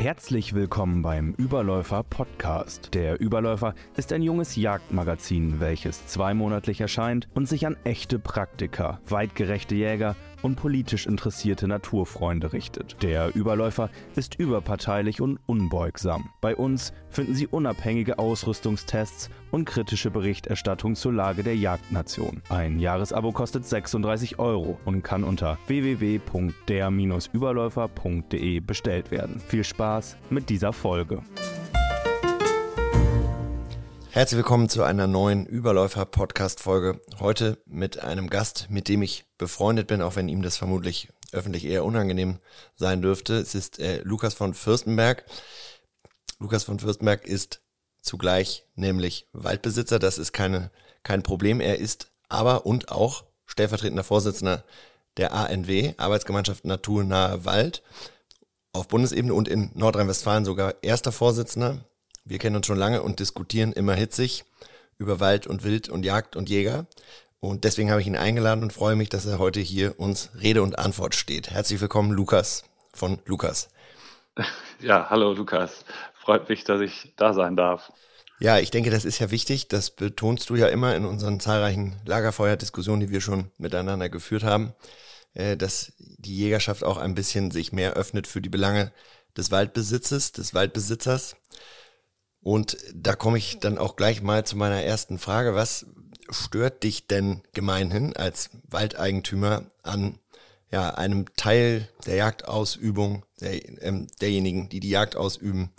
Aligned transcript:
Herzlich 0.00 0.54
willkommen 0.54 1.02
beim 1.02 1.34
Überläufer 1.38 2.04
Podcast. 2.04 2.94
Der 2.94 3.20
Überläufer 3.20 3.74
ist 3.96 4.12
ein 4.12 4.22
junges 4.22 4.54
Jagdmagazin, 4.54 5.58
welches 5.58 6.06
zweimonatlich 6.06 6.80
erscheint 6.80 7.26
und 7.34 7.48
sich 7.48 7.66
an 7.66 7.76
echte 7.82 8.20
Praktiker, 8.20 9.00
weitgerechte 9.08 9.74
Jäger 9.74 10.14
und 10.40 10.54
politisch 10.54 11.06
interessierte 11.08 11.66
Naturfreunde 11.66 12.52
richtet. 12.52 13.02
Der 13.02 13.34
Überläufer 13.34 13.90
ist 14.14 14.36
überparteilich 14.36 15.20
und 15.20 15.40
unbeugsam. 15.46 16.30
Bei 16.40 16.54
uns 16.54 16.92
finden 17.10 17.34
Sie 17.34 17.48
unabhängige 17.48 18.20
Ausrüstungstests 18.20 19.30
und 19.50 19.64
kritische 19.64 20.10
Berichterstattung 20.10 20.94
zur 20.94 21.12
Lage 21.12 21.42
der 21.42 21.56
Jagdnation. 21.56 22.40
Ein 22.48 22.78
Jahresabo 22.78 23.32
kostet 23.32 23.66
36 23.66 24.38
Euro 24.38 24.78
und 24.84 25.02
kann 25.02 25.24
unter 25.24 25.58
www.der-überläufer.de 25.66 28.60
bestellt 28.60 29.10
werden. 29.10 29.40
Viel 29.40 29.64
Spaß 29.64 30.16
mit 30.30 30.48
dieser 30.50 30.72
Folge. 30.72 31.22
Herzlich 34.10 34.38
willkommen 34.38 34.68
zu 34.68 34.82
einer 34.82 35.06
neuen 35.06 35.46
Überläufer-Podcast-Folge. 35.46 37.00
Heute 37.20 37.62
mit 37.66 38.02
einem 38.02 38.28
Gast, 38.28 38.66
mit 38.68 38.88
dem 38.88 39.02
ich 39.02 39.24
befreundet 39.38 39.86
bin, 39.86 40.02
auch 40.02 40.16
wenn 40.16 40.28
ihm 40.28 40.42
das 40.42 40.56
vermutlich 40.56 41.08
öffentlich 41.30 41.66
eher 41.66 41.84
unangenehm 41.84 42.38
sein 42.74 43.02
dürfte. 43.02 43.34
Es 43.34 43.54
ist 43.54 43.78
äh, 43.78 44.00
Lukas 44.02 44.34
von 44.34 44.54
Fürstenberg. 44.54 45.24
Lukas 46.40 46.64
von 46.64 46.78
Fürstenberg 46.78 47.26
ist 47.26 47.62
zugleich 48.00 48.64
nämlich 48.74 49.26
Waldbesitzer. 49.32 49.98
Das 49.98 50.18
ist 50.18 50.32
keine, 50.32 50.70
kein 51.02 51.22
Problem. 51.22 51.60
Er 51.60 51.78
ist 51.78 52.08
aber 52.28 52.66
und 52.66 52.90
auch 52.90 53.24
stellvertretender 53.46 54.04
Vorsitzender 54.04 54.64
der 55.16 55.32
ANW, 55.32 55.94
Arbeitsgemeinschaft 55.96 56.64
Naturnahe 56.64 57.44
Wald, 57.44 57.82
auf 58.72 58.88
Bundesebene 58.88 59.34
und 59.34 59.48
in 59.48 59.70
Nordrhein-Westfalen 59.74 60.44
sogar 60.44 60.74
erster 60.82 61.12
Vorsitzender. 61.12 61.84
Wir 62.24 62.38
kennen 62.38 62.56
uns 62.56 62.66
schon 62.66 62.78
lange 62.78 63.02
und 63.02 63.20
diskutieren 63.20 63.72
immer 63.72 63.94
hitzig 63.94 64.44
über 64.98 65.20
Wald 65.20 65.46
und 65.46 65.64
Wild 65.64 65.88
und 65.88 66.04
Jagd 66.04 66.36
und 66.36 66.48
Jäger. 66.48 66.86
Und 67.40 67.64
deswegen 67.64 67.90
habe 67.90 68.00
ich 68.00 68.06
ihn 68.06 68.16
eingeladen 68.16 68.62
und 68.62 68.72
freue 68.72 68.96
mich, 68.96 69.08
dass 69.08 69.26
er 69.26 69.38
heute 69.38 69.60
hier 69.60 69.98
uns 69.98 70.30
Rede 70.40 70.62
und 70.62 70.78
Antwort 70.78 71.14
steht. 71.14 71.50
Herzlich 71.50 71.80
willkommen, 71.80 72.12
Lukas 72.12 72.64
von 72.92 73.18
Lukas. 73.24 73.68
Ja, 74.80 75.10
hallo 75.10 75.32
Lukas. 75.32 75.84
Freut 76.28 76.50
mich, 76.50 76.62
dass 76.64 76.82
ich 76.82 77.14
da 77.16 77.32
sein 77.32 77.56
darf. 77.56 77.90
Ja, 78.38 78.58
ich 78.58 78.70
denke, 78.70 78.90
das 78.90 79.06
ist 79.06 79.18
ja 79.18 79.30
wichtig. 79.30 79.68
Das 79.68 79.88
betonst 79.88 80.50
du 80.50 80.56
ja 80.56 80.68
immer 80.68 80.94
in 80.94 81.06
unseren 81.06 81.40
zahlreichen 81.40 81.96
Lagerfeuerdiskussionen, 82.04 83.00
die 83.00 83.10
wir 83.10 83.22
schon 83.22 83.50
miteinander 83.56 84.10
geführt 84.10 84.44
haben, 84.44 84.74
äh, 85.32 85.56
dass 85.56 85.94
die 85.96 86.36
Jägerschaft 86.36 86.84
auch 86.84 86.98
ein 86.98 87.14
bisschen 87.14 87.50
sich 87.50 87.72
mehr 87.72 87.94
öffnet 87.94 88.26
für 88.26 88.42
die 88.42 88.50
Belange 88.50 88.92
des 89.38 89.50
Waldbesitzes, 89.50 90.32
des 90.32 90.52
Waldbesitzers. 90.52 91.36
Und 92.42 92.76
da 92.94 93.14
komme 93.14 93.38
ich 93.38 93.58
dann 93.60 93.78
auch 93.78 93.96
gleich 93.96 94.20
mal 94.20 94.44
zu 94.44 94.58
meiner 94.58 94.82
ersten 94.82 95.18
Frage. 95.18 95.54
Was 95.54 95.86
stört 96.28 96.82
dich 96.82 97.06
denn 97.06 97.40
gemeinhin 97.54 98.14
als 98.14 98.50
Waldeigentümer 98.68 99.70
an 99.82 100.18
ja, 100.70 100.90
einem 100.90 101.26
Teil 101.36 101.88
der 102.06 102.16
Jagdausübung, 102.16 103.24
der, 103.40 103.82
ähm, 103.82 104.06
derjenigen, 104.20 104.68
die 104.68 104.80
die 104.80 104.90
Jagd 104.90 105.16
ausüben, 105.16 105.70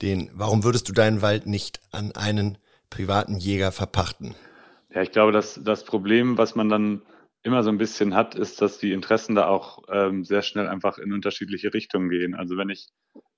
den, 0.00 0.30
warum 0.34 0.64
würdest 0.64 0.88
du 0.88 0.92
deinen 0.92 1.22
Wald 1.22 1.46
nicht 1.46 1.80
an 1.92 2.12
einen 2.12 2.58
privaten 2.90 3.36
Jäger 3.36 3.72
verpachten? 3.72 4.34
Ja, 4.90 5.02
ich 5.02 5.12
glaube, 5.12 5.32
dass 5.32 5.60
das 5.62 5.84
Problem, 5.84 6.36
was 6.36 6.54
man 6.54 6.68
dann 6.68 7.02
immer 7.42 7.62
so 7.62 7.70
ein 7.70 7.78
bisschen 7.78 8.14
hat, 8.14 8.34
ist, 8.34 8.60
dass 8.60 8.78
die 8.78 8.92
Interessen 8.92 9.34
da 9.34 9.46
auch 9.46 9.78
ähm, 9.88 10.24
sehr 10.24 10.42
schnell 10.42 10.68
einfach 10.68 10.98
in 10.98 11.12
unterschiedliche 11.12 11.72
Richtungen 11.72 12.08
gehen. 12.08 12.34
Also 12.34 12.56
wenn 12.56 12.68
ich 12.68 12.88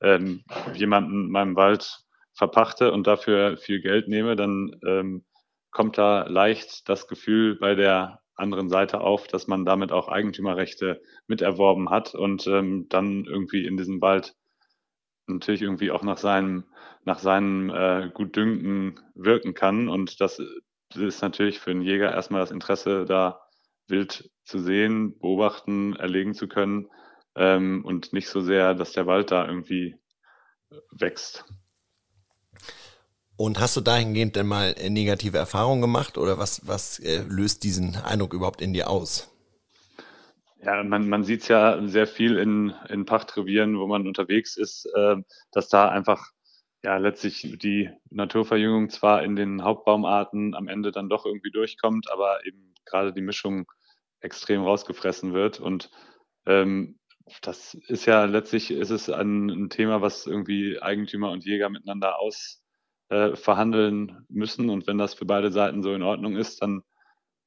ähm, 0.03 0.45
jemanden 0.75 1.31
meinem 1.31 1.57
Wald 1.57 2.05
verpachte 2.35 2.93
und 2.93 3.07
dafür 3.07 3.57
viel 3.57 3.81
Geld 3.81 4.09
nehme, 4.09 4.37
dann 4.37 4.77
ähm, 4.87 5.25
kommt 5.71 5.97
da 5.97 6.27
leicht 6.29 6.89
das 6.89 7.09
Gefühl 7.09 7.57
bei 7.59 7.75
der 7.75 8.21
anderen 8.37 8.69
Seite 8.69 9.01
auf, 9.01 9.27
dass 9.27 9.47
man 9.47 9.65
damit 9.65 9.93
auch 9.93 10.09
Eigentümerrechte 10.09 11.01
miterworben 11.27 11.91
hat 11.91 12.15
und 12.15 12.47
ähm, 12.47 12.87
dann 12.89 13.25
irgendwie 13.25 13.67
in 13.67 13.77
diesem 13.77 14.01
Wald 14.01 14.35
natürlich 15.27 15.63
irgendwie 15.63 15.91
auch 15.91 16.03
nach 16.03 16.19
seinem, 16.19 16.65
nach 17.05 17.19
seinem 17.19 17.71
äh, 17.71 18.11
Gutdünken 18.13 19.01
wirken 19.15 19.55
kann. 19.55 19.89
Und 19.89 20.21
das 20.21 20.41
ist 20.95 21.23
natürlich 21.23 21.61
für 21.61 21.71
einen 21.71 21.83
Jäger 21.83 22.13
erstmal 22.13 22.41
das 22.41 22.51
Interesse, 22.51 23.05
da 23.05 23.41
wild 23.89 24.31
zu 24.45 24.59
sehen, 24.59 25.19
beobachten, 25.19 25.95
erlegen 25.97 26.35
zu 26.35 26.49
können 26.49 26.89
ähm, 27.37 27.85
und 27.85 28.13
nicht 28.13 28.29
so 28.29 28.41
sehr, 28.41 28.75
dass 28.75 28.93
der 28.93 29.07
Wald 29.07 29.31
da 29.31 29.47
irgendwie 29.47 29.97
wächst. 30.91 31.45
Und 33.37 33.59
hast 33.59 33.77
du 33.77 33.81
dahingehend 33.81 34.37
denn 34.37 34.47
mal 34.47 34.75
äh, 34.79 34.91
negative 34.91 35.39
Erfahrungen 35.39 35.81
gemacht 35.81 36.19
oder 36.19 36.39
was, 36.39 36.67
was 36.69 37.01
äh, 37.01 37.25
löst 37.29 37.65
diesen 37.65 37.97
Eindruck 37.97 38.33
überhaupt 38.33 38.61
in 38.61 38.73
dir 38.73 38.89
aus? 38.89 39.31
Ja, 40.63 40.83
man, 40.83 41.09
man 41.09 41.25
sieht 41.25 41.43
es 41.43 41.49
ja 41.49 41.87
sehr 41.87 42.07
viel 42.07 42.39
in, 42.39 42.73
in 42.89 43.05
Pachtrevieren, 43.05 43.79
wo 43.79 43.87
man 43.87 44.07
unterwegs 44.07 44.57
ist, 44.57 44.87
äh, 44.95 45.17
dass 45.53 45.69
da 45.69 45.89
einfach 45.89 46.31
ja 46.83 46.97
letztlich 46.97 47.59
die 47.61 47.91
Naturverjüngung 48.11 48.89
zwar 48.89 49.23
in 49.25 49.37
den 49.37 49.63
Hauptbaumarten 49.63 50.55
am 50.55 50.69
Ende 50.69 50.93
dann 50.93 51.09
doch 51.09 51.27
irgendwie 51.27 51.51
durchkommt, 51.51 52.11
aber 52.11 52.47
eben 52.47 52.75
gerade 52.85 53.13
die 53.13 53.23
Mischung 53.23 53.67
extrem 54.21 54.63
rausgefressen 54.63 55.35
wird. 55.35 55.61
Und 55.61 55.91
ähm, 56.47 56.99
das 57.43 57.75
ist 57.75 58.07
ja 58.07 58.25
letztlich 58.27 58.71
ist 58.71 58.91
es 58.91 59.11
ein, 59.11 59.51
ein 59.51 59.71
Thema, 59.71 60.03
was 60.03 60.27
irgendwie 60.27 60.81
Eigentümer 60.81 61.31
und 61.31 61.45
Jäger 61.45 61.69
miteinander 61.69 62.21
aus 62.21 62.64
äh, 63.09 63.37
verhandeln 63.37 64.25
müssen. 64.29 64.71
Und 64.71 64.87
wenn 64.87 64.99
das 64.99 65.15
für 65.15 65.27
beide 65.27 65.51
Seiten 65.51 65.83
so 65.83 65.93
in 65.95 66.03
Ordnung 66.03 66.37
ist, 66.37 66.63
dann 66.63 66.83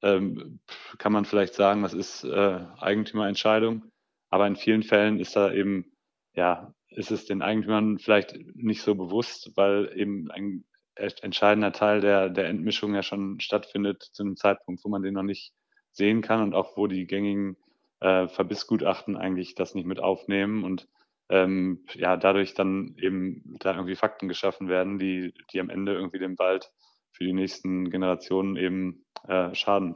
ähm, 0.02 0.60
kann 0.98 1.12
man 1.12 1.26
vielleicht 1.26 1.54
sagen, 1.54 1.84
das 1.84 1.94
ist 1.94 2.24
äh, 2.24 2.60
Eigentümerentscheidung. 2.80 3.84
Aber 4.30 4.48
in 4.48 4.56
vielen 4.56 4.84
Fällen 4.84 5.20
ist 5.20 5.36
da 5.36 5.52
eben, 5.52 5.92
ja, 6.34 6.74
ist 6.90 7.12
es 7.12 7.26
den 7.26 7.42
Eigentümern 7.42 8.00
vielleicht 8.00 8.36
nicht 8.56 8.82
so 8.82 8.96
bewusst, 8.96 9.52
weil 9.56 9.92
eben 9.96 10.30
ein 10.32 10.64
entscheidender 10.96 11.72
Teil 11.72 12.02
der, 12.02 12.30
der 12.30 12.48
Entmischung 12.48 12.96
ja 12.96 13.04
schon 13.04 13.40
stattfindet 13.40 14.02
zu 14.14 14.24
einem 14.24 14.36
Zeitpunkt, 14.36 14.84
wo 14.84 14.90
man 14.90 15.04
den 15.04 15.14
noch 15.14 15.24
nicht 15.24 15.54
sehen 15.92 16.22
kann 16.22 16.42
und 16.42 16.54
auch 16.54 16.76
wo 16.76 16.88
die 16.88 17.06
gängigen 17.06 17.56
äh, 18.00 18.28
Verbissgutachten 18.28 19.16
eigentlich 19.16 19.56
das 19.56 19.76
nicht 19.76 19.86
mit 19.86 20.00
aufnehmen. 20.00 20.64
Und 20.64 20.88
ähm, 21.30 21.86
ja, 21.94 22.18
dadurch 22.18 22.54
dann 22.54 22.96
eben 22.98 23.58
da 23.60 23.74
irgendwie 23.74 23.96
Fakten 23.96 24.28
geschaffen 24.28 24.70
werden, 24.70 24.98
die, 24.98 25.34
die 25.52 25.60
am 25.60 25.70
Ende 25.70 25.94
irgendwie 25.94 26.20
dem 26.20 26.38
Wald 26.40 26.72
für 27.12 27.24
die 27.24 27.34
nächsten 27.34 27.90
Generationen 27.90 28.56
eben 28.56 29.06
äh, 29.28 29.54
schaden. 29.54 29.96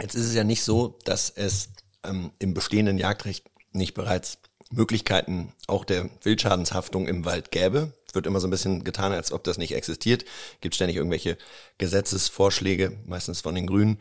Jetzt 0.00 0.14
ist 0.14 0.26
es 0.26 0.34
ja 0.34 0.44
nicht 0.44 0.62
so, 0.62 0.98
dass 1.04 1.30
es 1.30 1.72
ähm, 2.04 2.32
im 2.38 2.54
bestehenden 2.54 2.98
Jagdrecht 2.98 3.50
nicht 3.72 3.94
bereits 3.94 4.38
Möglichkeiten 4.70 5.52
auch 5.66 5.84
der 5.84 6.10
Wildschadенshaftung 6.22 7.06
im 7.06 7.24
Wald 7.24 7.50
gäbe. 7.50 7.92
Wird 8.12 8.26
immer 8.26 8.40
so 8.40 8.46
ein 8.46 8.50
bisschen 8.50 8.84
getan, 8.84 9.12
als 9.12 9.32
ob 9.32 9.44
das 9.44 9.58
nicht 9.58 9.74
existiert. 9.74 10.24
Gibt 10.60 10.74
ständig 10.74 10.96
irgendwelche 10.96 11.38
Gesetzesvorschläge, 11.78 12.98
meistens 13.06 13.40
von 13.40 13.54
den 13.54 13.66
Grünen, 13.66 13.98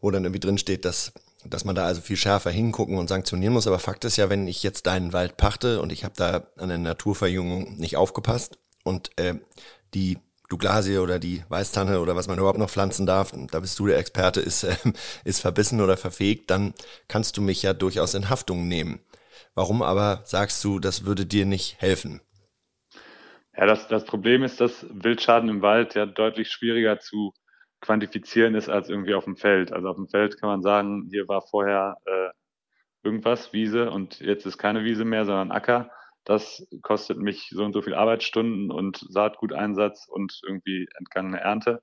wo 0.00 0.10
dann 0.10 0.24
irgendwie 0.24 0.40
drin 0.40 0.58
steht, 0.58 0.84
dass 0.84 1.12
dass 1.44 1.64
man 1.64 1.74
da 1.74 1.84
also 1.84 2.00
viel 2.00 2.16
schärfer 2.16 2.50
hingucken 2.50 2.98
und 2.98 3.08
sanktionieren 3.08 3.54
muss. 3.54 3.66
Aber 3.66 3.78
Fakt 3.78 4.04
ist 4.04 4.16
ja, 4.16 4.30
wenn 4.30 4.46
ich 4.46 4.62
jetzt 4.62 4.86
deinen 4.86 5.12
Wald 5.12 5.36
pachte 5.36 5.80
und 5.80 5.92
ich 5.92 6.04
habe 6.04 6.14
da 6.16 6.46
an 6.56 6.68
der 6.68 6.78
Naturverjüngung 6.78 7.76
nicht 7.76 7.96
aufgepasst 7.96 8.58
und 8.84 9.10
äh, 9.18 9.34
die 9.94 10.18
Douglasie 10.48 10.98
oder 10.98 11.18
die 11.18 11.42
Weißtanne 11.48 12.00
oder 12.00 12.14
was 12.14 12.28
man 12.28 12.38
überhaupt 12.38 12.58
noch 12.58 12.70
pflanzen 12.70 13.06
darf, 13.06 13.32
da 13.50 13.60
bist 13.60 13.78
du 13.78 13.86
der 13.86 13.98
Experte, 13.98 14.40
ist, 14.40 14.64
äh, 14.64 14.76
ist 15.24 15.40
verbissen 15.40 15.80
oder 15.80 15.96
verfegt, 15.96 16.50
dann 16.50 16.74
kannst 17.08 17.36
du 17.36 17.42
mich 17.42 17.62
ja 17.62 17.72
durchaus 17.72 18.14
in 18.14 18.28
Haftung 18.28 18.68
nehmen. 18.68 19.00
Warum 19.54 19.82
aber 19.82 20.22
sagst 20.24 20.62
du, 20.64 20.78
das 20.78 21.04
würde 21.04 21.26
dir 21.26 21.46
nicht 21.46 21.80
helfen? 21.80 22.20
Ja, 23.56 23.66
das, 23.66 23.88
das 23.88 24.04
Problem 24.04 24.44
ist, 24.44 24.60
dass 24.60 24.86
Wildschaden 24.90 25.48
im 25.50 25.62
Wald 25.62 25.94
ja 25.94 26.06
deutlich 26.06 26.50
schwieriger 26.50 27.00
zu 27.00 27.34
quantifizieren 27.82 28.54
ist 28.54 28.70
als 28.70 28.88
irgendwie 28.88 29.14
auf 29.14 29.24
dem 29.24 29.36
Feld. 29.36 29.72
Also 29.72 29.88
auf 29.88 29.96
dem 29.96 30.08
Feld 30.08 30.40
kann 30.40 30.48
man 30.48 30.62
sagen, 30.62 31.08
hier 31.10 31.28
war 31.28 31.42
vorher 31.42 31.98
äh, 32.06 32.30
irgendwas, 33.02 33.52
Wiese 33.52 33.90
und 33.90 34.20
jetzt 34.20 34.46
ist 34.46 34.56
keine 34.56 34.84
Wiese 34.84 35.04
mehr, 35.04 35.26
sondern 35.26 35.50
Acker. 35.50 35.90
Das 36.24 36.66
kostet 36.82 37.18
mich 37.18 37.50
so 37.50 37.64
und 37.64 37.72
so 37.72 37.82
viel 37.82 37.94
Arbeitsstunden 37.94 38.70
und 38.70 39.04
Saatguteinsatz 39.08 40.06
und 40.08 40.40
irgendwie 40.46 40.88
entgangene 40.96 41.40
Ernte. 41.40 41.82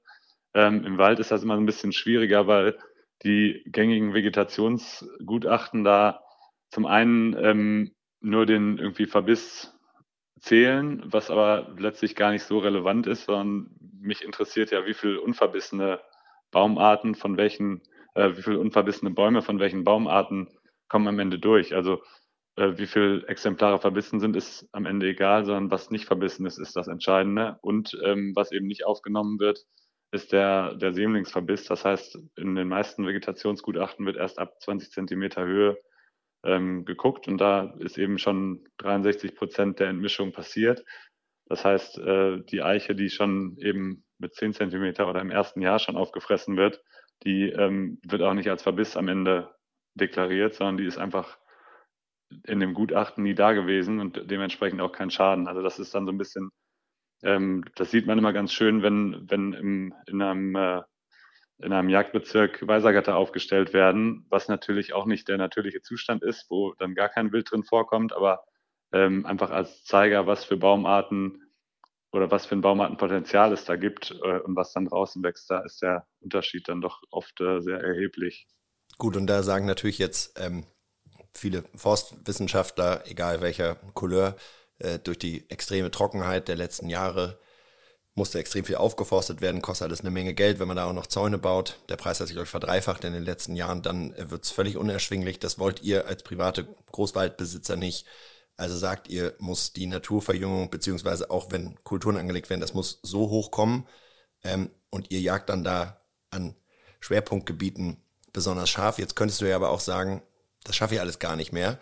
Ähm, 0.53 0.85
Im 0.85 0.97
Wald 0.97 1.19
ist 1.19 1.31
das 1.31 1.43
immer 1.43 1.57
ein 1.57 1.65
bisschen 1.65 1.91
schwieriger, 1.91 2.47
weil 2.47 2.79
die 3.23 3.61
gängigen 3.65 4.13
Vegetationsgutachten 4.13 5.83
da 5.83 6.21
zum 6.69 6.85
einen 6.85 7.35
ähm, 7.37 7.91
nur 8.21 8.45
den 8.45 8.77
irgendwie 8.77 9.05
Verbiss 9.05 9.77
zählen, 10.39 11.01
was 11.05 11.29
aber 11.29 11.73
letztlich 11.77 12.15
gar 12.15 12.31
nicht 12.31 12.43
so 12.43 12.59
relevant 12.59 13.07
ist, 13.07 13.25
sondern 13.25 13.69
mich 13.99 14.23
interessiert 14.23 14.71
ja, 14.71 14.85
wie 14.85 14.93
viel 14.93 15.17
unverbissene 15.17 15.99
Baumarten 16.51 17.15
von 17.15 17.37
welchen, 17.37 17.81
äh, 18.15 18.35
wie 18.35 18.41
viel 18.41 18.55
unverbissene 18.55 19.11
Bäume 19.11 19.41
von 19.41 19.59
welchen 19.59 19.83
Baumarten 19.83 20.49
kommen 20.87 21.07
am 21.07 21.19
Ende 21.19 21.39
durch. 21.39 21.75
Also 21.75 22.01
äh, 22.55 22.77
wie 22.77 22.87
viele 22.87 23.27
Exemplare 23.27 23.79
verbissen 23.79 24.19
sind, 24.19 24.35
ist 24.35 24.67
am 24.71 24.85
Ende 24.85 25.07
egal, 25.07 25.45
sondern 25.45 25.71
was 25.71 25.91
nicht 25.91 26.05
verbissen 26.05 26.45
ist, 26.45 26.57
ist 26.57 26.75
das 26.75 26.87
Entscheidende. 26.87 27.57
Und 27.61 27.97
ähm, 28.03 28.33
was 28.35 28.51
eben 28.51 28.67
nicht 28.67 28.85
aufgenommen 28.85 29.39
wird, 29.39 29.65
ist 30.11 30.31
der, 30.31 30.75
der 30.75 30.93
Sämlingsverbiss. 30.93 31.65
Das 31.65 31.85
heißt, 31.85 32.17
in 32.35 32.55
den 32.55 32.67
meisten 32.67 33.05
Vegetationsgutachten 33.05 34.05
wird 34.05 34.17
erst 34.17 34.39
ab 34.39 34.59
20 34.61 34.91
Zentimeter 34.91 35.45
Höhe 35.45 35.77
ähm, 36.43 36.85
geguckt 36.85 37.27
und 37.27 37.37
da 37.39 37.73
ist 37.79 37.97
eben 37.97 38.17
schon 38.17 38.65
63 38.77 39.35
Prozent 39.35 39.79
der 39.79 39.89
Entmischung 39.89 40.31
passiert. 40.31 40.85
Das 41.45 41.65
heißt, 41.65 41.97
äh, 41.99 42.41
die 42.43 42.61
Eiche, 42.61 42.95
die 42.95 43.09
schon 43.09 43.57
eben 43.57 44.05
mit 44.19 44.35
10 44.35 44.53
Zentimeter 44.53 45.09
oder 45.09 45.21
im 45.21 45.31
ersten 45.31 45.61
Jahr 45.61 45.79
schon 45.79 45.97
aufgefressen 45.97 46.57
wird, 46.57 46.83
die 47.23 47.49
ähm, 47.49 47.99
wird 48.03 48.21
auch 48.21 48.33
nicht 48.33 48.49
als 48.49 48.63
Verbiss 48.63 48.95
am 48.95 49.07
Ende 49.07 49.53
deklariert, 49.95 50.53
sondern 50.53 50.77
die 50.77 50.85
ist 50.85 50.97
einfach 50.97 51.37
in 52.45 52.59
dem 52.59 52.73
Gutachten 52.73 53.23
nie 53.23 53.33
da 53.33 53.53
gewesen 53.53 53.99
und 53.99 54.29
dementsprechend 54.29 54.81
auch 54.81 54.91
kein 54.91 55.09
Schaden. 55.09 55.47
Also 55.47 55.61
das 55.61 55.79
ist 55.79 55.93
dann 55.95 56.05
so 56.05 56.11
ein 56.11 56.17
bisschen, 56.17 56.51
ähm, 57.23 57.65
das 57.75 57.91
sieht 57.91 58.05
man 58.05 58.17
immer 58.17 58.33
ganz 58.33 58.53
schön, 58.53 58.83
wenn, 58.83 59.29
wenn 59.29 59.53
im, 59.53 59.93
in 60.07 60.21
einem 60.21 60.55
äh, 60.55 60.81
in 61.61 61.73
einem 61.73 61.89
Jagdbezirk 61.89 62.65
Weisergatter 62.67 63.15
aufgestellt 63.15 63.73
werden, 63.73 64.25
was 64.29 64.47
natürlich 64.47 64.93
auch 64.93 65.05
nicht 65.05 65.27
der 65.27 65.37
natürliche 65.37 65.81
Zustand 65.81 66.23
ist, 66.23 66.49
wo 66.49 66.73
dann 66.75 66.95
gar 66.95 67.09
kein 67.09 67.31
Wild 67.31 67.51
drin 67.51 67.63
vorkommt, 67.63 68.13
aber 68.13 68.45
ähm, 68.91 69.25
einfach 69.25 69.51
als 69.51 69.83
Zeiger, 69.83 70.25
was 70.25 70.45
für 70.45 70.57
Baumarten 70.57 71.43
oder 72.11 72.31
was 72.31 72.45
für 72.45 72.55
ein 72.55 72.61
Baumartenpotenzial 72.61 73.53
es 73.53 73.65
da 73.65 73.75
gibt 73.75 74.11
äh, 74.23 74.39
und 74.39 74.55
was 74.55 74.73
dann 74.73 74.85
draußen 74.85 75.21
wächst, 75.21 75.49
da 75.49 75.59
ist 75.59 75.81
der 75.81 76.07
Unterschied 76.21 76.67
dann 76.67 76.81
doch 76.81 77.01
oft 77.11 77.39
äh, 77.41 77.59
sehr 77.59 77.79
erheblich. 77.79 78.47
Gut, 78.97 79.15
und 79.15 79.27
da 79.27 79.43
sagen 79.43 79.65
natürlich 79.65 79.99
jetzt 79.99 80.39
ähm, 80.39 80.65
viele 81.33 81.63
Forstwissenschaftler, 81.75 83.03
egal 83.05 83.41
welcher 83.41 83.75
Couleur, 83.93 84.35
äh, 84.79 84.97
durch 84.97 85.19
die 85.19 85.49
extreme 85.49 85.91
Trockenheit 85.91 86.47
der 86.47 86.55
letzten 86.55 86.89
Jahre 86.89 87.39
musste 88.15 88.39
extrem 88.39 88.65
viel 88.65 88.75
aufgeforstet 88.75 89.41
werden, 89.41 89.61
kostet 89.61 89.87
alles 89.87 90.01
eine 90.01 90.11
Menge 90.11 90.33
Geld, 90.33 90.59
wenn 90.59 90.67
man 90.67 90.77
da 90.77 90.85
auch 90.85 90.93
noch 90.93 91.07
Zäune 91.07 91.37
baut. 91.37 91.79
Der 91.89 91.95
Preis 91.95 92.19
hat 92.19 92.27
sich, 92.27 92.35
glaube 92.35 92.47
verdreifacht 92.47 93.03
in 93.03 93.13
den 93.13 93.23
letzten 93.23 93.55
Jahren, 93.55 93.81
dann 93.81 94.13
wird 94.17 94.43
es 94.43 94.51
völlig 94.51 94.77
unerschwinglich. 94.77 95.39
Das 95.39 95.59
wollt 95.59 95.81
ihr 95.83 96.07
als 96.07 96.23
private 96.23 96.67
Großwaldbesitzer 96.91 97.75
nicht. 97.75 98.05
Also 98.57 98.75
sagt 98.75 99.07
ihr, 99.07 99.35
muss 99.39 99.71
die 99.71 99.87
Naturverjüngung, 99.87 100.69
beziehungsweise 100.69 101.31
auch 101.31 101.51
wenn 101.51 101.81
Kulturen 101.83 102.17
angelegt 102.17 102.49
werden, 102.49 102.59
das 102.59 102.73
muss 102.73 102.99
so 103.03 103.29
hoch 103.29 103.51
kommen 103.51 103.87
ähm, 104.43 104.69
und 104.89 105.11
ihr 105.11 105.21
jagt 105.21 105.49
dann 105.49 105.63
da 105.63 106.01
an 106.29 106.55
Schwerpunktgebieten 106.99 108.03
besonders 108.33 108.69
scharf. 108.69 108.99
Jetzt 108.99 109.15
könntest 109.15 109.39
du 109.39 109.49
ja 109.49 109.55
aber 109.55 109.69
auch 109.69 109.79
sagen, 109.79 110.21
das 110.65 110.75
schaffe 110.75 110.95
ich 110.95 110.99
alles 110.99 111.19
gar 111.19 111.37
nicht 111.37 111.53
mehr 111.53 111.79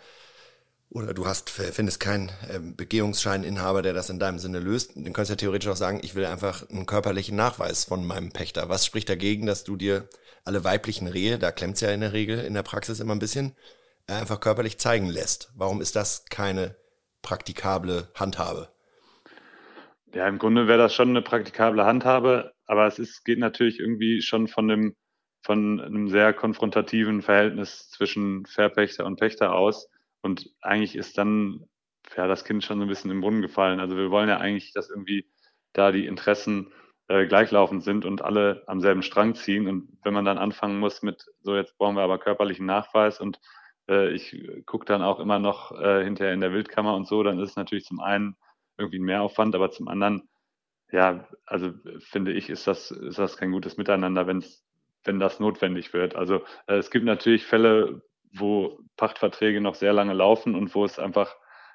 oder 0.90 1.12
du 1.12 1.26
hast, 1.26 1.50
findest 1.50 2.00
keinen 2.00 2.30
ähm, 2.50 2.74
Begehungsscheininhaber, 2.74 3.82
der 3.82 3.92
das 3.92 4.08
in 4.08 4.18
deinem 4.18 4.38
Sinne 4.38 4.58
löst, 4.58 4.96
dann 4.96 5.12
könntest 5.12 5.30
du 5.30 5.32
ja 5.32 5.36
theoretisch 5.36 5.68
auch 5.68 5.76
sagen, 5.76 6.00
ich 6.02 6.14
will 6.14 6.24
einfach 6.24 6.68
einen 6.70 6.86
körperlichen 6.86 7.36
Nachweis 7.36 7.84
von 7.84 8.06
meinem 8.06 8.32
Pächter. 8.32 8.68
Was 8.68 8.86
spricht 8.86 9.08
dagegen, 9.08 9.46
dass 9.46 9.64
du 9.64 9.76
dir 9.76 10.08
alle 10.44 10.64
weiblichen 10.64 11.06
Rehe, 11.06 11.38
da 11.38 11.52
klemmt's 11.52 11.82
ja 11.82 11.90
in 11.90 12.00
der 12.00 12.14
Regel 12.14 12.38
in 12.38 12.54
der 12.54 12.62
Praxis 12.62 13.00
immer 13.00 13.14
ein 13.14 13.18
bisschen, 13.18 13.54
äh, 14.06 14.14
einfach 14.14 14.40
körperlich 14.40 14.78
zeigen 14.78 15.08
lässt? 15.08 15.52
Warum 15.54 15.82
ist 15.82 15.94
das 15.94 16.24
keine 16.30 16.74
praktikable 17.20 18.08
Handhabe? 18.14 18.68
Ja, 20.14 20.26
im 20.26 20.38
Grunde 20.38 20.68
wäre 20.68 20.78
das 20.78 20.94
schon 20.94 21.10
eine 21.10 21.20
praktikable 21.20 21.84
Handhabe, 21.84 22.54
aber 22.64 22.86
es 22.86 22.98
ist, 22.98 23.26
geht 23.26 23.38
natürlich 23.38 23.78
irgendwie 23.78 24.22
schon 24.22 24.48
von 24.48 24.68
dem, 24.68 24.96
von 25.42 25.80
einem 25.80 26.08
sehr 26.08 26.32
konfrontativen 26.32 27.20
Verhältnis 27.20 27.90
zwischen 27.90 28.46
Verpächter 28.46 29.04
und 29.04 29.16
Pächter 29.16 29.52
aus 29.52 29.90
und 30.22 30.50
eigentlich 30.60 30.96
ist 30.96 31.18
dann 31.18 31.66
ja 32.16 32.26
das 32.26 32.44
Kind 32.44 32.64
schon 32.64 32.78
so 32.78 32.84
ein 32.84 32.88
bisschen 32.88 33.10
im 33.10 33.20
Brunnen 33.20 33.42
gefallen. 33.42 33.80
Also 33.80 33.96
wir 33.96 34.10
wollen 34.10 34.28
ja 34.28 34.38
eigentlich, 34.38 34.72
dass 34.72 34.90
irgendwie 34.90 35.26
da 35.72 35.92
die 35.92 36.06
Interessen 36.06 36.72
äh, 37.08 37.26
gleichlaufend 37.26 37.82
sind 37.82 38.04
und 38.04 38.22
alle 38.22 38.62
am 38.66 38.80
selben 38.80 39.02
Strang 39.02 39.34
ziehen. 39.34 39.68
Und 39.68 39.98
wenn 40.02 40.14
man 40.14 40.24
dann 40.24 40.38
anfangen 40.38 40.78
muss 40.78 41.02
mit, 41.02 41.24
so 41.40 41.56
jetzt 41.56 41.76
brauchen 41.78 41.96
wir 41.96 42.02
aber 42.02 42.18
körperlichen 42.18 42.66
Nachweis 42.66 43.20
und 43.20 43.40
äh, 43.88 44.10
ich 44.12 44.36
gucke 44.66 44.84
dann 44.84 45.02
auch 45.02 45.20
immer 45.20 45.38
noch 45.38 45.72
äh, 45.72 46.04
hinterher 46.04 46.34
in 46.34 46.40
der 46.40 46.52
Wildkammer 46.52 46.94
und 46.94 47.06
so, 47.06 47.22
dann 47.22 47.38
ist 47.38 47.50
es 47.50 47.56
natürlich 47.56 47.84
zum 47.84 48.00
einen 48.00 48.36
irgendwie 48.76 48.98
ein 48.98 49.04
Mehraufwand, 49.04 49.54
aber 49.54 49.70
zum 49.70 49.88
anderen, 49.88 50.28
ja, 50.92 51.26
also 51.46 51.72
finde 51.98 52.32
ich, 52.32 52.50
ist 52.50 52.66
das, 52.66 52.90
ist 52.90 53.18
das 53.18 53.36
kein 53.36 53.52
gutes 53.52 53.76
Miteinander, 53.76 54.26
wenn's, 54.26 54.64
wenn 55.04 55.18
das 55.18 55.40
notwendig 55.40 55.92
wird. 55.92 56.14
Also 56.14 56.42
äh, 56.66 56.76
es 56.76 56.90
gibt 56.90 57.04
natürlich 57.04 57.46
Fälle, 57.46 58.02
wo 58.32 58.78
Pachtverträge 58.96 59.60
noch 59.60 59.74
sehr 59.74 59.92
lange 59.92 60.14
laufen 60.14 60.54
und 60.54 60.74
wo 60.74 60.84
es 60.84 60.98
einfach 60.98 61.34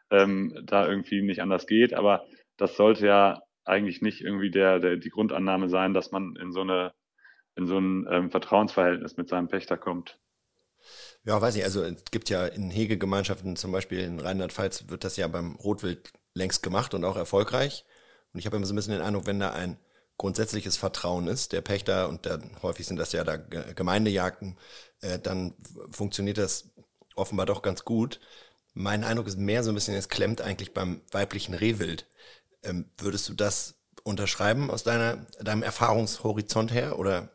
ähm, 0.10 0.58
da 0.66 0.88
irgendwie 0.88 1.22
nicht 1.22 1.42
anders 1.42 1.68
geht. 1.68 1.94
Aber 1.94 2.26
das 2.58 2.76
sollte 2.76 3.08
ja 3.08 3.42
eigentlich 3.66 4.02
nicht 4.02 4.22
irgendwie 4.22 4.52
der, 4.52 4.80
der 4.80 4.98
die 4.98 5.10
Grundannahme 5.10 5.70
sein, 5.70 5.94
dass 5.94 6.12
man 6.12 6.36
in 6.36 6.52
so 6.52 6.62
eine 6.62 6.94
in 7.56 7.68
so 7.68 7.78
ein 7.78 8.08
ähm, 8.10 8.32
Vertrauensverhältnis 8.32 9.16
mit 9.18 9.30
seinem 9.30 9.48
Pächter 9.48 9.78
kommt. 9.78 10.20
Ja, 11.24 11.42
weiß 11.42 11.56
ich. 11.56 11.64
Also 11.64 11.84
es 11.84 12.04
gibt 12.06 12.30
ja 12.30 12.46
in 12.46 12.70
Hegegemeinschaften, 12.70 13.56
zum 13.56 13.72
Beispiel 13.72 14.00
in 14.00 14.20
Rheinland-Pfalz, 14.20 14.90
wird 14.90 15.04
das 15.04 15.18
ja 15.18 15.28
beim 15.28 15.56
Rotwild 15.56 16.12
längst 16.34 16.64
gemacht 16.64 16.94
und 16.94 17.06
auch 17.06 17.16
erfolgreich. 17.16 17.86
Und 18.34 18.40
ich 18.40 18.46
habe 18.46 18.58
immer 18.58 18.66
so 18.66 18.74
ein 18.74 18.76
bisschen 18.76 18.94
den 18.94 19.04
Eindruck, 19.04 19.28
wenn 19.28 19.40
da 19.40 19.52
ein 19.52 19.78
grundsätzliches 20.18 20.78
Vertrauen 20.78 21.28
ist, 21.28 21.54
der 21.54 21.62
Pächter, 21.62 22.10
und 22.10 22.26
dann 22.26 22.52
häufig 22.62 22.86
sind 22.86 22.98
das 22.98 23.14
ja 23.14 23.24
da 23.24 23.38
Gemeindejagden, 23.38 24.58
äh, 25.04 25.20
dann 25.20 25.54
funktioniert 25.92 26.38
das 26.38 26.74
offenbar 27.16 27.46
doch 27.46 27.62
ganz 27.62 27.86
gut. 27.86 28.20
Mein 28.74 29.04
Eindruck 29.04 29.28
ist 29.28 29.38
mehr 29.38 29.64
so 29.64 29.72
ein 29.72 29.76
bisschen, 29.76 29.96
es 29.96 30.10
klemmt 30.10 30.42
eigentlich 30.42 30.74
beim 30.74 31.02
weiblichen 31.12 31.54
Rehwild. 31.54 32.08
Ähm, 32.64 32.90
würdest 32.98 33.30
du 33.30 33.34
das 33.34 33.80
unterschreiben 34.04 34.72
aus 34.72 34.84
deiner, 34.84 35.28
deinem 35.42 35.64
Erfahrungshorizont 35.64 36.74
her 36.74 36.98
oder? 36.98 37.30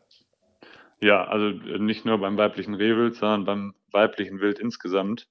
Ja, 0.99 1.25
also 1.25 1.47
äh, 1.47 1.79
nicht 1.79 2.05
nur 2.05 2.17
beim 2.17 2.37
weiblichen 2.37 2.73
Rehwild, 2.73 3.15
sondern 3.15 3.45
beim 3.45 3.75
weiblichen 3.91 4.41
Wild 4.41 4.59
insgesamt. 4.59 5.27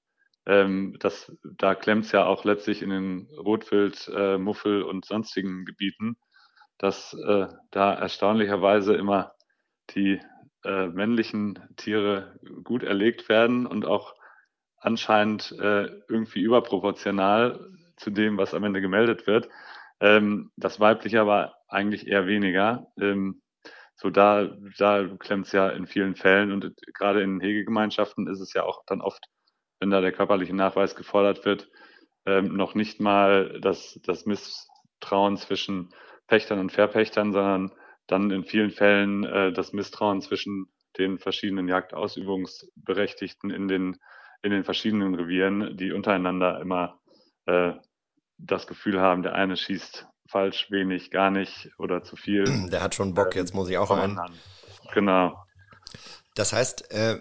Ähm, 0.46 0.96
das, 1.00 1.30
da 1.44 1.74
klemmt 1.74 2.06
es 2.06 2.12
ja 2.12 2.24
auch 2.24 2.44
letztlich 2.44 2.80
in 2.80 2.88
den 2.88 3.28
Rotwild, 3.36 4.10
äh, 4.14 4.38
Muffel 4.38 4.82
und 4.82 5.04
sonstigen 5.04 5.66
Gebieten 5.66 6.16
dass 6.78 7.12
äh, 7.12 7.48
da 7.70 7.94
erstaunlicherweise 7.94 8.94
immer 8.94 9.34
die 9.94 10.20
äh, 10.64 10.88
männlichen 10.88 11.58
Tiere 11.76 12.38
gut 12.64 12.82
erlegt 12.82 13.28
werden 13.28 13.66
und 13.66 13.84
auch 13.84 14.14
anscheinend 14.80 15.52
äh, 15.58 15.88
irgendwie 16.08 16.40
überproportional 16.40 17.68
zu 17.96 18.10
dem, 18.10 18.38
was 18.38 18.54
am 18.54 18.64
Ende 18.64 18.80
gemeldet 18.80 19.26
wird. 19.26 19.48
Ähm, 20.00 20.50
das 20.56 20.80
weibliche 20.80 21.20
aber 21.20 21.54
eigentlich 21.68 22.06
eher 22.06 22.26
weniger. 22.26 22.86
Ähm, 23.00 23.42
so 23.96 24.10
da, 24.10 24.56
da 24.78 25.08
klemmt 25.18 25.46
es 25.46 25.52
ja 25.52 25.68
in 25.70 25.86
vielen 25.86 26.14
Fällen 26.14 26.52
und 26.52 26.72
gerade 26.94 27.22
in 27.22 27.40
Hegegemeinschaften 27.40 28.28
ist 28.28 28.40
es 28.40 28.52
ja 28.54 28.62
auch 28.62 28.84
dann 28.86 29.00
oft, 29.00 29.24
wenn 29.80 29.90
da 29.90 30.00
der 30.00 30.12
körperliche 30.12 30.54
Nachweis 30.54 30.94
gefordert 30.94 31.44
wird, 31.44 31.68
ähm, 32.24 32.56
noch 32.56 32.74
nicht 32.74 33.00
mal 33.00 33.60
das, 33.60 33.98
das 34.04 34.24
Misstrauen 34.24 35.36
zwischen 35.36 35.90
Pächtern 36.28 36.60
und 36.60 36.70
Verpächtern, 36.70 37.32
sondern 37.32 37.72
dann 38.08 38.30
in 38.30 38.44
vielen 38.44 38.70
Fällen 38.70 39.24
äh, 39.24 39.52
das 39.52 39.72
Misstrauen 39.72 40.20
zwischen 40.20 40.66
den 40.98 41.18
verschiedenen 41.18 41.68
Jagdausübungsberechtigten 41.68 43.50
in 43.50 43.68
den, 43.68 43.96
in 44.42 44.50
den 44.50 44.64
verschiedenen 44.64 45.14
Revieren, 45.14 45.76
die 45.76 45.92
untereinander 45.92 46.60
immer 46.60 46.98
äh, 47.46 47.72
das 48.38 48.66
Gefühl 48.66 49.00
haben, 49.00 49.22
der 49.22 49.34
eine 49.34 49.56
schießt 49.56 50.06
falsch, 50.26 50.70
wenig, 50.70 51.10
gar 51.10 51.30
nicht 51.30 51.70
oder 51.78 52.02
zu 52.02 52.16
viel. 52.16 52.44
Der 52.70 52.82
hat 52.82 52.94
schon 52.94 53.14
Bock, 53.14 53.34
jetzt 53.34 53.54
muss 53.54 53.68
ich 53.70 53.78
auch 53.78 53.90
rein. 53.90 54.18
Genau. 54.92 55.34
Das 56.34 56.52
heißt, 56.52 56.90
äh, 56.90 57.18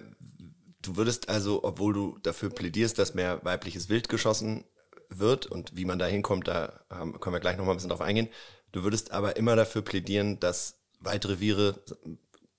du 0.82 0.98
würdest 0.98 1.30
also, 1.30 1.64
obwohl 1.64 1.94
du 1.94 2.18
dafür 2.24 2.50
plädierst, 2.50 3.00
dass 3.00 3.14
mehr 3.14 3.44
weibliches 3.44 3.90
Wild 3.90 4.10
geschossen 4.10 4.66
wird 5.10 5.46
und 5.46 5.76
wie 5.76 5.86
man 5.86 6.00
da 6.00 6.06
hinkommt, 6.06 6.50
da 6.50 6.82
können 6.90 7.34
wir 7.34 7.40
gleich 7.40 7.58
nochmal 7.58 7.76
ein 7.76 7.78
bisschen 7.78 7.90
drauf 7.90 8.02
eingehen, 8.02 8.30
Du 8.72 8.84
würdest 8.84 9.12
aber 9.12 9.38
immer 9.38 9.56
dafür 9.56 9.82
plädieren, 9.82 10.40
dass 10.40 10.77
Waldreviere 11.00 11.80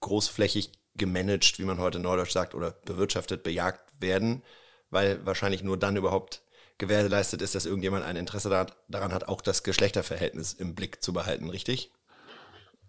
großflächig 0.00 0.72
gemanagt, 0.96 1.58
wie 1.58 1.64
man 1.64 1.78
heute 1.78 1.98
neudeutsch 1.98 2.32
sagt, 2.32 2.54
oder 2.54 2.72
bewirtschaftet, 2.84 3.42
bejagt 3.42 4.00
werden, 4.00 4.42
weil 4.90 5.24
wahrscheinlich 5.24 5.62
nur 5.62 5.76
dann 5.76 5.96
überhaupt 5.96 6.42
gewährleistet 6.78 7.42
ist, 7.42 7.54
dass 7.54 7.66
irgendjemand 7.66 8.04
ein 8.04 8.16
Interesse 8.16 8.66
daran 8.88 9.12
hat, 9.12 9.28
auch 9.28 9.40
das 9.40 9.62
Geschlechterverhältnis 9.64 10.52
im 10.52 10.74
Blick 10.74 11.02
zu 11.02 11.12
behalten, 11.12 11.50
richtig? 11.50 11.92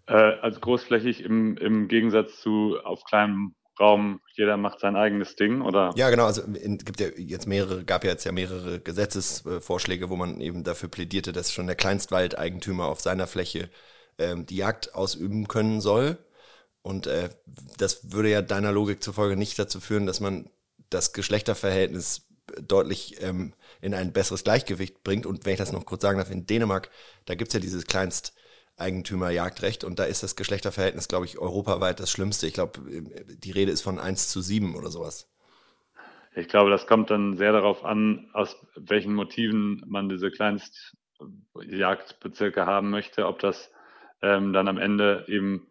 Äh, 0.06 0.14
also 0.14 0.60
großflächig 0.60 1.22
im, 1.24 1.56
im 1.56 1.88
Gegensatz 1.88 2.40
zu 2.40 2.78
auf 2.84 3.04
kleinem 3.04 3.54
Raum, 3.78 4.20
jeder 4.34 4.56
macht 4.56 4.80
sein 4.80 4.94
eigenes 4.94 5.36
Ding, 5.36 5.62
oder? 5.62 5.92
Ja, 5.96 6.10
genau. 6.10 6.26
Also 6.26 6.42
es 6.42 6.84
gibt 6.84 7.00
ja 7.00 7.08
jetzt 7.16 7.46
mehrere, 7.46 7.84
gab 7.84 8.04
ja 8.04 8.10
jetzt 8.10 8.24
ja 8.24 8.32
mehrere 8.32 8.78
Gesetzesvorschläge, 8.80 10.10
wo 10.10 10.16
man 10.16 10.40
eben 10.40 10.64
dafür 10.64 10.90
plädierte, 10.90 11.32
dass 11.32 11.52
schon 11.52 11.66
der 11.66 11.76
Kleinstwaldeigentümer 11.76 12.86
auf 12.86 13.00
seiner 13.00 13.26
Fläche 13.26 13.70
ähm, 14.20 14.46
die 14.46 14.56
Jagd 14.56 14.94
ausüben 14.94 15.48
können 15.48 15.80
soll. 15.80 16.18
Und 16.82 17.06
äh, 17.06 17.30
das 17.78 18.12
würde 18.12 18.30
ja 18.30 18.42
deiner 18.42 18.72
Logik 18.72 19.02
zufolge 19.02 19.36
nicht 19.36 19.58
dazu 19.58 19.80
führen, 19.80 20.06
dass 20.06 20.20
man 20.20 20.48
das 20.90 21.12
Geschlechterverhältnis 21.12 22.26
deutlich 22.60 23.22
ähm, 23.22 23.54
in 23.80 23.94
ein 23.94 24.12
besseres 24.12 24.44
Gleichgewicht 24.44 25.02
bringt. 25.02 25.26
Und 25.26 25.44
wenn 25.44 25.54
ich 25.54 25.58
das 25.58 25.72
noch 25.72 25.86
kurz 25.86 26.02
sagen 26.02 26.18
darf, 26.18 26.30
in 26.30 26.46
Dänemark, 26.46 26.90
da 27.26 27.34
gibt's 27.34 27.54
ja 27.54 27.60
dieses 27.60 27.86
kleinst 27.86 28.34
Eigentümerjagdrecht 28.76 29.82
und 29.84 29.98
da 29.98 30.04
ist 30.04 30.22
das 30.22 30.36
Geschlechterverhältnis, 30.36 31.08
glaube 31.08 31.26
ich, 31.26 31.38
europaweit 31.38 32.00
das 32.00 32.10
Schlimmste. 32.10 32.46
Ich 32.46 32.54
glaube, 32.54 32.80
die 32.80 33.50
Rede 33.50 33.70
ist 33.70 33.82
von 33.82 33.98
1 33.98 34.28
zu 34.28 34.40
7 34.40 34.74
oder 34.74 34.90
sowas. 34.90 35.28
Ich 36.34 36.48
glaube, 36.48 36.70
das 36.70 36.86
kommt 36.86 37.10
dann 37.10 37.36
sehr 37.36 37.52
darauf 37.52 37.84
an, 37.84 38.30
aus 38.32 38.56
welchen 38.76 39.14
Motiven 39.14 39.84
man 39.86 40.08
diese 40.08 40.30
Kleinstjagdbezirke 40.30 42.64
haben 42.64 42.88
möchte, 42.88 43.26
ob 43.26 43.38
das 43.40 43.70
ähm, 44.22 44.52
dann 44.52 44.68
am 44.68 44.78
Ende 44.78 45.24
eben 45.28 45.66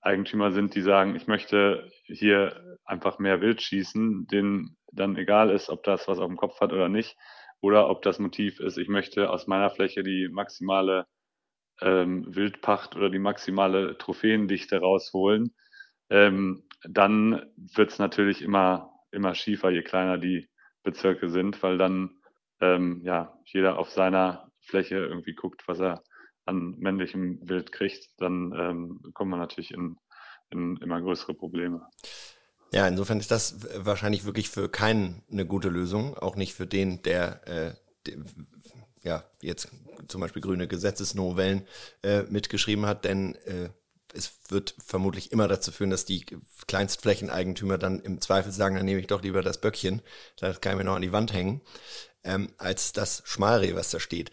Eigentümer 0.00 0.52
sind, 0.52 0.74
die 0.74 0.80
sagen, 0.82 1.14
ich 1.14 1.26
möchte 1.26 1.90
hier 2.04 2.78
einfach 2.84 3.18
mehr 3.18 3.40
Wild 3.40 3.62
schießen, 3.62 4.26
denen 4.26 4.76
dann 4.92 5.16
egal 5.16 5.50
ist, 5.50 5.68
ob 5.68 5.82
das 5.84 6.08
was 6.08 6.18
auf 6.18 6.28
dem 6.28 6.36
Kopf 6.36 6.60
hat 6.60 6.72
oder 6.72 6.88
nicht, 6.88 7.16
oder 7.60 7.90
ob 7.90 8.02
das 8.02 8.18
Motiv 8.18 8.60
ist, 8.60 8.78
ich 8.78 8.88
möchte 8.88 9.30
aus 9.30 9.46
meiner 9.46 9.70
Fläche 9.70 10.02
die 10.02 10.28
maximale 10.30 11.06
ähm, 11.82 12.34
Wildpacht 12.34 12.96
oder 12.96 13.10
die 13.10 13.18
maximale 13.18 13.98
Trophäendichte 13.98 14.78
rausholen, 14.80 15.54
ähm, 16.08 16.64
dann 16.84 17.46
wird 17.56 17.90
es 17.90 17.98
natürlich 17.98 18.42
immer, 18.42 18.92
immer 19.10 19.34
schiefer, 19.34 19.70
je 19.70 19.82
kleiner 19.82 20.18
die 20.18 20.48
Bezirke 20.82 21.28
sind, 21.28 21.62
weil 21.62 21.76
dann 21.78 22.10
ähm, 22.60 23.02
ja 23.04 23.38
jeder 23.44 23.78
auf 23.78 23.90
seiner 23.90 24.50
Fläche 24.60 24.96
irgendwie 24.96 25.34
guckt, 25.34 25.62
was 25.66 25.80
er 25.80 26.02
an 26.50 26.74
männlichem 26.78 27.38
Wild 27.48 27.72
kriegt, 27.72 28.10
dann 28.18 28.52
ähm, 28.56 29.00
kommt 29.14 29.30
man 29.30 29.40
natürlich 29.40 29.70
in, 29.72 29.96
in 30.50 30.76
immer 30.78 31.00
größere 31.00 31.34
Probleme. 31.34 31.86
Ja, 32.72 32.86
insofern 32.86 33.18
ist 33.18 33.30
das 33.30 33.66
wahrscheinlich 33.84 34.24
wirklich 34.24 34.48
für 34.48 34.68
keinen 34.68 35.22
eine 35.30 35.46
gute 35.46 35.68
Lösung, 35.68 36.16
auch 36.16 36.36
nicht 36.36 36.54
für 36.54 36.66
den, 36.66 37.02
der, 37.02 37.46
äh, 37.48 37.74
der 38.06 38.18
ja, 39.02 39.24
jetzt 39.40 39.68
zum 40.08 40.20
Beispiel 40.20 40.42
grüne 40.42 40.68
Gesetzesnovellen 40.68 41.66
äh, 42.02 42.22
mitgeschrieben 42.24 42.86
hat, 42.86 43.04
denn 43.04 43.34
äh, 43.46 43.70
es 44.12 44.32
wird 44.48 44.74
vermutlich 44.84 45.32
immer 45.32 45.48
dazu 45.48 45.72
führen, 45.72 45.90
dass 45.90 46.04
die 46.04 46.26
Kleinstflächeneigentümer 46.66 47.78
dann 47.78 48.00
im 48.00 48.20
Zweifel 48.20 48.52
sagen, 48.52 48.74
dann 48.74 48.84
nehme 48.84 49.00
ich 49.00 49.06
doch 49.06 49.22
lieber 49.22 49.42
das 49.42 49.60
Böckchen, 49.60 50.02
das 50.36 50.60
kann 50.60 50.72
ich 50.72 50.78
mir 50.78 50.84
noch 50.84 50.96
an 50.96 51.02
die 51.02 51.12
Wand 51.12 51.32
hängen, 51.32 51.60
ähm, 52.24 52.52
als 52.58 52.92
das 52.92 53.22
Schmalreh, 53.24 53.74
was 53.74 53.90
da 53.90 54.00
steht. 54.00 54.30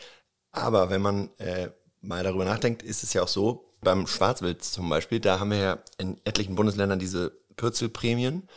Aber 0.52 0.90
wenn 0.90 1.02
man 1.02 1.30
äh, 1.38 1.70
mal 2.08 2.24
darüber 2.24 2.46
nachdenkt, 2.46 2.84
ist 2.84 3.04
es 3.04 3.14
ja 3.14 3.24
auch 3.24 3.28
so, 3.28 3.74
beim 3.82 4.08
Schwarzwild 4.08 4.64
zum 4.64 4.90
Beispiel, 4.90 5.20
da 5.20 5.40
haben 5.40 5.52
wir 5.52 5.58
ja 5.58 5.78
in 5.98 6.20
etlichen 6.24 6.56
Bundesländern 6.56 7.00
diese 7.00 7.38
Pürzelprämien. 7.58 8.48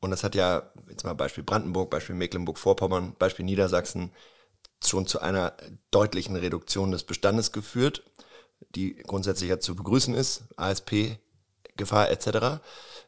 Und 0.00 0.10
das 0.10 0.24
hat 0.24 0.34
ja, 0.34 0.72
jetzt 0.88 1.04
mal 1.04 1.14
Beispiel 1.14 1.44
Brandenburg, 1.44 1.90
Beispiel 1.90 2.16
Mecklenburg-Vorpommern, 2.16 3.14
Beispiel 3.18 3.44
Niedersachsen, 3.44 4.12
schon 4.84 5.06
zu 5.06 5.20
einer 5.20 5.54
deutlichen 5.90 6.36
Reduktion 6.36 6.90
des 6.90 7.04
Bestandes 7.04 7.52
geführt, 7.52 8.02
die 8.74 8.94
grundsätzlich 8.96 9.50
ja 9.50 9.60
zu 9.60 9.76
begrüßen 9.76 10.14
ist, 10.14 10.44
ASP, 10.56 11.18
Gefahr 11.76 12.10
etc. 12.10 12.60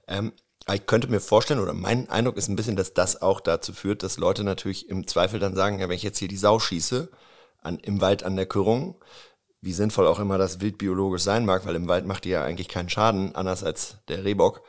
Ähm, 0.06 0.32
ich 0.72 0.86
könnte 0.86 1.08
mir 1.08 1.20
vorstellen, 1.20 1.60
oder 1.60 1.74
mein 1.74 2.08
Eindruck 2.08 2.36
ist 2.36 2.48
ein 2.48 2.56
bisschen, 2.56 2.76
dass 2.76 2.94
das 2.94 3.20
auch 3.20 3.40
dazu 3.40 3.72
führt, 3.72 4.02
dass 4.02 4.16
Leute 4.16 4.44
natürlich 4.44 4.88
im 4.88 5.06
Zweifel 5.06 5.40
dann 5.40 5.54
sagen, 5.54 5.80
ja, 5.80 5.88
wenn 5.88 5.96
ich 5.96 6.02
jetzt 6.02 6.18
hier 6.18 6.28
die 6.28 6.36
Sau 6.36 6.58
schieße, 6.58 7.10
an, 7.60 7.78
im 7.80 8.00
Wald 8.00 8.22
an 8.22 8.36
der 8.36 8.46
Körung, 8.46 8.96
wie 9.64 9.73
sinnvoll 9.73 10.06
auch 10.06 10.18
immer 10.18 10.38
das 10.38 10.61
wildbiologisch 10.61 11.23
sein 11.23 11.44
mag, 11.44 11.64
weil 11.66 11.75
im 11.75 11.88
Wald 11.88 12.06
macht 12.06 12.25
die 12.25 12.30
ja 12.30 12.44
eigentlich 12.44 12.68
keinen 12.68 12.88
Schaden, 12.90 13.35
anders 13.35 13.64
als 13.64 13.97
der 14.09 14.25
Rehbock, 14.25 14.62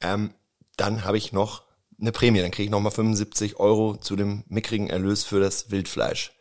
ähm, 0.00 0.34
dann 0.76 1.04
habe 1.04 1.18
ich 1.18 1.32
noch 1.32 1.64
eine 2.00 2.12
Prämie. 2.12 2.40
Dann 2.40 2.50
kriege 2.50 2.64
ich 2.64 2.70
nochmal 2.70 2.92
75 2.92 3.58
Euro 3.58 3.96
zu 3.96 4.16
dem 4.16 4.44
mickrigen 4.48 4.88
Erlös 4.88 5.24
für 5.24 5.40
das 5.40 5.70
Wildfleisch. 5.70 6.32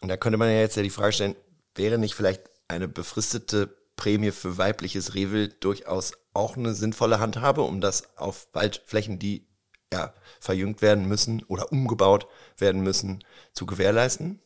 Und 0.00 0.08
da 0.08 0.16
könnte 0.16 0.38
man 0.38 0.48
ja 0.48 0.58
jetzt 0.58 0.76
ja 0.76 0.82
die 0.82 0.90
Frage 0.90 1.12
stellen, 1.12 1.36
wäre 1.74 1.98
nicht 1.98 2.14
vielleicht 2.14 2.42
eine 2.68 2.88
befristete 2.88 3.68
Prämie 3.96 4.30
für 4.30 4.56
weibliches 4.56 5.14
Rehwild 5.14 5.62
durchaus 5.62 6.12
auch 6.32 6.56
eine 6.56 6.74
sinnvolle 6.74 7.20
Handhabe, 7.20 7.62
um 7.62 7.80
das 7.80 8.16
auf 8.16 8.48
Waldflächen, 8.52 9.18
die 9.18 9.46
ja 9.92 10.14
verjüngt 10.40 10.80
werden 10.80 11.06
müssen 11.06 11.42
oder 11.44 11.70
umgebaut 11.70 12.26
werden 12.56 12.82
müssen, 12.82 13.24
zu 13.52 13.66
gewährleisten? 13.66 14.40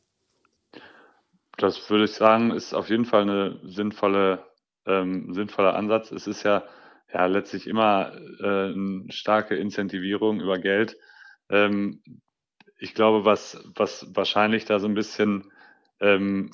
Das 1.56 1.88
würde 1.90 2.04
ich 2.04 2.12
sagen, 2.12 2.50
ist 2.50 2.74
auf 2.74 2.88
jeden 2.88 3.04
Fall 3.04 3.22
eine 3.22 3.60
sinnvolle, 3.62 4.44
ähm, 4.86 5.32
sinnvoller 5.34 5.74
Ansatz. 5.74 6.10
Es 6.12 6.26
ist 6.26 6.42
ja 6.42 6.64
ja 7.14 7.26
letztlich 7.26 7.66
immer 7.66 8.12
äh, 8.40 8.72
eine 8.72 9.06
starke 9.10 9.54
Incentivierung 9.54 10.40
über 10.40 10.58
Geld. 10.58 10.98
Ähm, 11.48 12.02
ich 12.78 12.94
glaube, 12.94 13.24
was, 13.24 13.62
was 13.76 14.14
wahrscheinlich 14.14 14.64
da 14.64 14.80
so 14.80 14.88
ein 14.88 14.94
bisschen 14.94 15.52
ähm, 16.00 16.50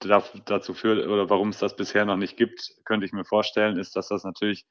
dazu 0.00 0.74
führt 0.74 1.06
oder 1.06 1.30
warum 1.30 1.50
es 1.50 1.58
das 1.58 1.76
bisher 1.76 2.04
noch 2.04 2.16
nicht 2.16 2.36
gibt, 2.36 2.74
könnte 2.84 3.06
ich 3.06 3.12
mir 3.12 3.24
vorstellen, 3.24 3.78
ist, 3.78 3.96
dass 3.96 4.08
das 4.08 4.24
natürlich 4.24 4.64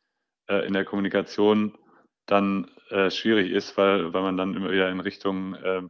äh, 0.48 0.66
in 0.68 0.74
der 0.74 0.86
Kommunikation 0.86 1.78
dann 2.26 2.70
äh, 2.90 3.10
schwierig 3.10 3.52
ist, 3.52 3.78
weil, 3.78 4.14
weil 4.14 4.22
man 4.22 4.38
dann 4.38 4.54
immer 4.54 4.72
wieder 4.72 4.90
in 4.90 5.00
Richtung 5.00 5.56
äh, 5.56 5.82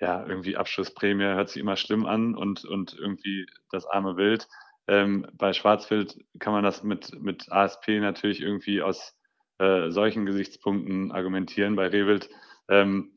ja, 0.00 0.24
irgendwie 0.26 0.56
Abschlussprämie 0.56 1.24
hört 1.24 1.48
sich 1.50 1.60
immer 1.60 1.76
schlimm 1.76 2.06
an 2.06 2.34
und, 2.34 2.64
und 2.64 2.94
irgendwie 2.94 3.46
das 3.70 3.86
arme 3.86 4.16
Wild. 4.16 4.48
Ähm, 4.86 5.26
bei 5.34 5.52
Schwarzwild 5.52 6.18
kann 6.38 6.52
man 6.52 6.64
das 6.64 6.82
mit, 6.82 7.20
mit 7.20 7.50
ASP 7.50 8.00
natürlich 8.00 8.40
irgendwie 8.40 8.80
aus 8.80 9.14
äh, 9.58 9.90
solchen 9.90 10.24
Gesichtspunkten 10.24 11.12
argumentieren. 11.12 11.76
Bei 11.76 11.88
Rehwild 11.88 12.30
ähm, 12.68 13.12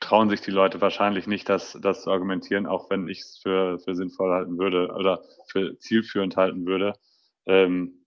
trauen 0.00 0.30
sich 0.30 0.40
die 0.40 0.52
Leute 0.52 0.80
wahrscheinlich 0.80 1.26
nicht, 1.26 1.48
das, 1.48 1.76
das 1.82 2.02
zu 2.04 2.10
argumentieren, 2.10 2.66
auch 2.66 2.88
wenn 2.90 3.08
ich 3.08 3.20
es 3.20 3.38
für, 3.42 3.78
für 3.80 3.96
sinnvoll 3.96 4.32
halten 4.32 4.58
würde 4.58 4.92
oder 4.94 5.22
für 5.48 5.76
zielführend 5.78 6.36
halten 6.36 6.66
würde. 6.66 6.94
Ähm, 7.46 8.04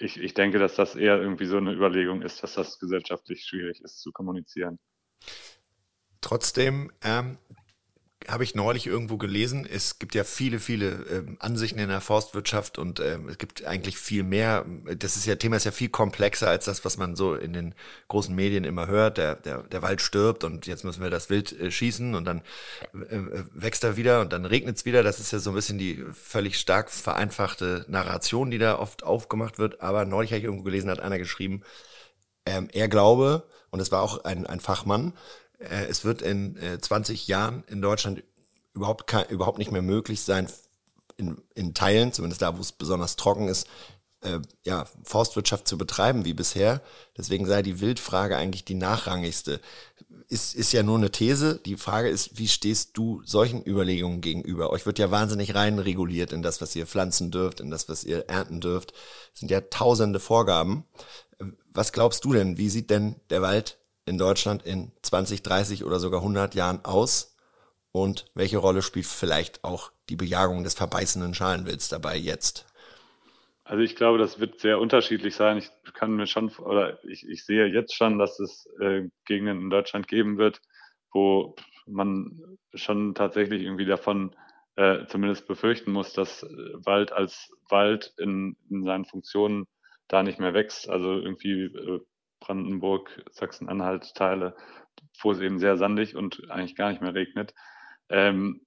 ich, 0.00 0.20
ich 0.20 0.34
denke, 0.34 0.58
dass 0.58 0.74
das 0.74 0.96
eher 0.96 1.20
irgendwie 1.20 1.46
so 1.46 1.56
eine 1.56 1.72
Überlegung 1.72 2.22
ist, 2.22 2.42
dass 2.42 2.54
das 2.54 2.78
gesellschaftlich 2.78 3.44
schwierig 3.44 3.80
ist 3.80 4.00
zu 4.00 4.12
kommunizieren. 4.12 4.78
Trotzdem 6.20 6.90
ähm, 7.02 7.38
habe 8.28 8.44
ich 8.44 8.54
neulich 8.54 8.86
irgendwo 8.86 9.16
gelesen, 9.16 9.66
es 9.70 9.98
gibt 9.98 10.14
ja 10.14 10.22
viele, 10.22 10.60
viele 10.60 10.88
äh, 10.88 11.24
Ansichten 11.38 11.78
in 11.78 11.88
der 11.88 12.02
Forstwirtschaft 12.02 12.76
und 12.76 13.00
äh, 13.00 13.18
es 13.28 13.38
gibt 13.38 13.64
eigentlich 13.64 13.96
viel 13.96 14.22
mehr. 14.22 14.66
Das 14.98 15.16
ist 15.16 15.24
ja 15.24 15.36
Thema 15.36 15.56
ist 15.56 15.64
ja 15.64 15.70
viel 15.70 15.88
komplexer 15.88 16.48
als 16.48 16.66
das, 16.66 16.84
was 16.84 16.98
man 16.98 17.16
so 17.16 17.34
in 17.34 17.54
den 17.54 17.74
großen 18.08 18.34
Medien 18.34 18.64
immer 18.64 18.86
hört. 18.86 19.16
Der, 19.16 19.36
der, 19.36 19.62
der 19.62 19.82
Wald 19.82 20.02
stirbt 20.02 20.44
und 20.44 20.66
jetzt 20.66 20.84
müssen 20.84 21.02
wir 21.02 21.10
das 21.10 21.30
Wild 21.30 21.58
äh, 21.58 21.70
schießen 21.70 22.14
und 22.14 22.26
dann 22.26 22.42
äh, 22.92 23.44
wächst 23.54 23.82
er 23.82 23.96
wieder 23.96 24.20
und 24.20 24.32
dann 24.32 24.44
regnet 24.44 24.76
es 24.76 24.84
wieder. 24.84 25.02
Das 25.02 25.20
ist 25.20 25.32
ja 25.32 25.38
so 25.38 25.50
ein 25.50 25.56
bisschen 25.56 25.78
die 25.78 26.04
völlig 26.12 26.58
stark 26.58 26.90
vereinfachte 26.90 27.86
Narration, 27.88 28.50
die 28.50 28.58
da 28.58 28.78
oft 28.78 29.04
aufgemacht 29.04 29.58
wird. 29.58 29.80
Aber 29.80 30.04
neulich 30.04 30.32
habe 30.32 30.38
ich 30.38 30.44
irgendwo 30.44 30.64
gelesen, 30.64 30.90
hat 30.90 31.00
einer 31.00 31.18
geschrieben, 31.18 31.62
ähm, 32.44 32.68
er 32.72 32.88
glaube, 32.88 33.48
und 33.70 33.80
es 33.80 33.92
war 33.92 34.02
auch 34.02 34.24
ein, 34.24 34.46
ein 34.46 34.60
Fachmann, 34.60 35.14
äh, 35.58 35.86
es 35.86 36.04
wird 36.04 36.22
in 36.22 36.56
äh, 36.56 36.78
20 36.80 37.26
Jahren 37.28 37.64
in 37.68 37.82
Deutschland 37.82 38.22
überhaupt, 38.74 39.06
kein, 39.06 39.26
überhaupt 39.28 39.58
nicht 39.58 39.72
mehr 39.72 39.82
möglich 39.82 40.22
sein, 40.22 40.48
in, 41.16 41.42
in 41.54 41.74
Teilen, 41.74 42.12
zumindest 42.12 42.42
da, 42.42 42.56
wo 42.56 42.60
es 42.60 42.72
besonders 42.72 43.16
trocken 43.16 43.48
ist, 43.48 43.66
äh, 44.22 44.40
ja, 44.64 44.86
Forstwirtschaft 45.04 45.68
zu 45.68 45.78
betreiben 45.78 46.24
wie 46.24 46.34
bisher. 46.34 46.82
Deswegen 47.16 47.46
sei 47.46 47.62
die 47.62 47.80
Wildfrage 47.80 48.36
eigentlich 48.36 48.64
die 48.64 48.74
nachrangigste. 48.74 49.60
Ist, 50.28 50.54
ist 50.54 50.72
ja 50.72 50.82
nur 50.82 50.98
eine 50.98 51.10
These. 51.10 51.60
Die 51.64 51.76
Frage 51.76 52.08
ist, 52.08 52.38
wie 52.38 52.48
stehst 52.48 52.96
du 52.96 53.22
solchen 53.24 53.64
Überlegungen 53.64 54.20
gegenüber? 54.20 54.70
Euch 54.70 54.84
wird 54.86 54.98
ja 54.98 55.10
wahnsinnig 55.10 55.54
rein 55.54 55.78
reguliert 55.78 56.32
in 56.32 56.42
das, 56.42 56.60
was 56.60 56.76
ihr 56.76 56.86
pflanzen 56.86 57.30
dürft, 57.30 57.60
in 57.60 57.70
das, 57.70 57.88
was 57.88 58.04
ihr 58.04 58.28
ernten 58.28 58.60
dürft. 58.60 58.92
Das 59.32 59.40
sind 59.40 59.50
ja 59.50 59.60
tausende 59.60 60.20
Vorgaben. 60.20 60.84
Was 61.72 61.92
glaubst 61.92 62.24
du 62.24 62.32
denn? 62.32 62.58
Wie 62.58 62.68
sieht 62.68 62.90
denn 62.90 63.16
der 63.30 63.40
Wald 63.40 63.78
in 64.04 64.18
Deutschland 64.18 64.64
in 64.64 64.92
20, 65.02 65.42
30 65.42 65.84
oder 65.84 66.00
sogar 66.00 66.20
100 66.20 66.54
Jahren 66.54 66.84
aus? 66.84 67.36
Und 67.92 68.26
welche 68.34 68.58
Rolle 68.58 68.82
spielt 68.82 69.06
vielleicht 69.06 69.64
auch 69.64 69.92
die 70.08 70.16
Bejagung 70.16 70.62
des 70.62 70.74
verbeißenden 70.74 71.34
Schalenwilds 71.34 71.88
dabei 71.88 72.16
jetzt? 72.16 72.66
Also 73.68 73.82
ich 73.82 73.96
glaube, 73.96 74.16
das 74.16 74.40
wird 74.40 74.60
sehr 74.60 74.80
unterschiedlich 74.80 75.36
sein. 75.36 75.58
Ich 75.58 75.70
kann 75.92 76.16
mir 76.16 76.26
schon, 76.26 76.48
oder 76.56 77.04
ich, 77.04 77.28
ich 77.28 77.44
sehe 77.44 77.66
jetzt 77.66 77.94
schon, 77.94 78.18
dass 78.18 78.40
es 78.40 78.66
äh, 78.80 79.10
Gegenden 79.26 79.60
in 79.60 79.70
Deutschland 79.70 80.08
geben 80.08 80.38
wird, 80.38 80.62
wo 81.12 81.54
man 81.86 82.56
schon 82.72 83.14
tatsächlich 83.14 83.62
irgendwie 83.62 83.84
davon 83.84 84.34
äh, 84.76 85.04
zumindest 85.08 85.46
befürchten 85.46 85.92
muss, 85.92 86.14
dass 86.14 86.44
Wald 86.44 87.12
als 87.12 87.52
Wald 87.68 88.14
in, 88.16 88.56
in 88.70 88.84
seinen 88.84 89.04
Funktionen 89.04 89.66
da 90.08 90.22
nicht 90.22 90.38
mehr 90.38 90.54
wächst. 90.54 90.88
Also 90.88 91.12
irgendwie 91.20 91.64
äh, 91.64 92.00
Brandenburg, 92.40 93.22
Sachsen-Anhalt 93.32 94.14
Teile, 94.14 94.56
wo 95.20 95.32
es 95.32 95.40
eben 95.40 95.58
sehr 95.58 95.76
sandig 95.76 96.16
und 96.16 96.50
eigentlich 96.50 96.74
gar 96.74 96.88
nicht 96.88 97.02
mehr 97.02 97.14
regnet. 97.14 97.52
Ähm, 98.08 98.62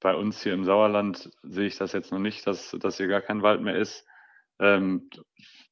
bei 0.00 0.14
uns 0.14 0.42
hier 0.42 0.54
im 0.54 0.64
Sauerland 0.64 1.30
sehe 1.42 1.66
ich 1.66 1.76
das 1.76 1.92
jetzt 1.92 2.12
noch 2.12 2.18
nicht, 2.18 2.46
dass, 2.46 2.70
dass 2.72 2.96
hier 2.96 3.08
gar 3.08 3.20
kein 3.20 3.42
Wald 3.42 3.60
mehr 3.60 3.76
ist. 3.76 4.06
Ähm, 4.58 5.10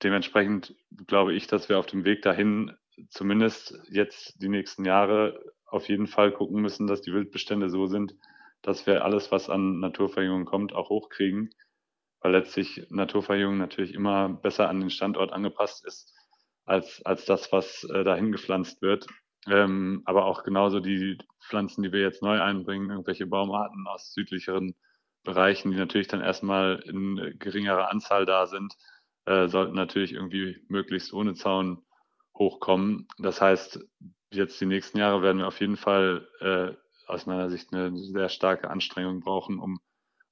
dementsprechend 0.02 0.74
glaube 1.06 1.34
ich, 1.34 1.46
dass 1.46 1.68
wir 1.68 1.78
auf 1.78 1.86
dem 1.86 2.04
Weg 2.04 2.22
dahin 2.22 2.76
zumindest 3.08 3.78
jetzt 3.88 4.40
die 4.42 4.48
nächsten 4.48 4.84
Jahre 4.84 5.40
auf 5.66 5.88
jeden 5.88 6.06
Fall 6.06 6.32
gucken 6.32 6.60
müssen, 6.60 6.86
dass 6.86 7.00
die 7.00 7.12
Wildbestände 7.12 7.70
so 7.70 7.86
sind, 7.86 8.14
dass 8.60 8.86
wir 8.86 9.04
alles, 9.04 9.32
was 9.32 9.48
an 9.48 9.80
Naturverjüngung 9.80 10.44
kommt, 10.44 10.72
auch 10.72 10.90
hochkriegen, 10.90 11.50
weil 12.20 12.32
letztlich 12.32 12.86
Naturverjüngung 12.90 13.58
natürlich 13.58 13.94
immer 13.94 14.28
besser 14.28 14.68
an 14.68 14.80
den 14.80 14.90
Standort 14.90 15.32
angepasst 15.32 15.84
ist 15.86 16.14
als, 16.64 17.04
als 17.04 17.24
das, 17.24 17.52
was 17.52 17.84
äh, 17.84 18.04
dahin 18.04 18.32
gepflanzt 18.32 18.82
wird. 18.82 19.06
Ähm, 19.48 20.02
aber 20.04 20.26
auch 20.26 20.44
genauso 20.44 20.80
die 20.80 21.18
Pflanzen, 21.40 21.82
die 21.82 21.92
wir 21.92 22.00
jetzt 22.00 22.22
neu 22.22 22.40
einbringen, 22.40 22.90
irgendwelche 22.90 23.26
Baumarten 23.26 23.86
aus 23.88 24.12
südlicheren 24.14 24.74
Bereichen, 25.24 25.70
die 25.70 25.76
natürlich 25.78 26.08
dann 26.08 26.20
erstmal 26.20 26.80
in 26.86 27.36
geringerer 27.38 27.90
Anzahl 27.90 28.26
da 28.26 28.46
sind, 28.46 28.74
äh, 29.24 29.48
sollten 29.48 29.74
natürlich 29.74 30.12
irgendwie 30.12 30.64
möglichst 30.68 31.12
ohne 31.12 31.34
Zaun 31.34 31.82
hochkommen. 32.36 33.06
Das 33.18 33.40
heißt, 33.40 33.80
jetzt 34.30 34.60
die 34.60 34.66
nächsten 34.66 34.98
Jahre 34.98 35.22
werden 35.22 35.38
wir 35.38 35.46
auf 35.46 35.60
jeden 35.60 35.76
Fall 35.76 36.28
äh, 36.40 37.10
aus 37.10 37.26
meiner 37.26 37.50
Sicht 37.50 37.72
eine 37.72 37.96
sehr 37.96 38.28
starke 38.28 38.70
Anstrengung 38.70 39.20
brauchen, 39.20 39.58
um, 39.58 39.80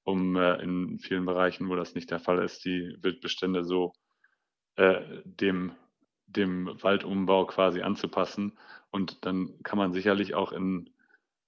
um 0.05 0.37
äh, 0.37 0.63
in 0.63 0.99
vielen 0.99 1.27
Bereichen, 1.27 1.69
wo 1.69 1.77
das 1.77 1.95
nicht 1.95 2.11
der 2.11 2.21
Fall 2.21 2.43
ist, 2.43 2.65
die 2.65 2.97
Wildbestände 3.01 3.65
so 3.65 3.93
äh, 4.77 5.03
dem, 5.25 5.73
dem 6.37 6.71
Waldumbau 6.83 7.47
quasi 7.47 7.83
anzupassen. 7.83 8.59
Und 8.91 9.25
dann 9.25 9.55
kann 9.63 9.79
man 9.79 9.93
sicherlich 9.93 10.35
auch 10.35 10.53
in, 10.53 10.91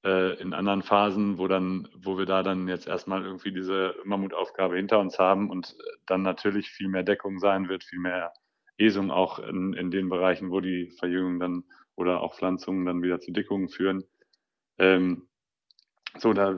äh, 0.05 0.41
in 0.41 0.53
anderen 0.53 0.83
Phasen, 0.83 1.39
wo 1.39 1.49
dann, 1.49 1.89
wo 1.97 2.19
wir 2.19 2.27
da 2.27 2.43
dann 2.43 2.69
jetzt 2.69 2.87
erstmal 2.87 3.25
irgendwie 3.25 3.53
diese 3.53 3.95
Mammutaufgabe 4.05 4.77
hinter 4.77 5.01
uns 5.01 5.19
haben 5.19 5.51
und 5.51 5.77
dann 6.07 6.23
natürlich 6.23 6.71
viel 6.71 6.89
mehr 6.89 7.03
Deckung 7.03 7.39
sein 7.39 7.69
wird, 7.69 7.85
viel 7.85 8.01
mehr 8.01 8.33
Esung 8.79 9.11
auch 9.11 9.39
in, 9.39 9.75
in 9.75 9.91
den 9.91 10.09
Bereichen, 10.09 10.51
wo 10.51 10.61
die 10.61 10.91
Verjüngung 10.99 11.41
dann 11.41 11.65
oder 11.95 12.21
auch 12.21 12.35
Pflanzungen 12.35 12.87
dann 12.87 13.03
wieder 13.03 13.21
zu 13.21 13.33
Dickungen 13.33 13.69
führen. 13.69 14.05
Ähm, 14.79 15.29
so, 16.19 16.33
da 16.33 16.55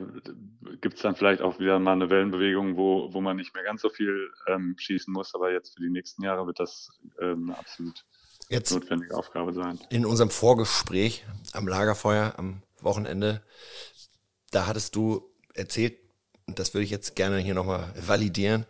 gibt 0.81 0.95
es 0.95 1.01
dann 1.01 1.15
vielleicht 1.15 1.41
auch 1.41 1.59
wieder 1.59 1.79
mal 1.79 1.93
eine 1.93 2.09
Wellenbewegung, 2.09 2.77
wo, 2.77 3.13
wo 3.13 3.21
man 3.21 3.37
nicht 3.37 3.53
mehr 3.53 3.63
ganz 3.63 3.81
so 3.81 3.89
viel 3.89 4.29
ähm, 4.47 4.75
schießen 4.77 5.13
muss, 5.13 5.33
aber 5.33 5.51
jetzt 5.51 5.75
für 5.75 5.81
die 5.81 5.89
nächsten 5.89 6.23
Jahre 6.23 6.45
wird 6.45 6.59
das 6.59 6.89
ähm, 7.21 7.49
eine 7.49 7.57
absolut 7.57 8.05
jetzt 8.49 8.71
notwendige 8.71 9.15
Aufgabe 9.15 9.53
sein. 9.53 9.79
In 9.89 10.05
unserem 10.05 10.29
Vorgespräch 10.29 11.25
am 11.53 11.67
Lagerfeuer 11.67 12.33
am 12.37 12.61
Wochenende, 12.81 13.41
da 14.51 14.67
hattest 14.67 14.95
du 14.95 15.31
erzählt, 15.53 15.97
und 16.47 16.59
das 16.59 16.73
würde 16.73 16.83
ich 16.83 16.91
jetzt 16.91 17.15
gerne 17.15 17.39
hier 17.39 17.55
nochmal 17.55 17.93
validieren, 17.95 18.65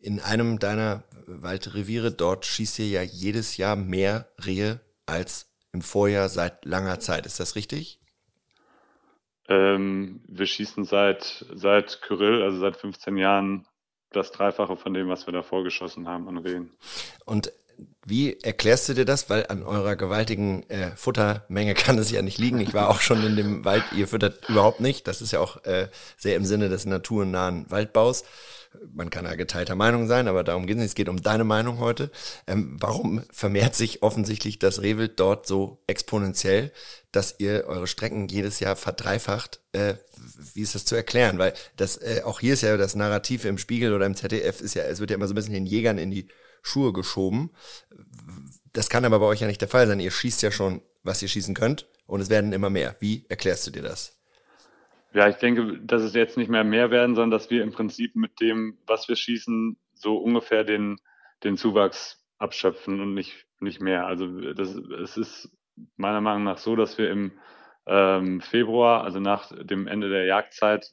in 0.00 0.20
einem 0.20 0.58
deiner 0.58 1.04
Waldreviere, 1.26 2.12
dort 2.12 2.44
schießt 2.44 2.78
ihr 2.80 2.88
ja 2.88 3.02
jedes 3.02 3.56
Jahr 3.56 3.74
mehr 3.74 4.28
Rehe 4.44 4.80
als 5.06 5.46
im 5.72 5.80
Vorjahr 5.80 6.28
seit 6.28 6.64
langer 6.66 7.00
Zeit. 7.00 7.26
Ist 7.26 7.40
das 7.40 7.56
richtig? 7.56 8.00
Ähm, 9.48 10.20
wir 10.26 10.46
schießen 10.46 10.84
seit, 10.84 11.44
seit 11.52 12.00
Kyrill, 12.02 12.42
also 12.42 12.58
seit 12.58 12.76
15 12.76 13.16
Jahren, 13.16 13.66
das 14.10 14.30
Dreifache 14.30 14.76
von 14.76 14.94
dem, 14.94 15.08
was 15.08 15.26
wir 15.26 15.32
davor 15.32 15.64
geschossen 15.64 16.08
haben 16.08 16.28
an 16.28 16.38
Rehen. 16.38 16.70
Und 17.24 17.52
wie 18.06 18.38
erklärst 18.40 18.88
du 18.88 18.94
dir 18.94 19.04
das? 19.04 19.30
Weil 19.30 19.46
an 19.48 19.62
eurer 19.62 19.96
gewaltigen 19.96 20.68
äh, 20.68 20.90
Futtermenge 20.96 21.74
kann 21.74 21.98
es 21.98 22.10
ja 22.10 22.22
nicht 22.22 22.38
liegen. 22.38 22.60
Ich 22.60 22.74
war 22.74 22.90
auch 22.90 23.00
schon 23.00 23.24
in 23.24 23.36
dem 23.36 23.64
Wald, 23.64 23.84
ihr 23.96 24.08
füttert 24.08 24.48
überhaupt 24.48 24.80
nicht. 24.80 25.06
Das 25.08 25.22
ist 25.22 25.32
ja 25.32 25.40
auch 25.40 25.64
äh, 25.64 25.88
sehr 26.16 26.36
im 26.36 26.44
Sinne 26.44 26.68
des 26.68 26.86
naturnahen 26.86 27.70
Waldbaus 27.70 28.24
man 28.92 29.10
kann 29.10 29.24
ja 29.24 29.34
geteilter 29.34 29.74
Meinung 29.74 30.06
sein, 30.06 30.28
aber 30.28 30.44
darum 30.44 30.66
geht 30.66 30.76
es 30.76 30.82
nicht. 30.82 30.88
Es 30.90 30.94
geht 30.94 31.08
um 31.08 31.22
deine 31.22 31.44
Meinung 31.44 31.78
heute. 31.78 32.10
Ähm, 32.46 32.76
warum 32.80 33.22
vermehrt 33.30 33.74
sich 33.74 34.02
offensichtlich 34.02 34.58
das 34.58 34.82
Rehwild 34.82 35.18
dort 35.20 35.46
so 35.46 35.82
exponentiell, 35.86 36.72
dass 37.12 37.36
ihr 37.38 37.64
eure 37.66 37.86
Strecken 37.86 38.28
jedes 38.28 38.60
Jahr 38.60 38.76
verdreifacht? 38.76 39.60
Äh, 39.72 39.94
wie 40.54 40.62
ist 40.62 40.74
das 40.74 40.84
zu 40.84 40.94
erklären? 40.94 41.38
Weil 41.38 41.54
das 41.76 41.96
äh, 41.96 42.22
auch 42.24 42.40
hier 42.40 42.54
ist 42.54 42.62
ja 42.62 42.76
das 42.76 42.94
Narrativ 42.94 43.44
im 43.44 43.58
Spiegel 43.58 43.92
oder 43.94 44.06
im 44.06 44.16
ZDF 44.16 44.60
ist 44.60 44.74
ja, 44.74 44.84
es 44.84 45.00
wird 45.00 45.10
ja 45.10 45.16
immer 45.16 45.28
so 45.28 45.32
ein 45.32 45.36
bisschen 45.36 45.54
den 45.54 45.66
Jägern 45.66 45.98
in 45.98 46.10
die 46.10 46.28
Schuhe 46.64 46.92
geschoben. 46.92 47.50
Das 48.72 48.88
kann 48.88 49.04
aber 49.04 49.20
bei 49.20 49.26
euch 49.26 49.40
ja 49.40 49.46
nicht 49.46 49.60
der 49.60 49.68
Fall 49.68 49.86
sein. 49.86 50.00
Ihr 50.00 50.10
schießt 50.10 50.42
ja 50.42 50.50
schon, 50.50 50.82
was 51.04 51.22
ihr 51.22 51.28
schießen 51.28 51.54
könnt 51.54 51.86
und 52.06 52.20
es 52.20 52.30
werden 52.30 52.52
immer 52.52 52.70
mehr. 52.70 52.96
Wie 52.98 53.24
erklärst 53.28 53.66
du 53.66 53.70
dir 53.70 53.82
das? 53.82 54.18
Ja, 55.12 55.28
ich 55.28 55.36
denke, 55.36 55.78
dass 55.78 56.02
es 56.02 56.14
jetzt 56.14 56.36
nicht 56.36 56.50
mehr 56.50 56.64
mehr 56.64 56.90
werden, 56.90 57.14
sondern 57.14 57.30
dass 57.30 57.50
wir 57.50 57.62
im 57.62 57.70
Prinzip 57.70 58.16
mit 58.16 58.40
dem, 58.40 58.78
was 58.86 59.08
wir 59.08 59.14
schießen, 59.14 59.76
so 59.94 60.16
ungefähr 60.16 60.64
den, 60.64 60.96
den 61.44 61.56
Zuwachs 61.56 62.24
abschöpfen 62.38 63.00
und 63.00 63.14
nicht, 63.14 63.46
nicht 63.60 63.80
mehr. 63.80 64.06
Also 64.06 64.26
das, 64.54 64.74
es 64.74 65.16
ist 65.16 65.50
meiner 65.96 66.20
Meinung 66.20 66.44
nach 66.44 66.58
so, 66.58 66.74
dass 66.74 66.98
wir 66.98 67.10
im 67.10 67.32
ähm, 67.86 68.40
Februar, 68.40 69.04
also 69.04 69.20
nach 69.20 69.52
dem 69.56 69.86
Ende 69.86 70.08
der 70.08 70.24
Jagdzeit, 70.24 70.92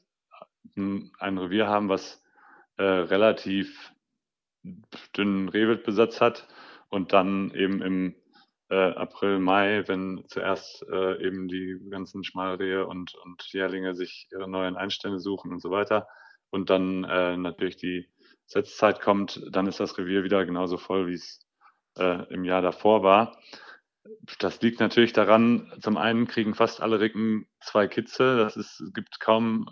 ein, 0.76 1.38
Revier 1.38 1.66
haben, 1.66 1.88
was 1.88 2.22
äh, 2.76 2.84
relativ 2.84 3.91
dünnen 5.16 5.48
Rehwildbesatz 5.48 6.20
hat 6.20 6.48
und 6.88 7.12
dann 7.12 7.52
eben 7.54 7.82
im 7.82 8.14
äh, 8.70 8.94
April, 8.94 9.38
Mai, 9.38 9.84
wenn 9.86 10.24
zuerst 10.28 10.86
äh, 10.90 11.26
eben 11.26 11.48
die 11.48 11.78
ganzen 11.90 12.24
Schmalrehe 12.24 12.86
und, 12.86 13.14
und 13.14 13.42
Jährlinge 13.52 13.94
sich 13.94 14.28
ihre 14.32 14.48
neuen 14.48 14.76
Einstände 14.76 15.20
suchen 15.20 15.52
und 15.52 15.60
so 15.60 15.70
weiter 15.70 16.08
und 16.50 16.70
dann 16.70 17.04
äh, 17.04 17.36
natürlich 17.36 17.76
die 17.76 18.08
Setzzeit 18.46 19.00
kommt, 19.00 19.42
dann 19.50 19.66
ist 19.66 19.80
das 19.80 19.98
Revier 19.98 20.24
wieder 20.24 20.44
genauso 20.44 20.76
voll, 20.76 21.06
wie 21.06 21.14
es 21.14 21.40
äh, 21.98 22.32
im 22.32 22.44
Jahr 22.44 22.62
davor 22.62 23.02
war. 23.02 23.38
Das 24.38 24.60
liegt 24.60 24.80
natürlich 24.80 25.12
daran, 25.12 25.72
zum 25.80 25.96
einen 25.96 26.26
kriegen 26.26 26.54
fast 26.54 26.80
alle 26.80 27.00
Ricken 27.00 27.46
zwei 27.60 27.86
Kitze. 27.86 28.36
Das 28.36 28.56
ist, 28.56 28.80
es 28.80 28.92
gibt 28.92 29.20
kaum 29.20 29.68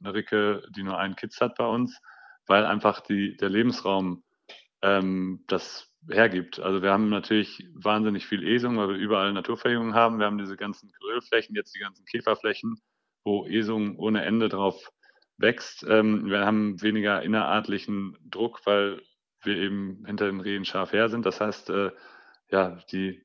eine 0.00 0.14
Ricke, 0.14 0.62
die 0.74 0.82
nur 0.82 0.98
einen 0.98 1.16
Kitz 1.16 1.40
hat 1.40 1.56
bei 1.56 1.66
uns, 1.66 2.00
weil 2.46 2.64
einfach 2.64 3.00
die, 3.00 3.36
der 3.36 3.48
Lebensraum 3.48 4.22
ähm, 4.82 5.44
das 5.46 5.90
hergibt. 6.10 6.60
Also 6.60 6.82
wir 6.82 6.92
haben 6.92 7.08
natürlich 7.08 7.66
wahnsinnig 7.74 8.26
viel 8.26 8.46
Esung, 8.46 8.76
weil 8.76 8.90
wir 8.90 8.96
überall 8.96 9.32
Naturverjüngung 9.32 9.94
haben. 9.94 10.18
Wir 10.18 10.26
haben 10.26 10.38
diese 10.38 10.56
ganzen 10.56 10.90
Grillflächen, 10.90 11.54
jetzt 11.56 11.74
die 11.74 11.80
ganzen 11.80 12.04
Käferflächen, 12.04 12.80
wo 13.24 13.46
Esung 13.46 13.96
ohne 13.98 14.24
Ende 14.24 14.48
drauf 14.48 14.90
wächst. 15.38 15.84
Ähm, 15.88 16.26
wir 16.26 16.44
haben 16.44 16.80
weniger 16.82 17.22
innerartlichen 17.22 18.16
Druck, 18.30 18.60
weil 18.66 19.00
wir 19.42 19.56
eben 19.56 20.04
hinter 20.06 20.26
den 20.26 20.40
Rehen 20.40 20.64
scharf 20.64 20.92
her 20.92 21.08
sind. 21.08 21.26
Das 21.26 21.40
heißt, 21.40 21.70
äh, 21.70 21.90
ja, 22.50 22.78
die 22.92 23.22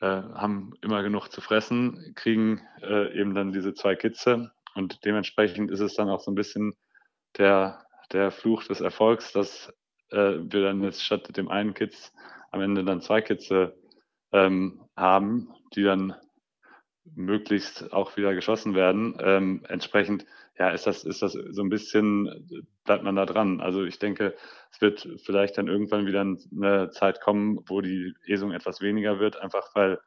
äh, 0.00 0.06
haben 0.06 0.72
immer 0.82 1.02
genug 1.02 1.28
zu 1.28 1.40
fressen, 1.40 2.12
kriegen 2.14 2.60
äh, 2.82 3.18
eben 3.18 3.34
dann 3.34 3.52
diese 3.52 3.74
zwei 3.74 3.96
Kitze 3.96 4.52
und 4.74 5.04
dementsprechend 5.04 5.70
ist 5.70 5.80
es 5.80 5.94
dann 5.94 6.08
auch 6.08 6.20
so 6.20 6.30
ein 6.30 6.36
bisschen 6.36 6.74
der, 7.38 7.84
der 8.12 8.30
Fluch 8.30 8.64
des 8.64 8.80
Erfolgs, 8.80 9.32
dass 9.32 9.72
äh, 10.10 10.36
wir 10.38 10.62
dann 10.62 10.82
jetzt 10.82 11.04
statt 11.04 11.36
dem 11.36 11.48
einen 11.48 11.74
Kids 11.74 12.12
am 12.50 12.60
Ende 12.60 12.84
dann 12.84 13.00
zwei 13.00 13.20
Kids 13.20 13.50
ähm, 14.32 14.80
haben, 14.96 15.48
die 15.74 15.82
dann 15.82 16.14
möglichst 17.14 17.92
auch 17.92 18.16
wieder 18.16 18.34
geschossen 18.34 18.74
werden. 18.74 19.16
Ähm, 19.20 19.62
entsprechend, 19.68 20.26
ja, 20.58 20.70
ist 20.70 20.86
das, 20.86 21.04
ist 21.04 21.22
das 21.22 21.32
so 21.32 21.62
ein 21.62 21.70
bisschen, 21.70 22.66
bleibt 22.84 23.04
man 23.04 23.16
da 23.16 23.26
dran. 23.26 23.60
Also 23.60 23.84
ich 23.84 23.98
denke, 23.98 24.36
es 24.70 24.80
wird 24.80 25.08
vielleicht 25.24 25.58
dann 25.58 25.68
irgendwann 25.68 26.06
wieder 26.06 26.20
eine 26.20 26.90
Zeit 26.90 27.20
kommen, 27.20 27.60
wo 27.66 27.80
die 27.80 28.14
Esung 28.26 28.52
etwas 28.52 28.80
weniger 28.80 29.18
wird, 29.18 29.36
einfach 29.36 29.74
weil 29.74 30.00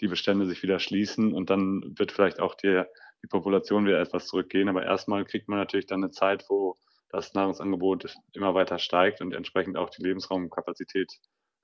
die 0.00 0.08
Bestände 0.08 0.46
sich 0.46 0.62
wieder 0.62 0.78
schließen 0.78 1.32
und 1.32 1.50
dann 1.50 1.94
wird 1.98 2.12
vielleicht 2.12 2.40
auch 2.40 2.54
die, 2.54 2.82
die 3.22 3.26
Population 3.26 3.86
wieder 3.86 4.00
etwas 4.00 4.26
zurückgehen. 4.26 4.68
Aber 4.68 4.84
erstmal 4.84 5.24
kriegt 5.24 5.48
man 5.48 5.58
natürlich 5.58 5.86
dann 5.86 6.02
eine 6.02 6.10
Zeit, 6.10 6.46
wo 6.48 6.76
das 7.10 7.34
Nahrungsangebot 7.34 8.14
immer 8.32 8.54
weiter 8.54 8.78
steigt 8.78 9.20
und 9.20 9.34
entsprechend 9.34 9.76
auch 9.76 9.90
die 9.90 10.02
Lebensraumkapazität 10.02 11.12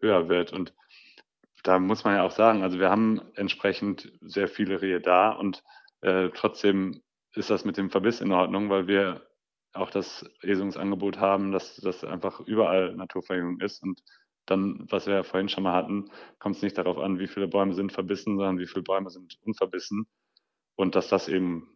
höher 0.01 0.29
wird. 0.29 0.53
Und 0.53 0.75
da 1.63 1.79
muss 1.79 2.05
man 2.05 2.17
ja 2.17 2.23
auch 2.23 2.33
sagen, 2.33 2.63
also 2.63 2.79
wir 2.79 2.91
haben 2.91 3.21
entsprechend 3.35 4.13
sehr 4.21 4.49
viele 4.49 4.83
Rehe 4.83 5.01
da 5.01 5.31
und 5.31 5.63
äh, 6.01 6.31
trotzdem 6.35 7.03
ist 7.35 7.51
das 7.51 7.65
mit 7.65 7.77
dem 7.77 7.91
Verbiss 7.91 8.21
in 8.21 8.33
Ordnung, 8.33 8.71
weil 8.71 8.87
wir 8.87 9.27
auch 9.73 9.91
das 9.91 10.25
Lesungsangebot 10.41 11.19
haben, 11.19 11.53
dass 11.53 11.77
das 11.77 12.03
einfach 12.03 12.41
überall 12.41 12.95
Naturverjüngung 12.95 13.61
ist. 13.61 13.83
Und 13.83 14.03
dann, 14.47 14.87
was 14.91 15.07
wir 15.07 15.15
ja 15.15 15.23
vorhin 15.23 15.49
schon 15.49 15.65
mal 15.65 15.75
hatten, 15.75 16.11
kommt 16.39 16.57
es 16.57 16.63
nicht 16.63 16.79
darauf 16.79 16.99
an, 16.99 17.19
wie 17.19 17.27
viele 17.27 17.49
Bäume 17.49 17.75
sind 17.75 17.93
verbissen, 17.93 18.37
sondern 18.37 18.59
wie 18.59 18.67
viele 18.67 18.83
Bäume 18.83 19.11
sind 19.11 19.39
unverbissen 19.43 20.07
und 20.77 20.95
dass 20.95 21.09
das 21.09 21.29
eben 21.29 21.69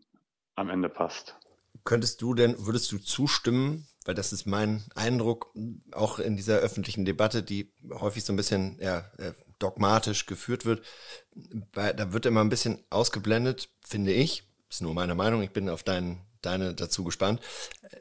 am 0.54 0.70
Ende 0.70 0.88
passt. 0.88 1.36
Könntest 1.84 2.20
du 2.22 2.34
denn, 2.34 2.54
würdest 2.58 2.90
du 2.92 2.98
zustimmen, 2.98 3.86
weil 4.04 4.14
das 4.14 4.32
ist 4.32 4.46
mein 4.46 4.82
Eindruck, 4.94 5.52
auch 5.92 6.18
in 6.18 6.36
dieser 6.36 6.58
öffentlichen 6.58 7.04
Debatte, 7.04 7.42
die 7.42 7.72
häufig 7.90 8.24
so 8.24 8.32
ein 8.32 8.36
bisschen 8.36 8.78
ja, 8.80 9.10
äh, 9.18 9.32
dogmatisch 9.58 10.26
geführt 10.26 10.64
wird, 10.64 10.84
da 11.72 12.12
wird 12.12 12.26
immer 12.26 12.40
ein 12.40 12.48
bisschen 12.48 12.78
ausgeblendet, 12.90 13.68
finde 13.82 14.12
ich, 14.12 14.44
ist 14.68 14.82
nur 14.82 14.94
meine 14.94 15.14
Meinung, 15.14 15.42
ich 15.42 15.50
bin 15.50 15.68
auf 15.68 15.82
deinen 15.82 16.20
deine 16.42 16.74
dazu 16.74 17.04
gespannt, 17.04 17.40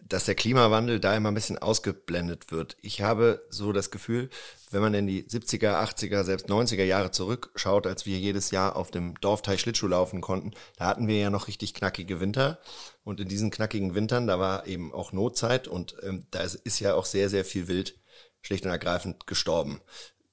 dass 0.02 0.26
der 0.26 0.36
Klimawandel 0.36 1.00
da 1.00 1.16
immer 1.16 1.30
ein 1.30 1.36
bisschen 1.36 1.58
ausgeblendet 1.58 2.52
wird. 2.52 2.78
Ich 2.82 3.02
habe 3.02 3.42
so 3.50 3.72
das 3.72 3.92
Gefühl, 3.92 4.30
wenn 4.72 4.82
man 4.82 4.94
in 4.94 5.08
die 5.08 5.24
70er, 5.24 5.82
80er, 5.84 6.24
selbst 6.24 6.48
90er 6.50 6.84
Jahre 6.84 7.12
zurückschaut, 7.12 7.88
als 7.88 8.06
wir 8.06 8.18
jedes 8.18 8.52
Jahr 8.52 8.76
auf 8.76 8.92
dem 8.92 9.20
Dorfteich 9.20 9.62
Schlittschuh 9.62 9.88
laufen 9.88 10.22
konnten, 10.22 10.52
da 10.78 10.86
hatten 10.86 11.08
wir 11.08 11.18
ja 11.18 11.30
noch 11.30 11.48
richtig 11.48 11.74
knackige 11.74 12.20
Winter. 12.20 12.60
Und 13.04 13.20
in 13.20 13.28
diesen 13.28 13.50
knackigen 13.50 13.96
Wintern, 13.96 14.28
da 14.28 14.40
war 14.40 14.68
eben 14.68 14.94
auch 14.94 15.12
Notzeit 15.12 15.68
und 15.68 15.96
ähm, 16.04 16.26
da 16.32 16.40
ist, 16.42 16.56
ist 16.56 16.80
ja 16.80 16.94
auch 16.94 17.06
sehr, 17.06 17.30
sehr 17.30 17.46
viel 17.46 17.68
Wild 17.68 17.96
schlicht 18.42 18.66
und 18.66 18.72
ergreifend 18.72 19.28
gestorben 19.28 19.82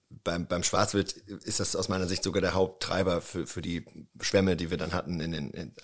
beim, 0.08 0.46
beim 0.46 0.62
Schwarzwild 0.62 1.12
ist 1.12 1.60
das 1.60 1.74
aus 1.74 1.88
meiner 1.88 2.06
Sicht 2.06 2.22
sogar 2.22 2.40
der 2.40 2.54
Haupttreiber 2.54 3.20
für, 3.20 3.46
für 3.46 3.62
die 3.62 3.84
Schwämme, 4.20 4.56
die 4.56 4.70
wir 4.70 4.76
dann 4.76 4.92
hatten. 4.92 5.20
In 5.20 5.32
den 5.32 5.50
in 5.50 5.74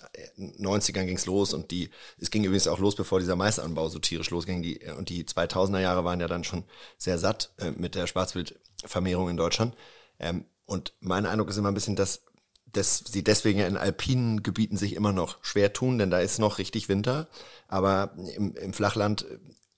90ern 0.57 1.05
ging's 1.05 1.25
los 1.25 1.53
und 1.53 1.71
die, 1.71 1.89
es 2.17 2.31
ging 2.31 2.43
übrigens 2.43 2.67
auch 2.67 2.79
los, 2.79 2.95
bevor 2.95 3.19
dieser 3.19 3.35
Maisanbau 3.35 3.89
so 3.89 3.99
tierisch 3.99 4.29
losging. 4.29 4.61
Die, 4.61 4.79
und 4.97 5.09
die 5.09 5.25
2000er 5.25 5.79
Jahre 5.79 6.05
waren 6.05 6.19
ja 6.19 6.27
dann 6.27 6.43
schon 6.43 6.63
sehr 6.97 7.17
satt 7.17 7.53
äh, 7.57 7.71
mit 7.71 7.95
der 7.95 8.07
Schwarzwildvermehrung 8.07 9.29
in 9.29 9.37
Deutschland. 9.37 9.75
Ähm, 10.19 10.45
und 10.65 10.93
mein 11.01 11.25
Eindruck 11.25 11.49
ist 11.49 11.57
immer 11.57 11.71
ein 11.71 11.75
bisschen, 11.75 11.97
dass, 11.97 12.23
dass 12.65 12.99
sie 12.99 13.23
deswegen 13.23 13.59
ja 13.59 13.67
in 13.67 13.77
alpinen 13.77 14.41
Gebieten 14.41 14.77
sich 14.77 14.95
immer 14.95 15.11
noch 15.11 15.43
schwer 15.43 15.73
tun, 15.73 15.97
denn 15.97 16.11
da 16.11 16.19
ist 16.19 16.39
noch 16.39 16.59
richtig 16.59 16.87
Winter. 16.87 17.27
Aber 17.67 18.13
im, 18.35 18.55
im 18.55 18.73
Flachland 18.73 19.25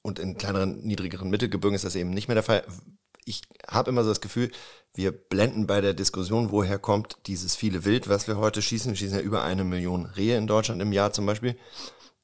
und 0.03 0.19
in 0.19 0.37
kleineren, 0.37 0.83
niedrigeren 0.83 1.29
Mittelgebirgen 1.31 1.75
ist 1.75 1.85
das 1.85 1.95
eben 1.95 2.11
nicht 2.11 2.27
mehr 2.27 2.35
der 2.35 2.43
Fall 2.43 2.63
ich 3.25 3.41
habe 3.67 3.89
immer 3.89 4.03
so 4.03 4.09
das 4.09 4.21
Gefühl, 4.21 4.51
wir 4.93 5.11
blenden 5.11 5.67
bei 5.67 5.81
der 5.81 5.93
Diskussion, 5.93 6.51
woher 6.51 6.79
kommt 6.79 7.17
dieses 7.25 7.55
viele 7.55 7.83
Wild, 7.83 8.07
was 8.07 8.27
wir 8.27 8.37
heute 8.37 8.61
schießen. 8.61 8.91
Wir 8.91 8.95
schießen 8.95 9.17
ja 9.17 9.23
über 9.23 9.43
eine 9.43 9.65
Million 9.65 10.05
Rehe 10.05 10.37
in 10.37 10.47
Deutschland 10.47 10.81
im 10.81 10.93
Jahr 10.93 11.11
zum 11.11 11.25
Beispiel. 11.25 11.57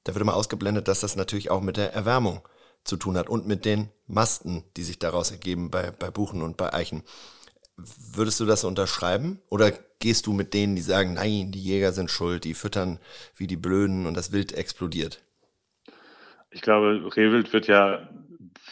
Da 0.05 0.13
wird 0.15 0.21
immer 0.21 0.35
ausgeblendet, 0.35 0.87
dass 0.87 1.01
das 1.01 1.15
natürlich 1.15 1.51
auch 1.51 1.61
mit 1.61 1.75
der 1.75 1.93
Erwärmung 1.93 2.47
zu 2.83 2.97
tun 2.97 3.17
hat 3.17 3.29
und 3.29 3.45
mit 3.45 3.65
den 3.65 3.89
Masten, 4.07 4.63
die 4.77 4.83
sich 4.83 4.99
daraus 4.99 5.31
ergeben 5.31 5.69
bei, 5.69 5.91
bei 5.91 6.09
Buchen 6.09 6.41
und 6.41 6.55
bei 6.55 6.73
Eichen. 6.73 7.03
Würdest 7.75 8.39
du 8.39 8.45
das 8.45 8.63
unterschreiben? 8.63 9.39
Oder 9.49 9.71
gehst 9.99 10.27
du 10.27 10.33
mit 10.33 10.53
denen, 10.53 10.75
die 10.75 10.81
sagen, 10.81 11.15
nein, 11.15 11.51
die 11.51 11.61
Jäger 11.61 11.91
sind 11.91 12.09
schuld, 12.09 12.43
die 12.43 12.53
füttern 12.53 12.99
wie 13.35 13.47
die 13.47 13.57
Blöden 13.57 14.05
und 14.05 14.15
das 14.15 14.31
Wild 14.31 14.53
explodiert? 14.53 15.21
Ich 16.51 16.61
glaube, 16.61 17.01
Rehwild 17.15 17.53
wird 17.53 17.67
ja 17.67 18.09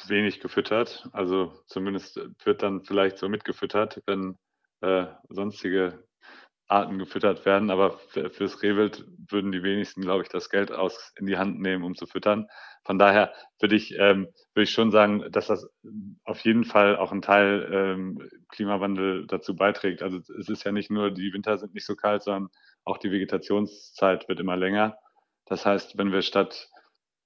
wenig 0.09 0.39
gefüttert. 0.39 1.07
Also 1.11 1.53
zumindest 1.67 2.19
wird 2.43 2.63
dann 2.63 2.81
vielleicht 2.83 3.17
so 3.17 3.29
mitgefüttert, 3.29 4.01
wenn 4.05 4.37
äh, 4.81 5.07
sonstige 5.29 6.03
Arten 6.69 6.99
gefüttert 6.99 7.45
werden. 7.45 7.71
Aber 7.71 7.97
fürs 8.31 8.61
Rehwild 8.61 9.05
würden 9.29 9.51
die 9.51 9.63
wenigsten, 9.63 10.01
glaube 10.01 10.23
ich, 10.23 10.29
das 10.29 10.49
Geld 10.49 10.71
aus 10.71 11.13
in 11.17 11.25
die 11.25 11.37
Hand 11.37 11.59
nehmen, 11.59 11.83
um 11.83 11.95
zu 11.95 12.05
füttern. 12.05 12.47
Von 12.85 12.99
daher 12.99 13.33
würde 13.59 13.75
ich, 13.75 13.93
ähm, 13.97 14.27
würde 14.53 14.63
ich 14.63 14.71
schon 14.71 14.91
sagen, 14.91 15.25
dass 15.31 15.47
das 15.47 15.67
auf 16.23 16.39
jeden 16.41 16.63
Fall 16.63 16.95
auch 16.97 17.11
ein 17.11 17.21
Teil 17.21 17.69
ähm, 17.71 18.29
Klimawandel 18.49 19.25
dazu 19.27 19.55
beiträgt. 19.55 20.01
Also 20.01 20.19
es 20.39 20.47
ist 20.47 20.63
ja 20.63 20.71
nicht 20.71 20.91
nur, 20.91 21.11
die 21.11 21.33
Winter 21.33 21.57
sind 21.57 21.73
nicht 21.73 21.85
so 21.85 21.95
kalt, 21.95 22.23
sondern 22.23 22.49
auch 22.85 22.97
die 22.97 23.11
Vegetationszeit 23.11 24.29
wird 24.29 24.39
immer 24.39 24.55
länger. 24.55 24.97
Das 25.45 25.65
heißt, 25.65 25.97
wenn 25.97 26.11
wir 26.11 26.21
statt 26.21 26.69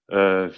äh, 0.08 0.50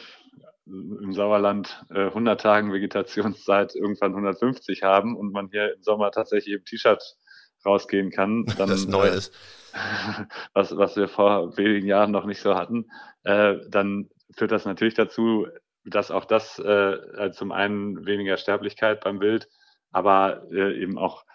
im 0.67 1.13
Sauerland 1.13 1.85
äh, 1.89 2.05
100 2.05 2.41
Tagen 2.41 2.73
Vegetationszeit 2.73 3.75
irgendwann 3.75 4.11
150 4.11 4.83
haben 4.83 5.15
und 5.15 5.31
man 5.31 5.49
hier 5.49 5.75
im 5.75 5.83
Sommer 5.83 6.11
tatsächlich 6.11 6.55
im 6.55 6.65
T-Shirt 6.65 7.17
rausgehen 7.65 8.11
kann, 8.11 8.45
dann 8.57 8.69
das 8.69 8.87
neu 8.87 9.07
äh, 9.07 9.17
ist. 9.17 9.33
was, 10.53 10.75
was 10.75 10.95
wir 10.95 11.07
vor 11.07 11.57
wenigen 11.57 11.87
Jahren 11.87 12.11
noch 12.11 12.25
nicht 12.25 12.41
so 12.41 12.55
hatten, 12.55 12.89
äh, 13.23 13.55
dann 13.69 14.09
führt 14.35 14.51
das 14.51 14.65
natürlich 14.65 14.93
dazu, 14.93 15.47
dass 15.83 16.11
auch 16.11 16.25
das 16.25 16.57
äh, 16.59 17.31
zum 17.31 17.51
einen 17.51 18.05
weniger 18.05 18.37
Sterblichkeit 18.37 19.01
beim 19.01 19.19
Wild, 19.19 19.47
aber 19.91 20.47
äh, 20.51 20.81
eben 20.81 20.97
auch 20.97 21.25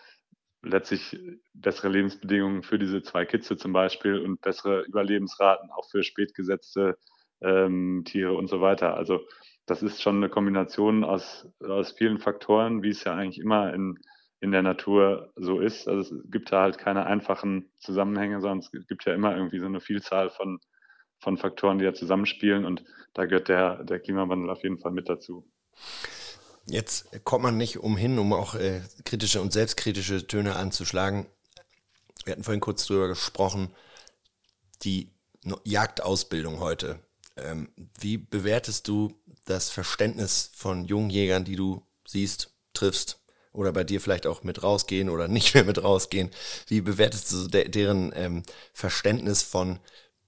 letztlich 0.62 1.18
bessere 1.54 1.88
Lebensbedingungen 1.88 2.62
für 2.62 2.78
diese 2.78 3.02
zwei 3.02 3.24
Kitze 3.24 3.56
zum 3.56 3.72
Beispiel 3.72 4.18
und 4.18 4.40
bessere 4.40 4.82
Überlebensraten 4.82 5.70
auch 5.70 5.88
für 5.88 6.02
spätgesetzte 6.02 6.98
ähm, 7.42 8.02
Tiere 8.04 8.34
und 8.34 8.48
so 8.48 8.60
weiter. 8.60 8.94
Also 8.94 9.20
das 9.66 9.82
ist 9.82 10.02
schon 10.02 10.16
eine 10.16 10.28
Kombination 10.28 11.04
aus, 11.04 11.46
aus 11.60 11.92
vielen 11.92 12.18
Faktoren, 12.18 12.82
wie 12.82 12.90
es 12.90 13.04
ja 13.04 13.14
eigentlich 13.14 13.38
immer 13.38 13.72
in, 13.72 13.98
in 14.40 14.52
der 14.52 14.62
Natur 14.62 15.32
so 15.36 15.60
ist. 15.60 15.86
Also 15.86 16.16
es 16.16 16.30
gibt 16.30 16.50
da 16.50 16.62
halt 16.62 16.78
keine 16.78 17.06
einfachen 17.06 17.70
Zusammenhänge, 17.78 18.40
sondern 18.40 18.58
es 18.58 18.70
gibt 18.88 19.04
ja 19.04 19.14
immer 19.14 19.36
irgendwie 19.36 19.60
so 19.60 19.66
eine 19.66 19.80
Vielzahl 19.80 20.30
von, 20.30 20.58
von 21.20 21.36
Faktoren, 21.36 21.78
die 21.78 21.84
ja 21.84 21.94
zusammenspielen 21.94 22.64
und 22.64 22.84
da 23.14 23.26
gehört 23.26 23.48
der, 23.48 23.84
der 23.84 24.00
Klimawandel 24.00 24.50
auf 24.50 24.62
jeden 24.62 24.78
Fall 24.78 24.92
mit 24.92 25.08
dazu. 25.08 25.44
Jetzt 26.66 27.24
kommt 27.24 27.42
man 27.42 27.56
nicht 27.56 27.78
umhin, 27.78 28.18
um 28.18 28.32
auch 28.32 28.54
äh, 28.54 28.82
kritische 29.04 29.40
und 29.40 29.52
selbstkritische 29.52 30.26
Töne 30.26 30.56
anzuschlagen. 30.56 31.26
Wir 32.24 32.32
hatten 32.32 32.44
vorhin 32.44 32.60
kurz 32.60 32.86
drüber 32.86 33.08
gesprochen, 33.08 33.74
die 34.82 35.10
Jagdausbildung 35.64 36.60
heute 36.60 37.00
ähm, 37.44 37.70
wie 37.98 38.18
bewertest 38.18 38.88
du 38.88 39.12
das 39.44 39.70
Verständnis 39.70 40.50
von 40.54 40.84
jungen 40.84 41.10
Jägern, 41.10 41.44
die 41.44 41.56
du 41.56 41.86
siehst, 42.06 42.54
triffst 42.72 43.20
oder 43.52 43.72
bei 43.72 43.84
dir 43.84 44.00
vielleicht 44.00 44.26
auch 44.26 44.42
mit 44.42 44.62
rausgehen 44.62 45.08
oder 45.08 45.28
nicht 45.28 45.54
mehr 45.54 45.64
mit 45.64 45.82
rausgehen? 45.82 46.30
Wie 46.68 46.80
bewertest 46.80 47.32
du 47.32 47.48
de 47.48 47.68
deren 47.68 48.12
ähm, 48.14 48.42
Verständnis 48.72 49.42
von, 49.42 49.78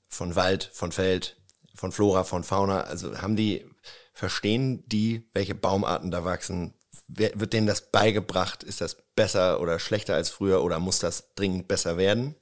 von 0.09 0.37
Wald, 0.37 0.71
von 0.73 0.93
Feld, 0.93 1.37
von 1.75 1.93
Flora, 1.93 2.25
von 2.25 2.45
Fauna? 2.45 2.83
Also 2.83 3.21
haben 3.21 3.37
die, 3.37 3.65
verstehen 4.13 4.85
die, 4.87 5.29
welche 5.33 5.55
Baumarten 5.55 6.11
da 6.11 6.25
wachsen? 6.25 6.75
Wird 7.09 7.53
denen 7.53 7.67
das 7.67 7.91
beigebracht? 7.91 8.63
Ist 8.63 8.81
das 8.81 8.97
besser 9.15 9.61
oder 9.61 9.79
schlechter 9.79 10.15
als 10.15 10.31
früher 10.31 10.63
oder 10.63 10.79
muss 10.79 10.99
das 10.99 11.35
dringend 11.35 11.69
besser 11.69 11.97
werden? 11.97 12.37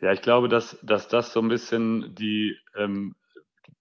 Ja, 0.00 0.12
ich 0.12 0.20
glaube, 0.20 0.48
dass, 0.48 0.76
dass 0.82 1.06
das 1.06 1.32
so 1.32 1.40
ein 1.40 1.48
bisschen 1.48 2.14
die 2.16 2.56
ähm, 2.76 3.14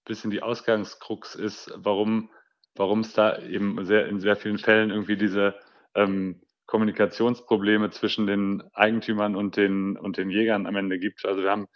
bisschen 0.05 0.31
die 0.31 0.41
Ausgangskrux 0.41 1.35
ist, 1.35 1.71
warum 1.75 2.29
warum 2.75 3.01
es 3.01 3.13
da 3.13 3.37
eben 3.39 3.83
sehr, 3.85 4.07
in 4.07 4.19
sehr 4.19 4.35
vielen 4.35 4.57
Fällen 4.57 4.91
irgendwie 4.91 5.17
diese 5.17 5.55
ähm, 5.95 6.41
Kommunikationsprobleme 6.67 7.89
zwischen 7.89 8.27
den 8.27 8.63
Eigentümern 8.73 9.35
und 9.35 9.57
den, 9.57 9.97
und 9.97 10.17
den 10.17 10.29
Jägern 10.29 10.67
am 10.67 10.75
Ende 10.75 10.99
gibt. 10.99 11.25
Also 11.25 11.43
wir 11.43 11.51
haben 11.51 11.67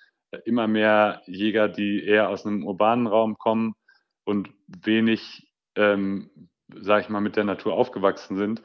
immer 0.45 0.67
mehr 0.67 1.21
Jäger, 1.25 1.67
die 1.67 2.03
eher 2.03 2.29
aus 2.29 2.45
einem 2.45 2.65
urbanen 2.65 3.07
Raum 3.07 3.38
kommen 3.38 3.75
und 4.23 4.49
wenig, 4.67 5.51
ähm, 5.75 6.49
sage 6.73 7.03
ich 7.03 7.09
mal, 7.09 7.21
mit 7.21 7.35
der 7.35 7.43
Natur 7.43 7.73
aufgewachsen 7.73 8.38
sind, 8.38 8.63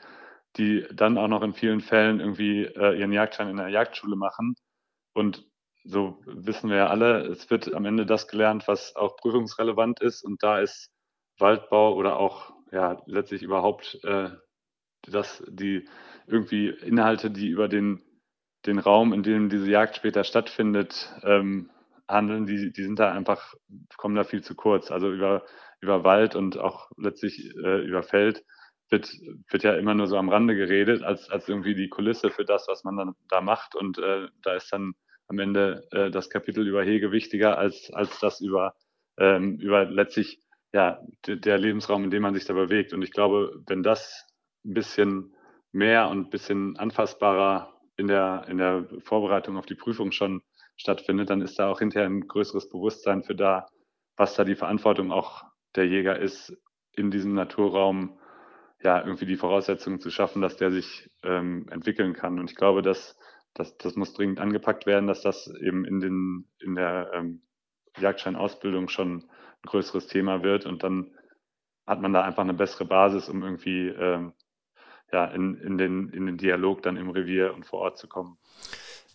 die 0.56 0.86
dann 0.92 1.18
auch 1.18 1.28
noch 1.28 1.42
in 1.42 1.54
vielen 1.54 1.80
Fällen 1.80 2.20
irgendwie 2.20 2.64
äh, 2.64 2.98
ihren 2.98 3.12
Jagdschein 3.12 3.48
in 3.48 3.56
der 3.56 3.68
Jagdschule 3.68 4.16
machen 4.16 4.54
und 5.14 5.49
so 5.84 6.18
wissen 6.26 6.70
wir 6.70 6.76
ja 6.76 6.86
alle, 6.88 7.26
es 7.26 7.50
wird 7.50 7.72
am 7.74 7.84
Ende 7.86 8.06
das 8.06 8.28
gelernt, 8.28 8.68
was 8.68 8.94
auch 8.96 9.16
prüfungsrelevant 9.16 10.00
ist. 10.00 10.22
Und 10.22 10.42
da 10.42 10.60
ist 10.60 10.90
Waldbau 11.38 11.94
oder 11.94 12.18
auch 12.18 12.52
ja 12.70 13.00
letztlich 13.06 13.42
überhaupt 13.42 13.98
äh, 14.04 14.30
das, 15.02 15.42
die 15.48 15.88
irgendwie 16.26 16.68
Inhalte, 16.68 17.30
die 17.30 17.48
über 17.48 17.68
den, 17.68 18.02
den 18.66 18.78
Raum, 18.78 19.12
in 19.12 19.22
dem 19.22 19.48
diese 19.48 19.70
Jagd 19.70 19.96
später 19.96 20.24
stattfindet, 20.24 21.12
ähm, 21.22 21.70
handeln, 22.06 22.46
die, 22.46 22.72
die 22.72 22.82
sind 22.82 22.98
da 22.98 23.12
einfach, 23.12 23.54
kommen 23.96 24.16
da 24.16 24.24
viel 24.24 24.42
zu 24.42 24.54
kurz. 24.54 24.90
Also 24.90 25.10
über, 25.10 25.44
über 25.80 26.04
Wald 26.04 26.36
und 26.36 26.58
auch 26.58 26.90
letztlich 26.96 27.54
äh, 27.56 27.84
über 27.84 28.02
Feld 28.02 28.44
wird, 28.90 29.10
wird 29.48 29.62
ja 29.62 29.74
immer 29.74 29.94
nur 29.94 30.08
so 30.08 30.16
am 30.16 30.28
Rande 30.28 30.56
geredet, 30.56 31.02
als, 31.02 31.30
als 31.30 31.48
irgendwie 31.48 31.74
die 31.74 31.88
Kulisse 31.88 32.30
für 32.30 32.44
das, 32.44 32.66
was 32.68 32.84
man 32.84 32.96
dann 32.96 33.14
da 33.28 33.40
macht. 33.40 33.74
Und 33.74 33.98
äh, 33.98 34.28
da 34.42 34.54
ist 34.54 34.72
dann 34.72 34.94
am 35.30 35.38
Ende 35.38 35.86
äh, 35.92 36.10
das 36.10 36.28
Kapitel 36.28 36.66
über 36.66 36.82
Hege 36.82 37.12
wichtiger 37.12 37.56
als, 37.56 37.90
als 37.92 38.18
das 38.18 38.40
über, 38.40 38.74
ähm, 39.16 39.58
über 39.58 39.84
letztlich 39.84 40.40
ja, 40.72 41.00
der 41.26 41.56
Lebensraum, 41.56 42.02
in 42.02 42.10
dem 42.10 42.22
man 42.22 42.34
sich 42.34 42.44
da 42.44 42.52
bewegt. 42.52 42.92
Und 42.92 43.02
ich 43.02 43.12
glaube, 43.12 43.62
wenn 43.68 43.84
das 43.84 44.26
ein 44.64 44.74
bisschen 44.74 45.34
mehr 45.70 46.08
und 46.08 46.26
ein 46.26 46.30
bisschen 46.30 46.76
anfassbarer 46.76 47.80
in 47.96 48.08
der, 48.08 48.44
in 48.48 48.58
der 48.58 48.88
Vorbereitung 49.04 49.56
auf 49.56 49.66
die 49.66 49.76
Prüfung 49.76 50.10
schon 50.10 50.42
stattfindet, 50.76 51.30
dann 51.30 51.42
ist 51.42 51.58
da 51.60 51.68
auch 51.68 51.78
hinterher 51.78 52.08
ein 52.08 52.26
größeres 52.26 52.68
Bewusstsein 52.68 53.22
für 53.22 53.36
da, 53.36 53.68
was 54.16 54.34
da 54.34 54.42
die 54.42 54.56
Verantwortung 54.56 55.12
auch 55.12 55.44
der 55.76 55.86
Jäger 55.86 56.18
ist, 56.18 56.56
in 56.92 57.12
diesem 57.12 57.34
Naturraum 57.34 58.18
ja 58.82 59.00
irgendwie 59.00 59.26
die 59.26 59.36
Voraussetzungen 59.36 60.00
zu 60.00 60.10
schaffen, 60.10 60.42
dass 60.42 60.56
der 60.56 60.72
sich 60.72 61.08
ähm, 61.22 61.68
entwickeln 61.70 62.14
kann. 62.14 62.40
Und 62.40 62.50
ich 62.50 62.56
glaube, 62.56 62.82
dass 62.82 63.16
das, 63.54 63.76
das 63.78 63.96
muss 63.96 64.12
dringend 64.12 64.40
angepackt 64.40 64.86
werden, 64.86 65.06
dass 65.06 65.22
das 65.22 65.48
eben 65.60 65.84
in, 65.84 66.00
den, 66.00 66.48
in 66.60 66.74
der 66.74 67.10
ähm, 67.14 67.42
Jagdscheinausbildung 67.98 68.88
schon 68.88 69.18
ein 69.18 69.66
größeres 69.66 70.06
Thema 70.06 70.42
wird 70.42 70.66
und 70.66 70.82
dann 70.82 71.10
hat 71.86 72.00
man 72.00 72.12
da 72.12 72.22
einfach 72.22 72.42
eine 72.42 72.54
bessere 72.54 72.84
Basis, 72.84 73.28
um 73.28 73.42
irgendwie 73.42 73.88
ähm, 73.88 74.32
ja, 75.12 75.24
in, 75.26 75.56
in, 75.56 75.76
den, 75.76 76.08
in 76.10 76.26
den 76.26 76.36
Dialog 76.36 76.82
dann 76.82 76.96
im 76.96 77.10
Revier 77.10 77.52
und 77.54 77.66
vor 77.66 77.80
Ort 77.80 77.98
zu 77.98 78.08
kommen. 78.08 78.38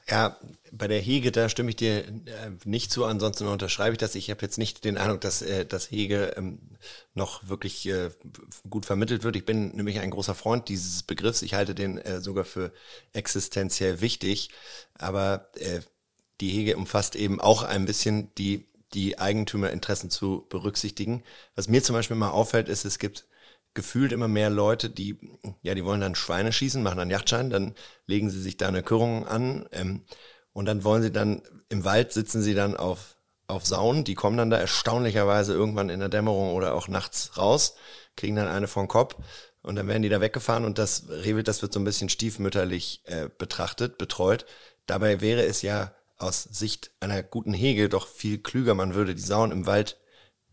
Ja, 0.08 0.40
bei 0.72 0.88
der 0.88 1.00
Hege, 1.00 1.32
da 1.32 1.50
stimme 1.50 1.72
ich 1.72 1.78
dir 1.78 2.08
äh, 2.08 2.52
nicht 2.64 2.92
zu, 2.92 3.06
ansonsten 3.06 3.48
unterschreibe 3.48 3.94
ich 3.94 3.98
das. 3.98 4.14
Ich 4.14 4.30
habe 4.30 4.42
jetzt 4.44 4.60
nicht 4.60 4.84
den 4.84 4.98
Eindruck, 4.98 5.22
dass 5.22 5.42
äh, 5.42 5.66
das 5.66 5.90
Hege 5.90 6.34
ähm, 6.38 6.60
noch 7.16 7.48
wirklich 7.50 7.88
äh, 7.88 8.12
gut 8.70 8.86
vermittelt 8.86 9.24
wird. 9.24 9.36
Ich 9.36 9.46
bin 9.46 9.70
nämlich 9.76 10.00
ein 10.00 10.12
großer 10.12 10.36
Freund 10.36 10.70
dieses 10.70 11.02
Begriffs. 11.02 11.42
Ich 11.42 11.56
halte 11.56 11.74
den 11.74 12.00
sogar 12.22 12.46
für 12.46 12.72
existenziell 13.14 14.02
wichtig. 14.02 14.50
Aber 14.94 15.50
die 16.42 16.50
Hege 16.50 16.78
umfasst 16.78 17.16
eben 17.16 17.40
auch 17.40 17.64
ein 17.64 17.86
bisschen 17.86 18.34
die, 18.36 18.66
die 18.94 19.18
Eigentümerinteressen 19.18 20.10
zu 20.10 20.46
berücksichtigen. 20.50 21.24
Was 21.56 21.68
mir 21.70 21.82
zum 21.82 21.96
Beispiel 21.96 22.18
mal 22.18 22.32
auffällt, 22.32 22.70
ist, 22.70 22.86
es 22.86 23.00
gibt 23.00 23.26
gefühlt 23.76 24.12
immer 24.12 24.28
mehr 24.28 24.50
Leute, 24.50 24.90
die, 24.90 25.20
ja, 25.62 25.76
die 25.76 25.86
wollen 25.86 26.02
dann 26.02 26.16
Schweine 26.16 26.52
schießen, 26.52 26.82
machen 26.82 26.98
dann 26.98 27.12
Yachtschein, 27.12 27.52
dann 27.52 27.76
legen 28.08 28.30
sie 28.32 28.42
sich 28.42 28.58
da 28.58 28.68
eine 28.68 28.82
Kürung 28.82 29.28
an 29.28 29.68
ähm, 29.72 30.06
und 30.54 30.66
dann 30.66 30.84
wollen 30.84 31.04
sie 31.04 31.12
dann, 31.12 31.44
im 31.70 31.84
Wald 31.84 32.14
sitzen 32.14 32.42
sie 32.42 32.56
dann 32.56 32.76
auf, 32.76 33.18
auf 33.48 33.66
Saunen, 33.66 34.04
die 34.04 34.16
kommen 34.16 34.38
dann 34.38 34.50
da 34.50 34.58
erstaunlicherweise 34.58 35.54
irgendwann 35.54 35.90
in 35.90 36.00
der 36.00 36.10
Dämmerung 36.10 36.54
oder 36.54 36.74
auch 36.74 36.88
nachts 36.88 37.38
raus, 37.38 37.76
kriegen 38.16 38.36
dann 38.36 38.48
eine 38.48 38.68
vom 38.68 38.88
Kopf 38.88 39.16
und 39.62 39.76
dann 39.76 39.88
werden 39.88 40.04
die 40.04 40.10
da 40.10 40.22
weggefahren 40.22 40.66
und 40.66 40.78
das 40.78 41.10
Rehwild, 41.10 41.48
das 41.48 41.62
wird 41.62 41.74
so 41.74 41.80
ein 41.80 41.86
bisschen 41.86 42.10
stiefmütterlich 42.10 43.02
äh, 43.06 43.30
betrachtet, 43.38 43.98
betreut. 43.98 44.46
Dabei 44.86 45.22
wäre 45.22 45.44
es 45.46 45.62
ja 45.62 45.94
aus 46.18 46.44
Sicht 46.44 46.92
einer 47.02 47.22
guten 47.24 47.54
Hege 47.54 47.90
doch 47.90 48.08
viel 48.08 48.38
klüger, 48.38 48.74
man 48.74 48.96
würde 48.96 49.16
die 49.16 49.22
Sauen 49.22 49.52
im 49.52 49.66
Wald 49.66 50.00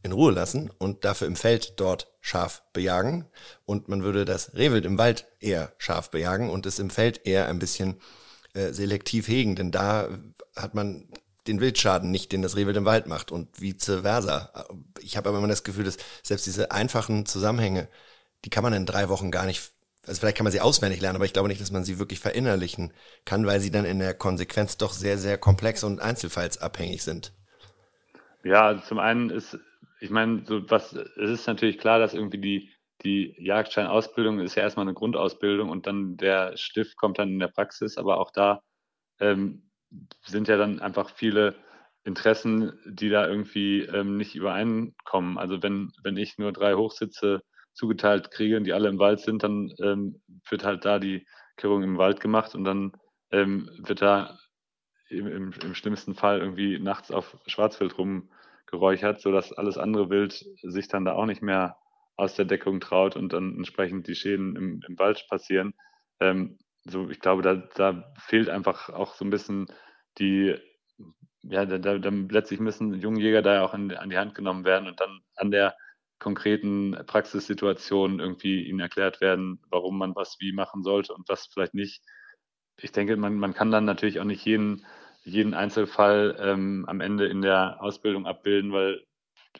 in 0.03 0.12
Ruhe 0.12 0.33
lassen 0.33 0.71
und 0.79 1.05
dafür 1.05 1.27
im 1.27 1.37
Feld 1.37 1.75
dort 1.79 2.12
scharf 2.21 2.62
bejagen. 2.73 3.27
Und 3.65 3.88
man 3.88 4.03
würde 4.03 4.25
das 4.25 4.55
Rehwild 4.55 4.85
im 4.85 4.99
Wald 4.99 5.27
eher 5.41 5.73
scharf 5.79 6.11
bejagen 6.11 6.51
und 6.51 6.67
es 6.67 6.79
im 6.79 6.91
Feld 6.91 7.27
eher 7.27 7.49
ein 7.49 7.59
bisschen 7.59 8.01
äh, 8.55 8.73
selektiv 8.73 9.29
hegen, 9.29 9.57
denn 9.57 9.71
da 9.71 10.09
hat 10.57 10.75
man 10.75 11.09
den 11.47 11.61
Wildschaden 11.61 12.11
nicht, 12.11 12.33
den 12.33 12.43
das 12.43 12.57
Rehwild 12.57 12.77
im 12.77 12.85
Wald 12.85 13.07
macht 13.07 13.33
und 13.33 13.61
vice 13.61 14.03
versa. 14.03 14.67
Ich 15.01 15.17
habe 15.17 15.29
aber 15.29 15.38
immer 15.38 15.49
das 15.49 15.65
Gefühl, 15.65 15.85
dass 15.85 15.97
selbst 16.23 16.47
diese 16.47 16.71
einfachen 16.71 17.27
Zusammenhänge, 17.27 17.88
die 18.45 18.51
kann 18.51 18.62
man 18.62 18.73
in 18.73 18.87
drei 18.87 19.09
Wochen 19.09 19.31
gar 19.31 19.47
nicht, 19.47 19.73
also 20.07 20.21
vielleicht 20.21 20.37
kann 20.37 20.45
man 20.45 20.53
sie 20.53 20.61
auswendig 20.61 21.01
lernen, 21.01 21.17
aber 21.17 21.25
ich 21.25 21.33
glaube 21.33 21.49
nicht, 21.49 21.61
dass 21.61 21.71
man 21.71 21.85
sie 21.85 21.99
wirklich 21.99 22.21
verinnerlichen 22.21 22.93
kann, 23.25 23.47
weil 23.47 23.61
sie 23.61 23.71
dann 23.71 23.85
in 23.85 23.99
der 23.99 24.15
Konsequenz 24.15 24.77
doch 24.77 24.93
sehr, 24.93 25.19
sehr 25.19 25.38
komplex 25.38 25.83
und 25.83 26.01
einzelfallsabhängig 26.01 27.03
sind. 27.03 27.33
Ja, 28.45 28.81
zum 28.83 28.99
einen 28.99 29.31
ist 29.31 29.59
ich 30.03 30.11
meine, 30.11 30.45
so 30.45 30.69
was, 30.69 30.93
es 30.93 31.31
ist 31.31 31.47
natürlich 31.47 31.79
klar, 31.79 32.01
dass 32.01 32.12
irgendwie 32.12 32.38
die, 32.38 32.71
die 33.05 33.37
Jagdscheinausbildung 33.38 34.41
ist 34.41 34.57
ja 34.57 34.65
erstmal 34.65 34.85
eine 34.85 34.95
Grundausbildung 34.95 35.71
und 35.71 35.87
dann 35.87 36.17
der 36.17 36.57
Stift 36.57 36.97
kommt 36.97 37.21
dann 37.21 37.29
in 37.29 37.38
der 37.38 37.49
Praxis, 37.49 37.97
aber 37.97 38.19
auch 38.19 38.33
da 38.33 38.62
ähm, 39.21 39.71
sind 40.25 40.49
ja 40.49 40.57
dann 40.57 40.81
einfach 40.81 41.11
viele 41.11 41.55
Interessen, 42.03 42.73
die 42.85 43.11
da 43.11 43.29
irgendwie 43.29 43.83
ähm, 43.83 44.17
nicht 44.17 44.35
übereinkommen. 44.35 45.38
Also 45.38 45.62
wenn, 45.62 45.93
wenn 46.03 46.17
ich 46.17 46.37
nur 46.37 46.53
drei 46.53 46.75
Hochsitze 46.75 47.43
zugeteilt 47.73 48.33
kriege 48.33 48.57
und 48.57 48.65
die 48.65 48.73
alle 48.73 48.88
im 48.88 48.99
Wald 48.99 49.21
sind, 49.21 49.45
dann 49.45 49.73
ähm, 49.81 50.21
wird 50.51 50.65
halt 50.65 50.85
da 50.85 50.99
die 50.99 51.25
Kehrung 51.57 51.85
im 51.85 51.97
Wald 51.97 52.19
gemacht 52.19 52.57
und 52.57 52.65
dann 52.65 52.93
ähm, 53.31 53.71
wird 53.79 54.03
da 54.03 54.37
im, 55.11 55.29
im, 55.29 55.53
im, 55.62 55.75
schlimmsten 55.77 56.17
Fall 56.17 56.41
irgendwie 56.41 56.81
nachts 56.81 57.12
auf 57.12 57.38
Schwarzwild 57.47 57.97
rum 57.99 58.31
geräuchert, 58.72 59.20
sodass 59.20 59.52
alles 59.52 59.78
andere 59.78 60.11
Wild 60.11 60.32
sich 60.62 60.88
dann 60.88 61.04
da 61.04 61.12
auch 61.12 61.26
nicht 61.26 61.42
mehr 61.42 61.76
aus 62.16 62.35
der 62.35 62.46
Deckung 62.46 62.80
traut 62.80 63.16
und 63.16 63.32
dann 63.32 63.56
entsprechend 63.56 64.08
die 64.08 64.14
Schäden 64.14 64.56
im, 64.56 64.80
im 64.88 64.98
Wald 64.98 65.26
passieren. 65.28 65.74
Ähm, 66.20 66.58
so, 66.85 67.08
ich 67.11 67.20
glaube, 67.20 67.42
da, 67.42 67.54
da 67.54 68.12
fehlt 68.18 68.48
einfach 68.48 68.88
auch 68.88 69.14
so 69.14 69.24
ein 69.24 69.30
bisschen 69.30 69.66
die, 70.18 70.56
ja, 71.42 71.64
da, 71.66 71.78
da, 71.78 72.11
letztlich 72.30 72.61
müssen 72.61 72.94
Jungjäger 72.94 73.42
da 73.42 73.54
ja 73.54 73.64
auch 73.64 73.74
an, 73.74 73.90
an 73.92 74.11
die 74.11 74.18
Hand 74.18 74.35
genommen 74.35 74.64
werden 74.64 74.88
und 74.88 74.98
dann 75.00 75.20
an 75.37 75.50
der 75.50 75.76
konkreten 76.18 76.96
Praxissituation 77.06 78.20
irgendwie 78.20 78.64
ihnen 78.64 78.80
erklärt 78.80 79.20
werden, 79.20 79.61
warum 79.68 79.98
man 79.98 80.14
was 80.14 80.37
wie 80.40 80.52
machen 80.52 80.82
sollte 80.82 81.12
und 81.12 81.28
was 81.28 81.46
vielleicht 81.46 81.74
nicht. 81.74 82.02
Ich 82.80 82.92
denke, 82.92 83.16
man, 83.16 83.37
man 83.37 83.54
kann 83.54 83.70
dann 83.70 83.85
natürlich 83.85 84.20
auch 84.20 84.24
nicht 84.24 84.44
jeden 84.44 84.87
jeden 85.24 85.54
Einzelfall 85.54 86.37
ähm, 86.38 86.85
am 86.88 87.00
Ende 87.00 87.26
in 87.26 87.42
der 87.42 87.82
Ausbildung 87.82 88.26
abbilden, 88.26 88.72
weil 88.72 89.04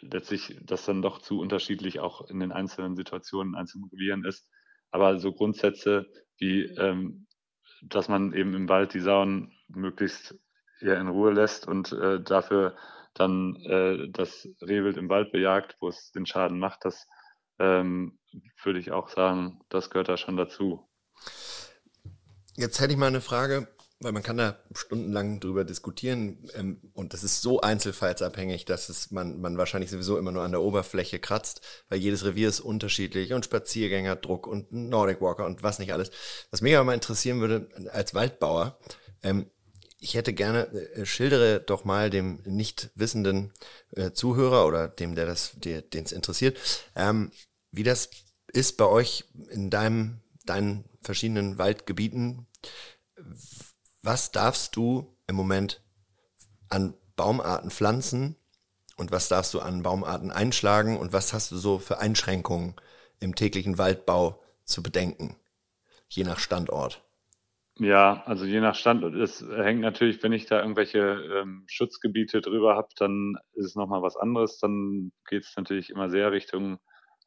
letztlich 0.01 0.59
das 0.63 0.85
dann 0.85 1.03
doch 1.03 1.21
zu 1.21 1.41
unterschiedlich 1.41 2.01
auch 2.01 2.29
in 2.29 2.41
den 2.41 2.53
einzelnen 2.53 2.97
Situationen 2.97 3.55
einzumodellieren 3.55 4.25
ist. 4.25 4.49
Aber 4.91 5.19
so 5.19 5.33
Grundsätze 5.33 6.07
wie, 6.39 6.65
ähm, 6.65 7.27
dass 7.83 8.09
man 8.09 8.33
eben 8.33 8.55
im 8.55 8.69
Wald 8.69 8.95
die 8.95 9.01
Sauen 9.01 9.53
möglichst 9.69 10.35
eher 10.81 11.01
in 11.01 11.09
Ruhe 11.09 11.33
lässt 11.33 11.67
und 11.67 11.93
äh, 11.93 12.21
dafür 12.21 12.77
dann 13.15 13.57
äh, 13.67 14.09
das 14.11 14.49
Rehwild 14.61 14.97
im 14.97 15.09
Wald 15.09 15.33
bejagt, 15.33 15.77
wo 15.81 15.89
es 15.89 16.13
den 16.13 16.27
Schaden 16.27 16.59
macht, 16.59 16.85
das 16.85 17.07
ähm, 17.59 18.19
würde 18.63 18.79
ich 18.79 18.91
auch 18.91 19.09
sagen, 19.09 19.61
das 19.69 19.91
gehört 19.91 20.09
da 20.09 20.17
schon 20.17 20.37
dazu. 20.37 20.89
Jetzt 22.57 22.81
hätte 22.81 22.93
ich 22.93 22.99
mal 22.99 23.07
eine 23.07 23.21
Frage 23.21 23.69
weil 24.03 24.13
man 24.13 24.23
kann 24.23 24.37
da 24.37 24.59
stundenlang 24.75 25.41
drüber 25.41 25.65
diskutieren 25.65 26.49
ähm, 26.55 26.81
und 26.95 27.13
das 27.13 27.25
ist 27.25 27.43
so 27.43 27.61
einzelfallsabhängig, 27.61 28.65
dass 28.65 28.89
es 28.89 29.11
man, 29.11 29.41
man 29.41 29.57
wahrscheinlich 29.57 29.91
sowieso 29.91 30.19
immer 30.19 30.33
nur 30.33 30.43
an 30.43 30.51
der 30.51 30.63
Oberfläche 30.63 31.19
kratzt, 31.19 31.61
weil 31.89 31.99
jedes 31.99 32.25
Revier 32.25 32.49
ist 32.49 32.61
unterschiedlich 32.61 33.33
und 33.33 33.45
Spaziergängerdruck 33.45 34.47
und 34.47 34.73
Nordic 34.73 35.21
Walker 35.21 35.47
und 35.47 35.63
was 35.63 35.79
nicht 35.79 35.93
alles. 35.93 36.11
Was 36.51 36.61
mich 36.61 36.75
aber 36.75 36.85
mal 36.85 36.95
interessieren 36.95 37.41
würde, 37.41 37.69
als 37.93 38.15
Waldbauer, 38.15 38.79
ähm, 39.23 39.47
ich 39.99 40.15
hätte 40.15 40.33
gerne, 40.33 40.67
äh, 40.67 41.07
schildere 41.07 41.61
doch 41.61 41.85
mal 41.85 42.11
dem 42.11 42.41
nicht 42.45 42.91
wissenden 42.97 43.53
äh, 43.93 44.11
Zuhörer 44.11 44.67
oder 44.67 44.89
dem, 44.89 45.15
der 45.15 45.27
das, 45.27 45.53
den 45.57 46.05
es 46.05 46.13
interessiert, 46.13 46.59
ähm, 46.97 47.31
wie 47.71 47.85
das 47.85 48.11
ist 48.53 48.77
bei 48.77 48.87
euch 48.87 49.25
in 49.51 49.71
deinem, 49.71 50.21
deinen 50.45 50.85
verschiedenen 51.03 51.57
Waldgebieten 51.57 52.47
was 54.03 54.33
darfst 54.33 54.77
du 54.77 55.17
im 55.27 55.37
Moment 55.37 55.81
an 56.69 56.95
Baumarten 57.17 57.71
pflanzen 57.71 58.37
und 58.97 59.13
was 59.13 59.29
darfst 59.29 59.55
du 59.55 59.61
an 59.61 59.83
Baumarten 59.83 60.31
einschlagen 60.31 60.99
und 60.99 61.13
was 61.13 61.33
hast 61.33 61.51
du 61.51 61.57
so 61.57 61.79
für 61.79 61.99
Einschränkungen 61.99 62.75
im 63.21 63.35
täglichen 63.35 63.79
Waldbau 63.79 64.43
zu 64.65 64.83
bedenken, 64.83 65.37
je 66.09 66.25
nach 66.25 66.39
Standort? 66.39 67.03
Ja, 67.79 68.23
also 68.27 68.45
je 68.45 68.61
nach 68.61 68.75
Standort. 68.75 69.15
Es 69.15 69.41
hängt 69.41 69.81
natürlich, 69.81 70.23
wenn 70.23 70.33
ich 70.33 70.47
da 70.47 70.61
irgendwelche 70.61 70.99
ähm, 70.99 71.65
Schutzgebiete 71.67 72.43
drüber 72.43 72.77
habe, 72.77 72.89
dann 72.97 73.37
ist 73.55 73.67
es 73.67 73.75
nochmal 73.77 74.03
was 74.03 74.17
anderes. 74.17 74.59
Dann 74.59 75.11
geht 75.27 75.45
es 75.45 75.57
natürlich 75.57 75.89
immer 75.89 76.11
sehr 76.11 76.33
Richtung 76.33 76.79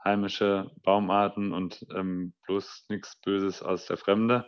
heimische 0.03 0.69
Baumarten 0.83 1.51
und 1.51 1.85
ähm, 1.95 2.33
bloß 2.45 2.85
nichts 2.89 3.19
Böses 3.21 3.63
aus 3.63 3.87
der 3.87 3.97
Fremde. 3.97 4.45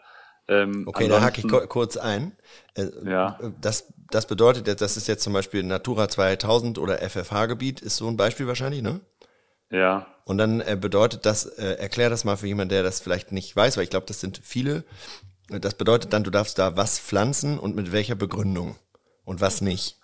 Ähm, 0.47 0.83
okay, 0.87 1.07
da 1.07 1.21
hake 1.21 1.41
ich 1.41 1.69
kurz 1.69 1.97
ein. 1.97 2.35
Äh, 2.75 2.87
ja. 3.05 3.37
Das, 3.59 3.93
das 4.09 4.27
bedeutet, 4.27 4.81
das 4.81 4.97
ist 4.97 5.07
jetzt 5.07 5.23
zum 5.23 5.33
Beispiel 5.33 5.63
Natura 5.63 6.07
2000 6.07 6.77
oder 6.79 6.99
FFH-Gebiet, 6.99 7.81
ist 7.81 7.97
so 7.97 8.07
ein 8.07 8.17
Beispiel 8.17 8.47
wahrscheinlich, 8.47 8.81
ne? 8.81 9.01
Ja. 9.69 10.07
Und 10.23 10.37
dann 10.37 10.61
äh, 10.61 10.77
bedeutet 10.79 11.25
das, 11.25 11.45
äh, 11.45 11.73
erklär 11.73 12.09
das 12.09 12.23
mal 12.23 12.37
für 12.37 12.47
jemanden, 12.47 12.69
der 12.69 12.83
das 12.83 13.01
vielleicht 13.01 13.31
nicht 13.31 13.53
weiß, 13.55 13.75
weil 13.75 13.83
ich 13.83 13.89
glaube, 13.89 14.05
das 14.05 14.21
sind 14.21 14.39
viele. 14.41 14.85
Das 15.49 15.75
bedeutet 15.75 16.13
dann, 16.13 16.23
du 16.23 16.31
darfst 16.31 16.59
da 16.59 16.75
was 16.77 16.99
pflanzen 16.99 17.59
und 17.59 17.75
mit 17.75 17.91
welcher 17.91 18.15
Begründung 18.15 18.75
und 19.23 19.41
was 19.41 19.61
nicht. 19.61 19.97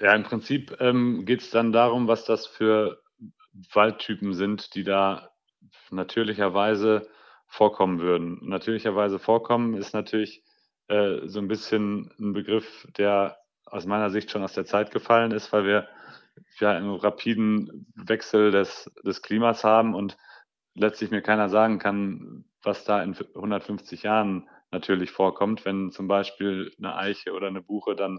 Ja, 0.00 0.14
im 0.14 0.24
Prinzip 0.24 0.76
ähm, 0.80 1.24
geht 1.24 1.40
es 1.40 1.50
dann 1.50 1.72
darum, 1.72 2.08
was 2.08 2.24
das 2.24 2.46
für 2.46 3.02
Waldtypen 3.72 4.34
sind, 4.34 4.74
die 4.74 4.84
da 4.84 5.30
natürlicherweise 5.90 7.08
vorkommen 7.56 8.00
würden. 8.00 8.38
Natürlicherweise 8.42 9.18
vorkommen 9.18 9.74
ist 9.74 9.94
natürlich 9.94 10.42
äh, 10.88 11.26
so 11.26 11.40
ein 11.40 11.48
bisschen 11.48 12.12
ein 12.20 12.34
Begriff, 12.34 12.86
der 12.96 13.38
aus 13.64 13.86
meiner 13.86 14.10
Sicht 14.10 14.30
schon 14.30 14.44
aus 14.44 14.52
der 14.52 14.66
Zeit 14.66 14.90
gefallen 14.90 15.32
ist, 15.32 15.52
weil 15.52 15.64
wir 15.64 15.88
ja 16.60 16.72
einen 16.72 16.94
rapiden 16.94 17.86
Wechsel 17.96 18.50
des, 18.50 18.90
des 19.04 19.22
Klimas 19.22 19.64
haben 19.64 19.94
und 19.94 20.16
letztlich 20.74 21.10
mir 21.10 21.22
keiner 21.22 21.48
sagen 21.48 21.78
kann, 21.78 22.44
was 22.62 22.84
da 22.84 23.02
in 23.02 23.14
150 23.14 24.02
Jahren 24.02 24.48
natürlich 24.70 25.10
vorkommt, 25.10 25.64
wenn 25.64 25.90
zum 25.90 26.08
Beispiel 26.08 26.72
eine 26.78 26.96
Eiche 26.96 27.32
oder 27.32 27.46
eine 27.46 27.62
Buche 27.62 27.96
dann 27.96 28.18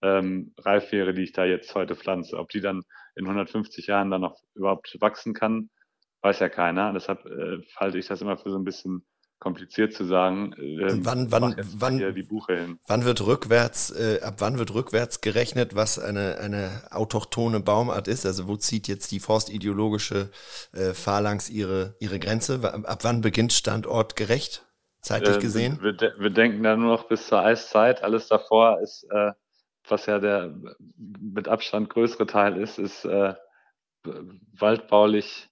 ähm, 0.00 0.54
reif 0.58 0.92
wäre, 0.92 1.12
die 1.12 1.24
ich 1.24 1.32
da 1.32 1.44
jetzt 1.44 1.74
heute 1.74 1.94
pflanze. 1.94 2.38
Ob 2.38 2.48
die 2.48 2.60
dann 2.60 2.82
in 3.16 3.26
150 3.26 3.86
Jahren 3.86 4.10
dann 4.10 4.22
noch 4.22 4.36
überhaupt 4.54 4.96
wachsen 5.00 5.34
kann, 5.34 5.68
weiß 6.22 6.40
ja 6.40 6.48
keiner. 6.48 6.92
Deshalb 6.92 7.24
äh, 7.26 7.58
halte 7.76 7.98
ich 7.98 8.06
das 8.06 8.20
immer 8.20 8.36
für 8.36 8.50
so 8.50 8.58
ein 8.58 8.64
bisschen 8.64 9.06
kompliziert 9.38 9.92
zu 9.92 10.04
sagen. 10.04 10.52
Äh, 10.54 11.04
wann, 11.04 11.30
wann, 11.30 11.54
wann, 11.74 12.26
wann 12.86 13.04
wird 13.04 13.24
rückwärts, 13.24 13.90
äh, 13.90 14.20
ab 14.22 14.36
wann 14.38 14.58
wird 14.58 14.74
rückwärts 14.74 15.20
gerechnet, 15.20 15.74
was 15.74 15.98
eine, 15.98 16.38
eine 16.38 16.82
autochtone 16.90 17.60
Baumart 17.60 18.08
ist? 18.08 18.26
Also 18.26 18.48
wo 18.48 18.56
zieht 18.56 18.88
jetzt 18.88 19.12
die 19.12 19.20
forstideologische 19.20 20.30
äh, 20.72 20.92
Phalanx 20.92 21.50
ihre, 21.50 21.94
ihre 22.00 22.18
Grenze? 22.18 22.60
Ab 22.84 23.00
wann 23.02 23.20
beginnt 23.20 23.52
Standort 23.52 24.16
gerecht? 24.16 24.64
zeitlich 25.00 25.36
äh, 25.36 25.40
gesehen? 25.40 25.78
Wir, 25.82 25.96
wir, 26.18 26.30
denken 26.30 26.62
da 26.62 26.76
nur 26.76 26.92
noch 26.92 27.08
bis 27.08 27.26
zur 27.26 27.40
Eiszeit. 27.40 28.02
Alles 28.02 28.28
davor 28.28 28.80
ist, 28.80 29.04
äh, 29.10 29.32
was 29.88 30.06
ja 30.06 30.18
der 30.18 30.54
mit 30.96 31.48
Abstand 31.48 31.90
größere 31.90 32.26
Teil 32.26 32.60
ist, 32.60 32.78
ist 32.78 33.04
äh, 33.04 33.34
waldbaulich 34.58 35.48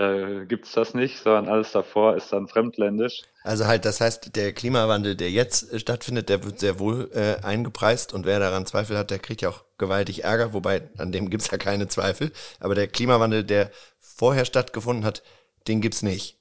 äh, 0.00 0.46
gibt 0.46 0.64
es 0.64 0.72
das 0.72 0.94
nicht, 0.94 1.18
sondern 1.18 1.48
alles 1.48 1.72
davor 1.72 2.16
ist 2.16 2.32
dann 2.32 2.48
fremdländisch. 2.48 3.22
Also 3.42 3.66
halt, 3.66 3.84
das 3.84 4.00
heißt, 4.00 4.34
der 4.34 4.52
Klimawandel, 4.52 5.14
der 5.14 5.30
jetzt 5.30 5.72
äh, 5.72 5.78
stattfindet, 5.78 6.28
der 6.30 6.42
wird 6.42 6.58
sehr 6.58 6.78
wohl 6.78 7.10
äh, 7.12 7.44
eingepreist 7.44 8.14
und 8.14 8.24
wer 8.24 8.38
daran 8.38 8.64
Zweifel 8.64 8.96
hat, 8.96 9.10
der 9.10 9.18
kriegt 9.18 9.42
ja 9.42 9.50
auch 9.50 9.64
gewaltig 9.76 10.24
Ärger, 10.24 10.54
wobei 10.54 10.88
an 10.96 11.12
dem 11.12 11.28
gibt 11.28 11.42
es 11.42 11.50
ja 11.50 11.58
keine 11.58 11.86
Zweifel. 11.88 12.32
Aber 12.60 12.74
der 12.74 12.88
Klimawandel, 12.88 13.44
der 13.44 13.70
vorher 13.98 14.46
stattgefunden 14.46 15.04
hat, 15.04 15.22
den 15.68 15.82
gibt 15.82 15.96
es 15.96 16.02
nicht. 16.02 16.38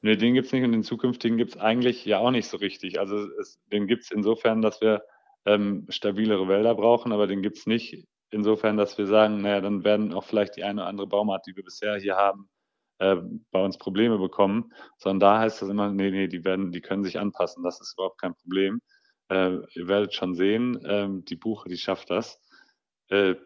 Nee, 0.00 0.16
den 0.16 0.32
gibt 0.32 0.46
es 0.46 0.52
nicht 0.52 0.64
und 0.64 0.72
den 0.72 0.82
zukünftigen 0.82 1.36
gibt 1.36 1.56
es 1.56 1.60
eigentlich 1.60 2.06
ja 2.06 2.18
auch 2.18 2.30
nicht 2.30 2.48
so 2.48 2.56
richtig. 2.56 2.98
Also 2.98 3.28
es, 3.38 3.58
den 3.70 3.86
gibt 3.86 4.04
es 4.04 4.10
insofern, 4.10 4.62
dass 4.62 4.80
wir 4.80 5.02
ähm, 5.44 5.86
stabilere 5.90 6.48
Wälder 6.48 6.74
brauchen, 6.74 7.12
aber 7.12 7.26
den 7.26 7.42
gibt 7.42 7.58
es 7.58 7.66
nicht 7.66 8.06
insofern, 8.30 8.78
dass 8.78 8.96
wir 8.96 9.06
sagen, 9.06 9.42
naja, 9.42 9.60
dann 9.60 9.84
werden 9.84 10.14
auch 10.14 10.24
vielleicht 10.24 10.56
die 10.56 10.64
eine 10.64 10.80
oder 10.80 10.88
andere 10.88 11.06
Baumart, 11.06 11.46
die 11.46 11.56
wir 11.56 11.64
bisher 11.64 11.96
hier 11.96 12.16
haben, 12.16 12.48
äh, 13.00 13.16
bei 13.50 13.64
uns 13.64 13.78
Probleme 13.78 14.18
bekommen, 14.18 14.72
sondern 14.98 15.20
da 15.20 15.38
heißt 15.40 15.62
das 15.62 15.68
immer, 15.68 15.90
nee, 15.90 16.10
nee, 16.10 16.28
die 16.28 16.44
werden, 16.44 16.70
die 16.70 16.80
können 16.80 17.02
sich 17.02 17.18
anpassen, 17.18 17.64
das 17.64 17.80
ist 17.80 17.94
überhaupt 17.94 18.20
kein 18.20 18.34
Problem. 18.34 18.80
Äh, 19.28 19.56
ihr 19.74 19.88
werdet 19.88 20.14
schon 20.14 20.34
sehen, 20.34 20.84
äh, 20.84 21.08
die 21.10 21.36
Buche, 21.36 21.68
die 21.68 21.78
schafft 21.78 22.10
das. 22.10 22.40
Äh, 23.08 23.36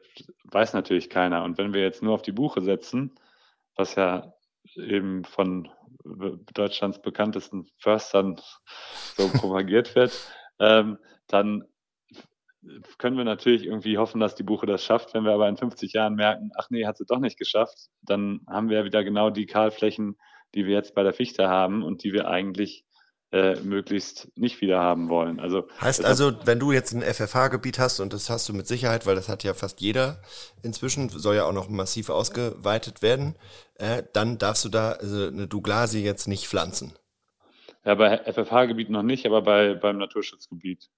weiß 0.44 0.74
natürlich 0.74 1.08
keiner. 1.08 1.44
Und 1.44 1.56
wenn 1.56 1.72
wir 1.72 1.82
jetzt 1.82 2.02
nur 2.02 2.14
auf 2.14 2.22
die 2.22 2.32
Buche 2.32 2.62
setzen, 2.62 3.14
was 3.76 3.94
ja 3.94 4.34
eben 4.74 5.24
von 5.24 5.68
Deutschlands 6.54 7.00
bekanntesten 7.00 7.66
Förstern 7.78 8.40
so 9.16 9.28
propagiert 9.28 9.94
wird, 9.94 10.12
ähm, 10.58 10.98
dann 11.28 11.64
können 12.98 13.16
wir 13.16 13.24
natürlich 13.24 13.64
irgendwie 13.64 13.98
hoffen, 13.98 14.20
dass 14.20 14.34
die 14.34 14.42
Buche 14.42 14.66
das 14.66 14.84
schafft. 14.84 15.14
Wenn 15.14 15.24
wir 15.24 15.32
aber 15.32 15.48
in 15.48 15.56
50 15.56 15.92
Jahren 15.92 16.14
merken, 16.14 16.50
ach 16.56 16.70
nee, 16.70 16.86
hat 16.86 16.96
sie 16.96 17.06
doch 17.06 17.18
nicht 17.18 17.38
geschafft, 17.38 17.88
dann 18.02 18.40
haben 18.48 18.68
wir 18.68 18.78
ja 18.78 18.84
wieder 18.84 19.04
genau 19.04 19.30
die 19.30 19.46
Kahlflächen, 19.46 20.16
die 20.54 20.66
wir 20.66 20.74
jetzt 20.74 20.94
bei 20.94 21.02
der 21.02 21.12
Fichte 21.12 21.48
haben 21.48 21.82
und 21.82 22.04
die 22.04 22.12
wir 22.12 22.28
eigentlich 22.28 22.84
äh, 23.32 23.56
möglichst 23.60 24.30
nicht 24.36 24.60
wieder 24.60 24.80
haben 24.80 25.08
wollen. 25.08 25.40
Also 25.40 25.66
heißt 25.80 26.04
also, 26.04 26.32
wenn 26.44 26.60
du 26.60 26.70
jetzt 26.70 26.92
ein 26.92 27.02
FFH-Gebiet 27.02 27.80
hast 27.80 27.98
und 27.98 28.12
das 28.12 28.30
hast 28.30 28.48
du 28.48 28.52
mit 28.52 28.68
Sicherheit, 28.68 29.06
weil 29.06 29.16
das 29.16 29.28
hat 29.28 29.42
ja 29.42 29.54
fast 29.54 29.80
jeder 29.80 30.22
inzwischen, 30.62 31.08
soll 31.08 31.34
ja 31.34 31.44
auch 31.44 31.52
noch 31.52 31.68
massiv 31.68 32.10
ausgeweitet 32.10 33.02
werden, 33.02 33.34
äh, 33.74 34.04
dann 34.12 34.38
darfst 34.38 34.64
du 34.64 34.68
da 34.68 34.92
also 34.92 35.26
eine 35.26 35.48
Douglasie 35.48 36.04
jetzt 36.04 36.28
nicht 36.28 36.46
pflanzen. 36.46 36.92
Ja, 37.84 37.96
bei 37.96 38.18
FFH-Gebiet 38.18 38.88
noch 38.88 39.02
nicht, 39.02 39.26
aber 39.26 39.42
bei, 39.42 39.74
beim 39.74 39.98
Naturschutzgebiet. 39.98 40.88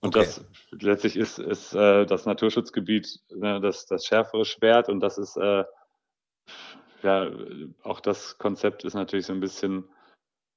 Und 0.00 0.14
okay. 0.14 0.26
das 0.26 0.44
letztlich 0.70 1.16
ist, 1.16 1.38
ist 1.38 1.74
äh, 1.74 2.06
das 2.06 2.24
Naturschutzgebiet 2.24 3.20
ne, 3.30 3.60
das, 3.60 3.86
das 3.86 4.06
schärfere 4.06 4.44
Schwert 4.44 4.88
und 4.88 5.00
das 5.00 5.18
ist, 5.18 5.36
äh, 5.36 5.64
ja, 7.02 7.30
auch 7.82 8.00
das 8.00 8.38
Konzept 8.38 8.84
ist 8.84 8.94
natürlich 8.94 9.26
so 9.26 9.32
ein 9.32 9.40
bisschen 9.40 9.88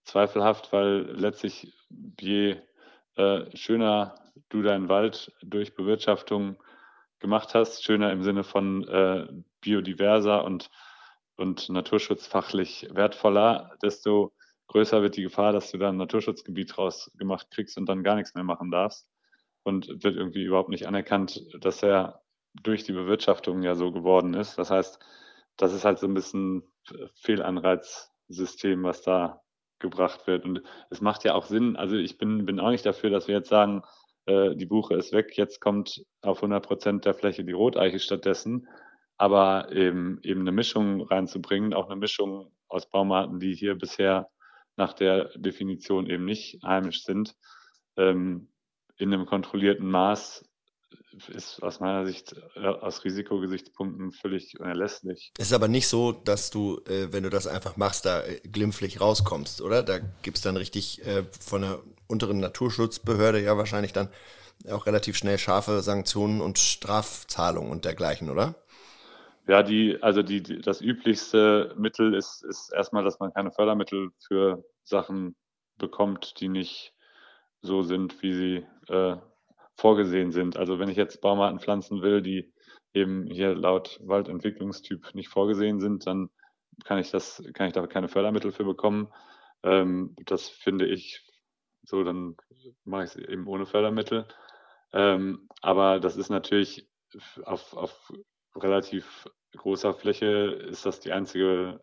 zweifelhaft, 0.06 0.72
weil 0.74 1.12
letztlich 1.12 1.74
je 2.20 2.58
äh, 3.16 3.58
schöner 3.58 4.16
du 4.50 4.62
deinen 4.62 4.90
Wald 4.90 5.32
durch 5.42 5.76
Bewirtschaftung 5.76 6.62
gemacht 7.20 7.56
hast, 7.56 7.84
schöner 7.84 8.12
im 8.12 8.24
Sinne 8.24 8.44
von 8.44 8.88
äh, 8.88 9.28
biodiverser 9.62 10.44
und, 10.44 10.70
und 11.36 11.68
naturschutzfachlich 11.70 12.88
wertvoller, 12.92 13.76
desto 13.82 14.34
größer 14.68 15.02
wird 15.02 15.18
die 15.18 15.24
Gefahr, 15.24 15.52
dass 15.52 15.72
du 15.72 15.80
da 15.80 15.90
ein 15.90 15.98
Naturschutzgebiet 15.98 16.78
draus 16.78 17.12
gemacht 17.18 17.48
kriegst 17.52 17.78
und 17.78 17.88
dann 17.88 18.04
gar 18.04 18.16
nichts 18.16 18.36
mehr 18.36 18.44
machen 18.44 18.72
darfst 18.72 19.11
und 19.64 20.04
wird 20.04 20.16
irgendwie 20.16 20.44
überhaupt 20.44 20.70
nicht 20.70 20.88
anerkannt, 20.88 21.46
dass 21.60 21.84
er 21.84 22.22
durch 22.54 22.84
die 22.84 22.94
Bewirtschaftung 22.94 23.64
ja 23.64 23.76
so 23.76 23.92
geworden 23.92 24.34
ist. 24.34 24.58
Das 24.58 24.70
heißt, 24.70 25.00
das 25.58 25.74
ist 25.74 25.86
halt 25.86 26.00
so 26.00 26.08
ein 26.08 26.14
bisschen 26.14 26.64
Fehlanreizsystem, 27.22 28.84
was 28.84 29.02
da 29.02 29.42
gebracht 29.80 30.28
wird. 30.28 30.46
Und 30.46 30.62
es 30.90 31.02
macht 31.02 31.24
ja 31.24 31.34
auch 31.34 31.46
Sinn, 31.46 31.76
also 31.76 31.96
ich 31.96 32.18
bin, 32.18 32.46
bin 32.46 32.60
auch 32.60 32.70
nicht 32.70 32.86
dafür, 32.86 33.10
dass 33.10 33.28
wir 33.28 33.36
jetzt 33.36 33.50
sagen, 33.50 33.84
äh, 34.26 34.56
die 34.56 34.66
Buche 34.66 34.96
ist 34.96 35.12
weg, 35.12 35.38
jetzt 35.38 35.60
kommt 35.60 36.04
auf 36.22 36.38
100 36.38 36.66
Prozent 36.66 37.06
der 37.06 37.14
Fläche 37.14 37.44
die 37.44 37.52
Roteiche 37.52 38.00
stattdessen. 38.00 38.68
Aber 39.18 39.72
eben, 39.72 40.20
eben 40.24 40.42
eine 40.42 40.52
Mischung 40.52 41.02
reinzubringen, 41.02 41.74
auch 41.74 41.86
eine 41.88 41.96
Mischung 41.96 42.52
aus 42.68 42.90
Baumarten, 42.90 43.40
die 43.40 43.54
hier 43.54 43.76
bisher 43.76 44.30
nach 44.78 44.94
der 44.94 45.30
Definition 45.36 46.08
eben 46.08 46.26
nicht 46.26 46.60
heimisch 46.64 47.04
sind, 47.04 47.36
ähm, 47.98 48.48
in 49.02 49.14
einem 49.14 49.26
kontrollierten 49.26 49.90
Maß 49.90 50.46
ist 51.28 51.62
aus 51.62 51.80
meiner 51.80 52.06
Sicht 52.06 52.36
äh, 52.56 52.66
aus 52.66 53.04
Risikogesichtspunkten 53.04 54.12
völlig 54.12 54.60
unerlässlich. 54.60 55.32
Es 55.38 55.48
ist 55.48 55.54
aber 55.54 55.68
nicht 55.68 55.88
so, 55.88 56.12
dass 56.12 56.52
du, 56.52 56.80
äh, 56.86 57.12
wenn 57.12 57.24
du 57.24 57.30
das 57.30 57.48
einfach 57.48 57.78
machst, 57.78 58.06
da 58.06 58.24
äh, 58.24 58.40
glimpflich 58.42 59.02
rauskommst, 59.02 59.62
oder? 59.62 59.84
Da 59.84 60.00
gibt 60.22 60.38
es 60.38 60.44
dann 60.44 60.56
richtig 60.56 61.02
von 61.40 61.62
der 61.62 61.80
unteren 62.08 62.40
Naturschutzbehörde 62.40 63.42
ja 63.42 63.58
wahrscheinlich 63.58 63.94
dann 63.94 64.10
auch 64.70 64.86
relativ 64.86 65.18
schnell 65.18 65.38
scharfe 65.38 65.82
Sanktionen 65.82 66.40
und 66.40 66.60
Strafzahlungen 66.60 67.72
und 67.72 67.86
dergleichen, 67.86 68.30
oder? 68.30 68.56
Ja, 69.48 69.64
die, 69.64 69.98
also 70.02 70.22
die, 70.22 70.44
die, 70.44 70.62
das 70.62 70.82
üblichste 70.82 71.74
Mittel 71.78 72.14
ist, 72.14 72.44
ist 72.44 72.72
erstmal, 72.72 73.04
dass 73.04 73.20
man 73.20 73.34
keine 73.34 73.52
Fördermittel 73.52 74.12
für 74.28 74.64
Sachen 74.84 75.36
bekommt, 75.78 76.40
die 76.40 76.48
nicht 76.48 76.94
so 77.62 77.84
sind, 77.84 78.22
wie 78.22 78.34
sie 78.34 78.66
äh, 78.88 79.18
vorgesehen 79.76 80.32
sind. 80.32 80.58
Also 80.58 80.80
wenn 80.80 80.90
ich 80.90 80.98
jetzt 80.98 81.22
Baumarten 81.22 81.60
pflanzen 81.60 82.02
will, 82.02 82.22
die 82.22 82.54
eben 82.94 83.26
hier 83.28 83.56
laut 83.56 84.00
Waldentwicklungstyp 84.04 85.14
nicht 85.14 85.30
vorgesehen 85.30 85.80
sind, 85.80 86.06
dann 86.08 86.30
kann 86.84 86.98
ich 86.98 87.12
das, 87.12 87.44
kann 87.54 87.68
ich 87.68 87.74
da 87.74 87.86
keine 87.88 88.08
Fördermittel 88.08 88.52
für 88.52 88.64
bekommen. 88.64 89.08
Ähm, 89.64 90.16
das 90.26 90.50
finde 90.50 90.88
ich 90.88 91.26
so, 91.84 92.04
dann 92.04 92.36
mache 92.84 93.04
ich 93.04 93.12
es 93.12 93.16
eben 93.16 93.48
ohne 93.48 93.66
Fördermittel. 93.66 94.28
Ähm, 94.94 95.48
aber 95.62 96.00
das 96.00 96.18
ist 96.18 96.30
natürlich 96.30 96.88
auf, 97.44 97.74
auf 97.76 98.12
relativ 98.56 99.28
großer 99.56 99.94
Fläche 99.94 100.28
ist 100.70 100.86
das 100.86 101.00
die 101.00 101.12
einzige, 101.12 101.82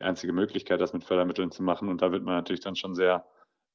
die 0.00 0.04
einzige 0.04 0.32
Möglichkeit, 0.32 0.80
das 0.80 0.92
mit 0.92 1.04
Fördermitteln 1.04 1.50
zu 1.50 1.62
machen. 1.62 1.88
Und 1.88 2.02
da 2.02 2.12
wird 2.12 2.24
man 2.24 2.34
natürlich 2.34 2.60
dann 2.60 2.76
schon 2.76 2.94
sehr 2.94 3.26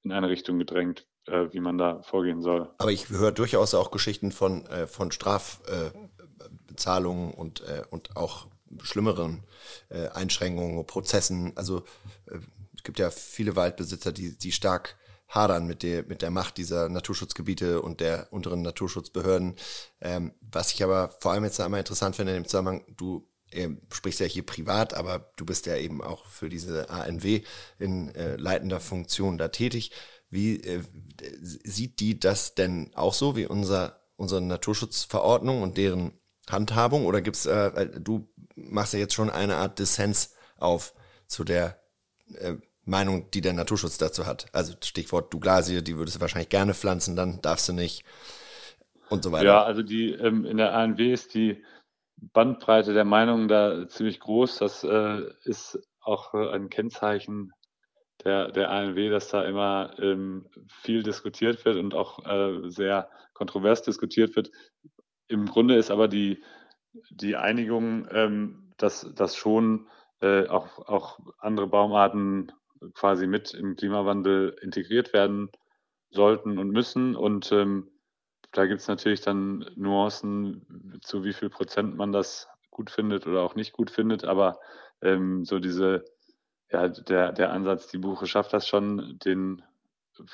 in 0.03 0.11
eine 0.11 0.29
Richtung 0.29 0.59
gedrängt, 0.59 1.07
äh, 1.27 1.47
wie 1.51 1.59
man 1.59 1.77
da 1.77 2.01
vorgehen 2.03 2.41
soll. 2.41 2.69
Aber 2.77 2.91
ich 2.91 3.09
höre 3.09 3.31
durchaus 3.31 3.73
auch 3.73 3.91
Geschichten 3.91 4.31
von, 4.31 4.65
äh, 4.67 4.87
von 4.87 5.11
Strafzahlungen 5.11 7.31
äh, 7.31 7.35
und, 7.35 7.61
äh, 7.61 7.83
und 7.89 8.17
auch 8.17 8.47
schlimmeren 8.81 9.43
äh, 9.89 10.07
Einschränkungen, 10.09 10.85
Prozessen. 10.85 11.53
Also 11.55 11.83
es 12.75 12.83
gibt 12.83 12.99
ja 12.99 13.09
viele 13.11 13.55
Waldbesitzer, 13.55 14.11
die, 14.11 14.37
die 14.37 14.51
stark 14.51 14.97
hadern 15.27 15.65
mit 15.65 15.83
der, 15.83 16.03
mit 16.03 16.21
der 16.21 16.29
Macht 16.29 16.57
dieser 16.57 16.89
Naturschutzgebiete 16.89 17.81
und 17.81 18.01
der 18.01 18.27
unteren 18.31 18.61
Naturschutzbehörden. 18.61 19.55
Ähm, 20.01 20.33
was 20.41 20.73
ich 20.73 20.83
aber 20.83 21.09
vor 21.19 21.31
allem 21.31 21.45
jetzt 21.45 21.59
einmal 21.59 21.79
interessant 21.79 22.15
finde 22.15 22.33
in 22.33 22.43
dem 22.43 22.47
Zusammenhang, 22.47 22.83
du 22.97 23.27
sprichst 23.91 24.19
ja 24.19 24.25
hier 24.25 24.45
privat, 24.45 24.93
aber 24.93 25.31
du 25.35 25.45
bist 25.45 25.65
ja 25.65 25.75
eben 25.75 26.01
auch 26.01 26.25
für 26.25 26.49
diese 26.49 26.89
ANW 26.89 27.41
in 27.79 28.13
äh, 28.15 28.35
leitender 28.37 28.79
Funktion 28.79 29.37
da 29.37 29.49
tätig. 29.49 29.91
Wie 30.29 30.61
äh, 30.61 30.81
sieht 31.41 31.99
die 31.99 32.19
das 32.19 32.55
denn 32.55 32.91
auch 32.95 33.13
so 33.13 33.35
wie 33.35 33.45
unser, 33.45 33.99
unsere 34.15 34.41
Naturschutzverordnung 34.41 35.61
und 35.61 35.77
deren 35.77 36.13
Handhabung? 36.49 37.05
Oder 37.05 37.21
gibt's, 37.21 37.45
äh, 37.45 37.89
du 37.99 38.29
machst 38.55 38.93
ja 38.93 38.99
jetzt 38.99 39.13
schon 39.13 39.29
eine 39.29 39.57
Art 39.57 39.79
Dissens 39.79 40.35
auf 40.57 40.93
zu 41.27 41.43
der 41.43 41.81
äh, 42.35 42.55
Meinung, 42.85 43.29
die 43.31 43.41
der 43.41 43.53
Naturschutz 43.53 43.97
dazu 43.97 44.25
hat. 44.25 44.47
Also 44.53 44.73
Stichwort 44.83 45.33
Douglasie, 45.33 45.83
die 45.83 45.97
würdest 45.97 46.17
du 46.17 46.21
wahrscheinlich 46.21 46.49
gerne 46.49 46.73
pflanzen, 46.73 47.15
dann 47.15 47.41
darfst 47.41 47.67
du 47.69 47.73
nicht 47.73 48.03
und 49.09 49.23
so 49.23 49.31
weiter. 49.31 49.45
Ja, 49.45 49.63
also 49.63 49.83
die 49.83 50.11
ähm, 50.11 50.45
in 50.45 50.57
der 50.57 50.73
ANW 50.73 51.11
ist 51.11 51.33
die 51.33 51.61
Bandbreite 52.21 52.93
der 52.93 53.05
Meinungen 53.05 53.47
da 53.47 53.87
ziemlich 53.87 54.19
groß. 54.19 54.57
Das 54.59 54.83
äh, 54.83 55.21
ist 55.43 55.79
auch 56.01 56.33
äh, 56.33 56.49
ein 56.51 56.69
Kennzeichen 56.69 57.51
der, 58.23 58.51
der 58.51 58.69
ANW, 58.69 59.09
dass 59.09 59.29
da 59.29 59.43
immer 59.43 59.95
ähm, 59.99 60.45
viel 60.67 61.03
diskutiert 61.03 61.65
wird 61.65 61.77
und 61.77 61.93
auch 61.95 62.25
äh, 62.25 62.69
sehr 62.69 63.09
kontrovers 63.33 63.81
diskutiert 63.81 64.35
wird. 64.35 64.51
Im 65.27 65.45
Grunde 65.47 65.75
ist 65.75 65.91
aber 65.91 66.07
die, 66.07 66.43
die 67.09 67.35
Einigung, 67.35 68.07
ähm, 68.11 68.71
dass, 68.77 69.11
dass 69.15 69.35
schon 69.35 69.87
äh, 70.21 70.47
auch, 70.47 70.87
auch 70.87 71.19
andere 71.39 71.67
Baumarten 71.67 72.51
quasi 72.93 73.27
mit 73.27 73.53
im 73.53 73.75
Klimawandel 73.75 74.55
integriert 74.61 75.13
werden 75.13 75.49
sollten 76.11 76.57
und 76.57 76.69
müssen. 76.71 77.15
Und 77.15 77.51
ähm, 77.51 77.89
da 78.51 78.65
gibt 78.65 78.81
es 78.81 78.87
natürlich 78.87 79.21
dann 79.21 79.65
Nuancen, 79.75 80.99
zu 81.01 81.23
wie 81.23 81.33
viel 81.33 81.49
Prozent 81.49 81.95
man 81.95 82.11
das 82.11 82.47
gut 82.69 82.89
findet 82.89 83.27
oder 83.27 83.41
auch 83.41 83.55
nicht 83.55 83.73
gut 83.73 83.91
findet. 83.91 84.23
Aber 84.25 84.59
ähm, 85.01 85.45
so 85.45 85.59
diese, 85.59 86.05
ja, 86.71 86.87
der, 86.87 87.31
der 87.31 87.51
Ansatz, 87.51 87.87
die 87.87 87.97
Buche 87.97 88.27
schafft 88.27 88.53
das 88.53 88.67
schon, 88.67 89.17
den, 89.23 89.61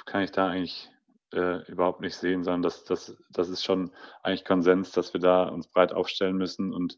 kann 0.05 0.23
ich 0.23 0.31
da 0.31 0.47
eigentlich 0.47 0.89
äh, 1.33 1.63
überhaupt 1.69 2.01
nicht 2.01 2.15
sehen, 2.15 2.43
sondern 2.43 2.63
das, 2.63 2.83
das, 2.83 3.15
das 3.29 3.49
ist 3.49 3.63
schon 3.63 3.91
eigentlich 4.23 4.45
Konsens, 4.45 4.91
dass 4.91 5.13
wir 5.13 5.21
da 5.21 5.43
uns 5.43 5.67
breit 5.67 5.93
aufstellen 5.93 6.37
müssen 6.37 6.73
und, 6.73 6.97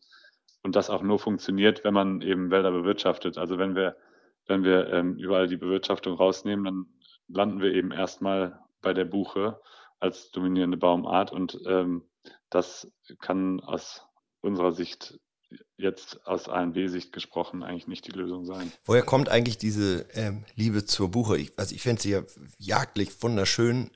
und 0.64 0.76
das 0.76 0.90
auch 0.90 1.02
nur 1.02 1.20
funktioniert, 1.20 1.84
wenn 1.84 1.94
man 1.94 2.22
eben 2.22 2.52
Wälder 2.52 2.72
bewirtschaftet. 2.72 3.38
Also 3.38 3.58
wenn 3.58 3.76
wir, 3.76 3.98
wenn 4.48 4.64
wir 4.64 4.88
ähm, 4.94 5.18
überall 5.18 5.48
die 5.48 5.58
Bewirtschaftung 5.58 6.16
rausnehmen, 6.16 6.66
dann 6.66 6.86
landen 7.28 7.62
wir 7.62 7.74
eben 7.74 7.92
erstmal 7.92 8.60
bei 8.82 8.94
der 8.94 9.06
Buche 9.06 9.60
als 10.00 10.32
dominierende 10.32 10.78
Baumart 10.78 11.32
und 11.32 11.60
ähm, 11.66 12.04
das 12.50 12.92
kann 13.20 13.60
aus 13.60 14.04
unserer 14.42 14.72
Sicht 14.72 15.20
jetzt 15.78 16.26
aus 16.28 16.48
ANW-Sicht 16.48 17.12
gesprochen 17.12 17.64
eigentlich 17.64 17.88
nicht 17.88 18.06
die 18.06 18.12
Lösung 18.12 18.46
sein. 18.46 18.72
Woher 18.86 19.02
kommt 19.04 19.30
eigentlich 19.30 19.58
diese 19.58 20.06
ähm, 20.14 20.46
Liebe 20.56 20.86
zur 20.86 21.10
Buche? 21.10 21.38
Ich, 21.38 21.58
also 21.58 21.74
ich 21.74 21.82
finde 21.82 22.02
sie 22.02 22.12
ja 22.12 22.24
jagdlich 22.58 23.22
wunderschön, 23.24 23.90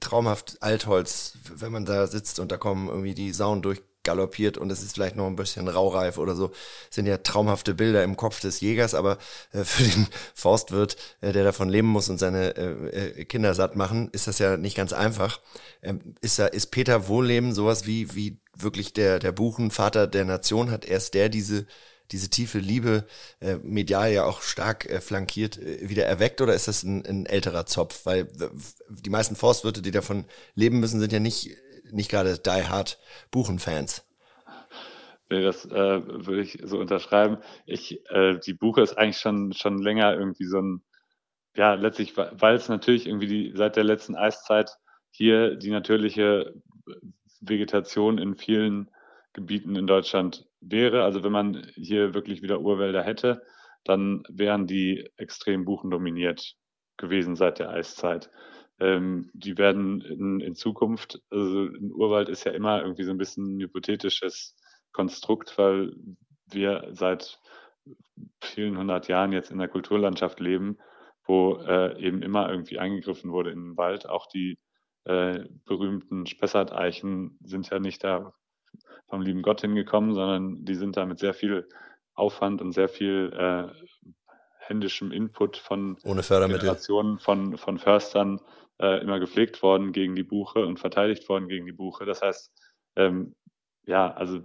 traumhaft 0.00 0.62
Altholz, 0.62 1.38
wenn 1.54 1.72
man 1.72 1.84
da 1.84 2.06
sitzt 2.06 2.40
und 2.40 2.50
da 2.50 2.56
kommen 2.56 2.88
irgendwie 2.88 3.14
die 3.14 3.32
Sauen 3.32 3.62
durch 3.62 3.82
galoppiert 4.02 4.58
und 4.58 4.70
es 4.70 4.82
ist 4.82 4.94
vielleicht 4.94 5.16
noch 5.16 5.26
ein 5.26 5.36
bisschen 5.36 5.68
raureif 5.68 6.18
oder 6.18 6.34
so, 6.34 6.50
sind 6.90 7.06
ja 7.06 7.18
traumhafte 7.18 7.74
Bilder 7.74 8.02
im 8.02 8.16
Kopf 8.16 8.40
des 8.40 8.60
Jägers, 8.60 8.94
aber 8.94 9.18
äh, 9.52 9.64
für 9.64 9.82
den 9.82 10.06
Forstwirt, 10.34 10.96
äh, 11.20 11.32
der 11.32 11.44
davon 11.44 11.68
leben 11.68 11.88
muss 11.88 12.08
und 12.08 12.18
seine 12.18 12.56
äh, 12.56 13.20
äh, 13.20 13.24
Kinder 13.24 13.54
satt 13.54 13.76
machen, 13.76 14.08
ist 14.12 14.26
das 14.26 14.38
ja 14.38 14.56
nicht 14.56 14.76
ganz 14.76 14.92
einfach. 14.92 15.40
Ähm, 15.82 16.14
ist, 16.20 16.38
da, 16.38 16.46
ist 16.46 16.68
Peter 16.68 17.08
Wohlleben 17.08 17.52
sowas 17.52 17.86
wie, 17.86 18.14
wie 18.14 18.38
wirklich 18.56 18.92
der, 18.92 19.18
der 19.18 19.32
Buchenvater 19.32 20.06
der 20.06 20.24
Nation? 20.24 20.70
Hat 20.70 20.84
erst 20.84 21.14
der 21.14 21.28
diese 21.28 21.66
diese 22.12 22.28
tiefe 22.28 22.58
Liebe 22.58 23.06
äh, 23.40 23.56
medial 23.62 24.12
ja 24.12 24.24
auch 24.24 24.42
stark 24.42 24.86
äh, 24.86 25.00
flankiert 25.00 25.58
äh, 25.58 25.88
wieder 25.88 26.06
erweckt 26.06 26.40
oder 26.40 26.54
ist 26.54 26.68
das 26.68 26.82
ein, 26.82 27.06
ein 27.06 27.26
älterer 27.26 27.66
Zopf? 27.66 28.04
Weil 28.04 28.28
die 28.88 29.10
meisten 29.10 29.36
Forstwirte, 29.36 29.82
die 29.82 29.90
davon 29.90 30.24
leben 30.54 30.80
müssen, 30.80 31.00
sind 31.00 31.12
ja 31.12 31.20
nicht 31.20 31.56
nicht 31.92 32.10
gerade 32.10 32.38
die 32.38 32.68
hard 32.68 32.98
Buchenfans. 33.30 34.04
Nee, 35.30 35.42
das 35.42 35.64
äh, 35.64 36.02
würde 36.26 36.40
ich 36.42 36.58
so 36.64 36.78
unterschreiben. 36.78 37.38
Ich, 37.64 38.04
äh, 38.10 38.38
die 38.38 38.54
Buche 38.54 38.82
ist 38.82 38.98
eigentlich 38.98 39.18
schon, 39.18 39.52
schon 39.52 39.78
länger 39.78 40.12
irgendwie 40.14 40.46
so 40.46 40.60
ein, 40.60 40.82
ja, 41.54 41.74
letztlich, 41.74 42.16
weil 42.16 42.56
es 42.56 42.68
natürlich 42.68 43.06
irgendwie 43.06 43.26
die, 43.28 43.52
seit 43.54 43.76
der 43.76 43.84
letzten 43.84 44.16
Eiszeit 44.16 44.76
hier 45.12 45.56
die 45.56 45.70
natürliche 45.70 46.54
Vegetation 47.40 48.18
in 48.18 48.36
vielen 48.36 48.90
Gebieten 49.32 49.76
in 49.76 49.86
Deutschland 49.86 50.46
wäre. 50.60 51.04
Also 51.04 51.22
wenn 51.22 51.32
man 51.32 51.70
hier 51.74 52.12
wirklich 52.12 52.42
wieder 52.42 52.60
Urwälder 52.60 53.02
hätte, 53.02 53.42
dann 53.84 54.24
wären 54.28 54.66
die 54.66 55.08
extrem 55.16 55.64
buchendominiert 55.64 56.56
gewesen 56.96 57.36
seit 57.36 57.60
der 57.60 57.70
Eiszeit 57.70 58.30
ähm, 58.80 59.30
die 59.34 59.58
werden 59.58 60.00
in, 60.00 60.40
in 60.40 60.54
Zukunft, 60.54 61.22
also 61.30 61.66
ein 61.66 61.92
Urwald 61.92 62.28
ist 62.28 62.44
ja 62.44 62.52
immer 62.52 62.82
irgendwie 62.82 63.04
so 63.04 63.10
ein 63.10 63.18
bisschen 63.18 63.56
ein 63.56 63.60
hypothetisches 63.60 64.56
Konstrukt, 64.92 65.56
weil 65.58 65.94
wir 66.46 66.88
seit 66.92 67.38
vielen 68.40 68.76
hundert 68.76 69.08
Jahren 69.08 69.32
jetzt 69.32 69.50
in 69.50 69.58
der 69.58 69.68
Kulturlandschaft 69.68 70.40
leben, 70.40 70.78
wo 71.26 71.56
äh, 71.56 72.00
eben 72.00 72.22
immer 72.22 72.50
irgendwie 72.50 72.78
eingegriffen 72.78 73.30
wurde 73.30 73.50
in 73.50 73.60
den 73.60 73.76
Wald. 73.76 74.08
Auch 74.08 74.26
die 74.26 74.58
äh, 75.04 75.44
berühmten 75.66 76.26
Spessarteichen 76.26 77.38
sind 77.44 77.70
ja 77.70 77.78
nicht 77.78 78.02
da 78.02 78.32
vom 79.08 79.22
lieben 79.22 79.42
Gott 79.42 79.60
hingekommen, 79.60 80.14
sondern 80.14 80.64
die 80.64 80.74
sind 80.74 80.96
da 80.96 81.04
mit 81.06 81.18
sehr 81.18 81.34
viel 81.34 81.68
Aufwand 82.14 82.60
und 82.60 82.72
sehr 82.72 82.88
viel 82.88 83.32
äh, 83.36 83.68
händischem 84.58 85.12
Input 85.12 85.56
von. 85.56 85.96
Generationen 86.60 87.18
von, 87.18 87.56
von 87.58 87.78
Förstern 87.78 88.40
äh, 88.80 89.00
immer 89.02 89.20
gepflegt 89.20 89.62
worden 89.62 89.92
gegen 89.92 90.16
die 90.16 90.24
Buche 90.24 90.64
und 90.64 90.80
verteidigt 90.80 91.28
worden 91.28 91.48
gegen 91.48 91.66
die 91.66 91.72
Buche. 91.72 92.04
Das 92.06 92.22
heißt, 92.22 92.52
ähm, 92.96 93.34
ja, 93.84 94.12
also 94.12 94.40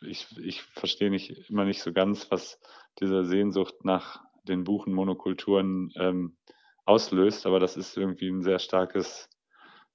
ich, 0.00 0.26
ich 0.38 0.62
verstehe 0.62 1.10
nicht 1.10 1.48
immer 1.48 1.64
nicht 1.64 1.82
so 1.82 1.92
ganz, 1.92 2.30
was 2.30 2.60
diese 3.00 3.24
Sehnsucht 3.24 3.84
nach 3.84 4.20
den 4.44 4.64
Buchenmonokulturen 4.64 5.92
ähm, 5.96 6.36
auslöst, 6.84 7.46
aber 7.46 7.60
das 7.60 7.76
ist 7.76 7.96
irgendwie 7.96 8.28
ein 8.28 8.42
sehr 8.42 8.58
starkes, 8.58 9.28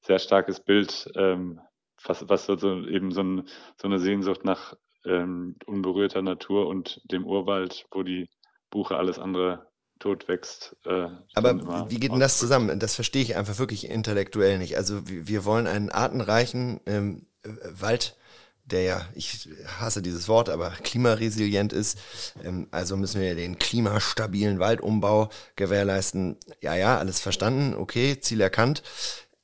sehr 0.01 0.19
starkes 0.19 0.59
Bild, 0.63 1.11
ähm, 1.15 1.59
was, 2.03 2.27
was 2.29 2.45
so 2.45 2.85
eben 2.85 3.11
so, 3.11 3.21
ein, 3.21 3.47
so 3.81 3.87
eine 3.87 3.99
Sehnsucht 3.99 4.45
nach 4.45 4.75
ähm, 5.05 5.55
unberührter 5.65 6.21
Natur 6.21 6.67
und 6.67 7.01
dem 7.11 7.25
Urwald, 7.25 7.85
wo 7.91 8.03
die 8.03 8.29
Buche 8.69 8.95
alles 8.95 9.19
andere 9.19 9.67
tot 10.03 10.27
wächst. 10.27 10.75
Äh, 10.85 11.07
Aber 11.33 11.89
wie 11.89 11.97
geht 11.97 12.11
denn 12.11 12.19
das 12.19 12.37
zusammen? 12.37 12.77
Das 12.77 12.95
verstehe 12.95 13.21
ich 13.21 13.37
einfach 13.37 13.57
wirklich 13.57 13.89
intellektuell 13.89 14.57
nicht. 14.57 14.75
Also 14.75 15.01
wir 15.05 15.45
wollen 15.45 15.65
einen 15.65 15.89
artenreichen 15.89 16.81
ähm, 16.85 17.25
äh, 17.43 17.49
Wald, 17.71 18.17
der 18.65 18.83
ja, 18.83 19.05
ich 19.15 19.47
hasse 19.79 20.01
dieses 20.01 20.27
Wort, 20.27 20.49
aber 20.49 20.71
klimaresilient 20.71 21.71
ist. 21.71 21.97
Ähm, 22.43 22.67
also 22.71 22.97
müssen 22.97 23.21
wir 23.21 23.33
den 23.35 23.57
klimastabilen 23.57 24.59
Waldumbau 24.59 25.29
gewährleisten. 25.55 26.37
Ja, 26.59 26.75
ja, 26.75 26.97
alles 26.97 27.21
verstanden, 27.21 27.73
okay, 27.73 28.19
Ziel 28.19 28.41
erkannt. 28.41 28.83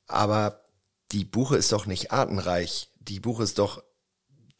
Aber 0.06 0.60
die 1.12 1.24
Buche 1.24 1.56
ist 1.56 1.72
doch 1.72 1.86
nicht 1.86 2.12
artenreich. 2.12 2.90
Die 2.98 3.20
Buche 3.20 3.44
ist 3.44 3.58
doch 3.58 3.82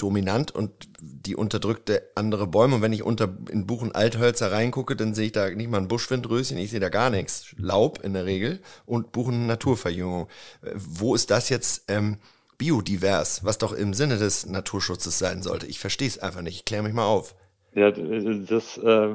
dominant 0.02 0.54
und 0.54 0.88
die 1.00 1.36
unterdrückte 1.36 2.10
andere 2.14 2.46
Bäume. 2.46 2.76
Und 2.76 2.82
wenn 2.82 2.92
ich 2.92 3.02
unter 3.02 3.36
in 3.50 3.66
Buchen 3.66 3.94
Althölzer 3.94 4.52
reingucke, 4.52 4.96
dann 4.96 5.14
sehe 5.14 5.26
ich 5.26 5.32
da 5.32 5.50
nicht 5.50 5.70
mal 5.70 5.78
ein 5.78 5.88
Buschwindröschen, 5.88 6.58
ich 6.58 6.70
sehe 6.70 6.80
da 6.80 6.88
gar 6.88 7.10
nichts. 7.10 7.54
Laub 7.58 8.00
in 8.02 8.14
der 8.14 8.26
Regel 8.26 8.60
und 8.86 9.12
Buchen 9.12 9.46
Naturverjüngung. 9.46 10.28
Wo 10.74 11.14
ist 11.14 11.30
das 11.30 11.48
jetzt 11.48 11.84
ähm, 11.88 12.18
biodivers, 12.58 13.44
was 13.44 13.58
doch 13.58 13.72
im 13.72 13.94
Sinne 13.94 14.18
des 14.18 14.46
Naturschutzes 14.46 15.18
sein 15.18 15.42
sollte? 15.42 15.66
Ich 15.66 15.78
verstehe 15.78 16.08
es 16.08 16.18
einfach 16.18 16.42
nicht. 16.42 16.56
Ich 16.56 16.64
kläre 16.64 16.82
mich 16.82 16.94
mal 16.94 17.06
auf. 17.06 17.34
Ja, 17.72 17.92
das 17.92 18.78
äh, 18.78 19.14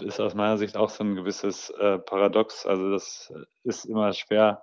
ist 0.00 0.18
aus 0.18 0.34
meiner 0.34 0.56
Sicht 0.56 0.76
auch 0.76 0.88
so 0.88 1.04
ein 1.04 1.14
gewisses 1.14 1.70
äh, 1.70 1.98
Paradox. 1.98 2.64
Also 2.64 2.90
das 2.90 3.32
ist 3.64 3.84
immer 3.84 4.12
schwer 4.14 4.62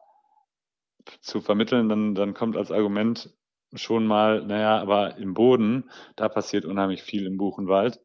zu 1.22 1.42
vermitteln. 1.42 1.90
Dann, 1.90 2.16
dann 2.16 2.34
kommt 2.34 2.58
als 2.58 2.72
Argument, 2.72 3.30
schon 3.74 4.08
mal, 4.08 4.44
naja, 4.46 4.80
aber 4.80 5.18
im 5.18 5.34
Boden, 5.34 5.90
da 6.16 6.30
passiert 6.30 6.66
unheimlich 6.66 7.04
viel 7.04 7.26
im 7.26 7.38
Buchenwald. 7.38 8.00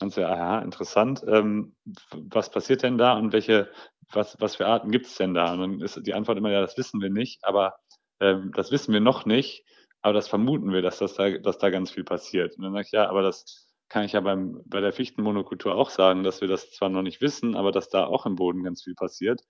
Und 0.00 0.12
so, 0.12 0.24
aha, 0.24 0.60
interessant. 0.60 1.22
Ähm, 1.26 1.76
was 2.12 2.50
passiert 2.50 2.82
denn 2.82 2.98
da 2.98 3.14
und 3.14 3.32
welche, 3.32 3.70
was, 4.10 4.40
was 4.40 4.56
für 4.56 4.66
Arten 4.66 4.90
gibt 4.90 5.06
es 5.06 5.16
denn 5.16 5.34
da? 5.34 5.52
Und 5.52 5.60
dann 5.60 5.80
ist 5.80 6.00
die 6.04 6.14
Antwort 6.14 6.38
immer, 6.38 6.50
ja, 6.50 6.60
das 6.60 6.76
wissen 6.76 7.00
wir 7.00 7.10
nicht, 7.10 7.44
aber 7.44 7.76
ähm, 8.20 8.50
das 8.54 8.72
wissen 8.72 8.92
wir 8.92 9.00
noch 9.00 9.26
nicht, 9.26 9.64
aber 10.00 10.14
das 10.14 10.28
vermuten 10.28 10.72
wir, 10.72 10.82
dass, 10.82 10.98
das 10.98 11.14
da, 11.14 11.30
dass 11.38 11.58
da 11.58 11.70
ganz 11.70 11.92
viel 11.92 12.04
passiert. 12.04 12.56
Und 12.56 12.64
dann 12.64 12.72
sage 12.72 12.86
ich, 12.86 12.92
ja, 12.92 13.08
aber 13.08 13.22
das 13.22 13.68
kann 13.88 14.04
ich 14.04 14.12
ja 14.12 14.20
beim, 14.20 14.62
bei 14.66 14.80
der 14.80 14.92
Fichtenmonokultur 14.92 15.74
auch 15.74 15.90
sagen, 15.90 16.24
dass 16.24 16.40
wir 16.40 16.48
das 16.48 16.72
zwar 16.72 16.88
noch 16.88 17.02
nicht 17.02 17.20
wissen, 17.20 17.54
aber 17.54 17.72
dass 17.72 17.88
da 17.88 18.06
auch 18.06 18.26
im 18.26 18.36
Boden 18.36 18.64
ganz 18.64 18.82
viel 18.82 18.94
passiert. 18.94 19.42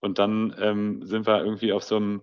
Und 0.00 0.18
dann 0.18 0.54
ähm, 0.58 1.06
sind 1.06 1.26
wir 1.26 1.44
irgendwie 1.44 1.72
auf 1.72 1.84
so 1.84 1.96
einem 1.96 2.22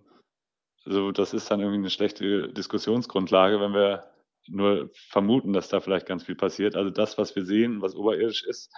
also 0.85 1.11
das 1.11 1.33
ist 1.33 1.49
dann 1.51 1.59
irgendwie 1.59 1.79
eine 1.79 1.89
schlechte 1.89 2.49
Diskussionsgrundlage, 2.49 3.59
wenn 3.59 3.73
wir 3.73 4.11
nur 4.47 4.89
vermuten, 4.93 5.53
dass 5.53 5.69
da 5.69 5.79
vielleicht 5.79 6.07
ganz 6.07 6.23
viel 6.23 6.35
passiert. 6.35 6.75
Also 6.75 6.89
das, 6.89 7.17
was 7.17 7.35
wir 7.35 7.45
sehen, 7.45 7.81
was 7.81 7.95
oberirdisch 7.95 8.43
ist, 8.43 8.71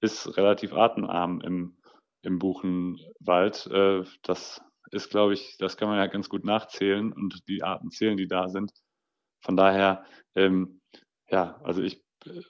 ist 0.00 0.36
relativ 0.36 0.72
artenarm 0.72 1.40
im, 1.42 1.76
im 2.22 2.38
Buchenwald. 2.38 3.66
Äh, 3.66 4.04
das 4.22 4.62
ist, 4.90 5.10
glaube 5.10 5.34
ich, 5.34 5.56
das 5.58 5.76
kann 5.76 5.88
man 5.88 5.98
ja 5.98 6.06
ganz 6.06 6.28
gut 6.28 6.44
nachzählen 6.44 7.12
und 7.12 7.46
die 7.48 7.62
Arten 7.62 7.90
zählen, 7.90 8.16
die 8.16 8.28
da 8.28 8.48
sind. 8.48 8.72
Von 9.42 9.56
daher, 9.56 10.04
ähm, 10.34 10.80
ja, 11.28 11.60
also 11.62 11.82
ich 11.82 12.02
äh, 12.26 12.40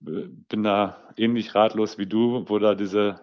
bin 0.00 0.62
da 0.62 1.12
ähnlich 1.16 1.54
ratlos 1.54 1.98
wie 1.98 2.06
du, 2.06 2.48
wo 2.48 2.58
da 2.58 2.74
diese 2.74 3.20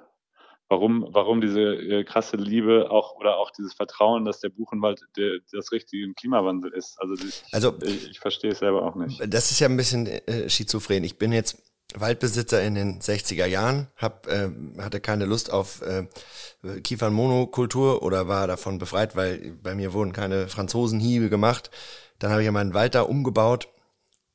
warum, 0.70 1.07
warum 1.11 1.41
diese 1.41 1.61
äh, 1.61 2.03
krasse 2.03 2.38
Liebe 2.38 2.91
auch 2.91 3.15
oder 3.15 3.38
auch 3.38 3.51
dieses 3.51 3.74
Vertrauen, 3.74 4.26
dass 4.26 4.39
der 4.39 4.49
Buchenwald 4.49 5.01
der, 5.15 5.39
das 5.51 5.72
richtige 5.72 6.03
im 6.03 6.15
Klimawandel 6.15 6.72
ist. 6.74 6.99
Also, 6.99 7.15
ich, 7.15 7.43
also 7.51 7.76
ich, 7.84 8.11
ich 8.11 8.20
verstehe 8.20 8.51
es 8.51 8.59
selber 8.59 8.84
auch 8.84 8.95
nicht. 8.95 9.22
Das 9.28 9.51
ist 9.51 9.59
ja 9.59 9.68
ein 9.68 9.78
bisschen 9.78 10.07
äh, 10.07 10.49
schizophren. 10.49 11.03
Ich 11.03 11.18
bin 11.18 11.32
jetzt 11.32 11.61
Waldbesitzer 11.95 12.61
in 12.63 12.76
den 12.76 12.99
60er 12.99 13.45
Jahren, 13.45 13.88
hab, 13.95 14.28
äh, 14.28 14.49
hatte 14.80 14.99
keine 14.99 15.26
Lust 15.26 15.51
auf 15.51 15.82
äh, 15.82 16.05
Kiefernmonokultur 16.82 18.03
oder 18.03 18.28
war 18.28 18.47
davon 18.47 18.78
befreit, 18.78 19.15
weil 19.15 19.57
bei 19.63 19.74
mir 19.74 19.93
wurden 19.93 20.11
keine 20.11 20.49
Franzosenhiebe 20.49 21.30
gemacht. 21.30 21.72
Dann 22.20 22.32
habe 22.32 22.41
ich 22.41 22.45
ja 22.45 22.51
meinen 22.51 22.74
Wald 22.74 22.95
da 22.95 23.03
umgebaut 23.03 23.70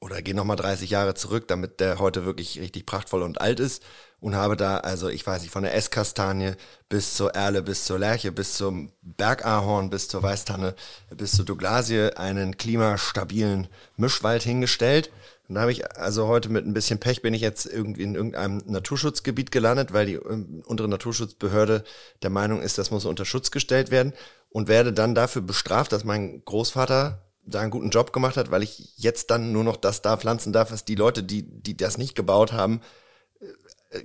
oder 0.00 0.22
gehe 0.22 0.34
nochmal 0.34 0.56
30 0.56 0.88
Jahre 0.88 1.14
zurück, 1.14 1.46
damit 1.46 1.78
der 1.78 1.98
heute 1.98 2.24
wirklich 2.24 2.58
richtig 2.58 2.86
prachtvoll 2.86 3.22
und 3.22 3.40
alt 3.40 3.60
ist 3.60 3.84
und 4.22 4.36
habe 4.36 4.56
da, 4.56 4.78
also 4.78 5.08
ich 5.08 5.26
weiß 5.26 5.42
nicht, 5.42 5.50
von 5.50 5.64
der 5.64 5.74
Esskastanie 5.74 6.52
bis 6.88 7.14
zur 7.14 7.34
Erle, 7.34 7.60
bis 7.60 7.84
zur 7.84 7.98
Lerche, 7.98 8.30
bis 8.30 8.54
zum 8.54 8.92
Bergahorn, 9.02 9.90
bis 9.90 10.06
zur 10.06 10.22
Weißtanne, 10.22 10.76
bis 11.10 11.32
zur 11.32 11.44
Douglasie 11.44 12.10
einen 12.14 12.56
klimastabilen 12.56 13.66
Mischwald 13.96 14.44
hingestellt. 14.44 15.10
Und 15.48 15.56
da 15.56 15.62
habe 15.62 15.72
ich, 15.72 15.90
also 15.98 16.28
heute 16.28 16.50
mit 16.50 16.64
ein 16.64 16.72
bisschen 16.72 17.00
Pech 17.00 17.20
bin 17.20 17.34
ich 17.34 17.42
jetzt 17.42 17.66
irgendwie 17.66 18.04
in 18.04 18.14
irgendeinem 18.14 18.62
Naturschutzgebiet 18.64 19.50
gelandet, 19.50 19.92
weil 19.92 20.06
die 20.06 20.14
ähm, 20.14 20.62
untere 20.66 20.86
Naturschutzbehörde 20.86 21.82
der 22.22 22.30
Meinung 22.30 22.62
ist, 22.62 22.78
das 22.78 22.92
muss 22.92 23.04
unter 23.04 23.24
Schutz 23.24 23.50
gestellt 23.50 23.90
werden 23.90 24.12
und 24.50 24.68
werde 24.68 24.92
dann 24.92 25.16
dafür 25.16 25.42
bestraft, 25.42 25.90
dass 25.90 26.04
mein 26.04 26.44
Großvater 26.44 27.20
da 27.44 27.60
einen 27.60 27.72
guten 27.72 27.90
Job 27.90 28.12
gemacht 28.12 28.36
hat, 28.36 28.52
weil 28.52 28.62
ich 28.62 28.92
jetzt 28.94 29.32
dann 29.32 29.50
nur 29.50 29.64
noch 29.64 29.76
das 29.76 30.00
da 30.00 30.16
pflanzen 30.16 30.52
darf, 30.52 30.70
was 30.70 30.84
die 30.84 30.94
Leute, 30.94 31.24
die, 31.24 31.42
die 31.42 31.76
das 31.76 31.98
nicht 31.98 32.14
gebaut 32.14 32.52
haben, 32.52 32.80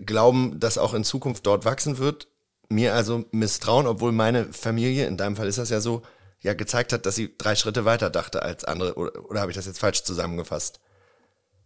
glauben, 0.06 0.60
dass 0.60 0.78
auch 0.78 0.94
in 0.94 1.04
Zukunft 1.04 1.46
dort 1.46 1.66
wachsen 1.66 1.98
wird, 1.98 2.28
mir 2.70 2.94
also 2.94 3.26
misstrauen, 3.32 3.88
obwohl 3.88 4.12
meine 4.12 4.52
Familie, 4.54 5.08
in 5.08 5.18
deinem 5.18 5.36
Fall 5.36 5.48
ist 5.48 5.58
das 5.58 5.70
ja 5.70 5.80
so, 5.80 6.02
ja 6.42 6.54
gezeigt 6.54 6.94
hat, 6.94 7.06
dass 7.06 7.16
sie 7.16 7.34
drei 7.38 7.56
Schritte 7.56 7.86
weiter 7.86 8.10
dachte 8.10 8.42
als 8.42 8.66
andere. 8.66 8.96
Oder, 8.96 9.26
oder 9.30 9.42
habe 9.42 9.52
ich 9.52 9.58
das 9.58 9.66
jetzt 9.66 9.80
falsch 9.80 10.04
zusammengefasst? 10.04 10.80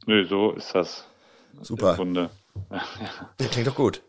Nö, 0.05 0.25
so 0.25 0.51
ist 0.51 0.73
das. 0.73 1.05
Super. 1.61 1.91
Im 1.91 1.95
Grunde. 1.95 2.29
Ja, 3.39 3.47
klingt 3.47 3.67
doch 3.67 3.75
gut. 3.75 4.01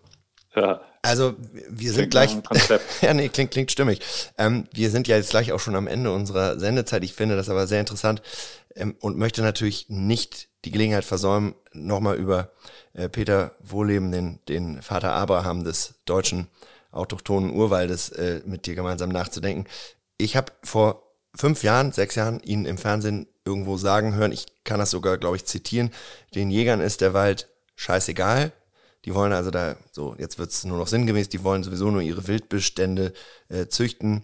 Ja. 0.57 0.81
Also 1.03 1.35
wir 1.69 1.93
sind 1.93 2.11
gleich. 2.11 2.37
ja, 3.01 3.13
nee, 3.13 3.29
klingt, 3.29 3.51
klingt 3.51 3.73
stimmig. 3.73 4.01
Ähm, 4.39 4.69
wir 4.73 4.91
sind 4.91 5.09
ja 5.09 5.17
jetzt 5.17 5.31
gleich 5.31 5.51
auch 5.53 5.59
schon 5.59 5.75
am 5.75 5.89
Ende 5.89 6.13
unserer 6.13 6.59
Sendezeit. 6.61 7.03
Ich 7.03 7.15
finde 7.15 7.37
das 7.37 7.49
aber 7.49 7.67
sehr 7.67 7.81
interessant 7.81 8.23
ähm, 8.77 8.95
und 9.01 9.19
möchte 9.19 9.43
natürlich 9.43 9.89
nicht 9.89 10.49
die 10.65 10.71
Gelegenheit 10.71 11.05
versäumen, 11.05 11.55
nochmal 11.73 12.17
über 12.17 12.53
äh, 12.95 13.09
Peter 13.09 13.57
Wohleben, 13.59 14.13
den, 14.13 14.39
den 14.49 14.81
Vater 14.81 15.13
Abraham 15.13 15.65
des 15.65 15.95
deutschen 16.05 16.47
autochthonen 16.93 17.51
Urwaldes, 17.51 18.11
äh, 18.11 18.43
mit 18.45 18.67
dir 18.67 18.77
gemeinsam 18.77 19.09
nachzudenken. 19.09 19.67
Ich 20.19 20.37
habe 20.37 20.53
vor 20.63 21.03
fünf 21.35 21.65
Jahren, 21.65 21.93
sechs 21.93 22.15
Jahren 22.15 22.41
ihn 22.41 22.65
im 22.65 22.79
Fernsehen 22.79 23.27
irgendwo 23.45 23.77
sagen 23.77 24.15
hören, 24.15 24.31
ich 24.31 24.47
kann 24.63 24.79
das 24.79 24.91
sogar, 24.91 25.19
glaube 25.19 25.37
ich, 25.37 25.47
zitieren, 25.47 25.91
den 26.35 26.51
Jägern 26.51 26.81
ist 26.81 27.01
der 27.01 27.15
Wald 27.15 27.49
scheißegal, 27.75 28.53
die 29.05 29.15
wollen 29.15 29.33
also 29.33 29.51
da, 29.51 29.77
so, 29.91 30.15
jetzt 30.19 30.39
wird's 30.39 30.65
nur 30.65 30.79
noch 30.79 30.89
sinngemäß, 30.89 31.29
die 31.29 31.43
wollen 31.43 31.63
sowieso 31.63 31.91
nur 31.91 32.03
ihre 32.03 32.27
Wildbestände 32.27 33.13
äh, 33.49 33.67
züchten 33.67 34.23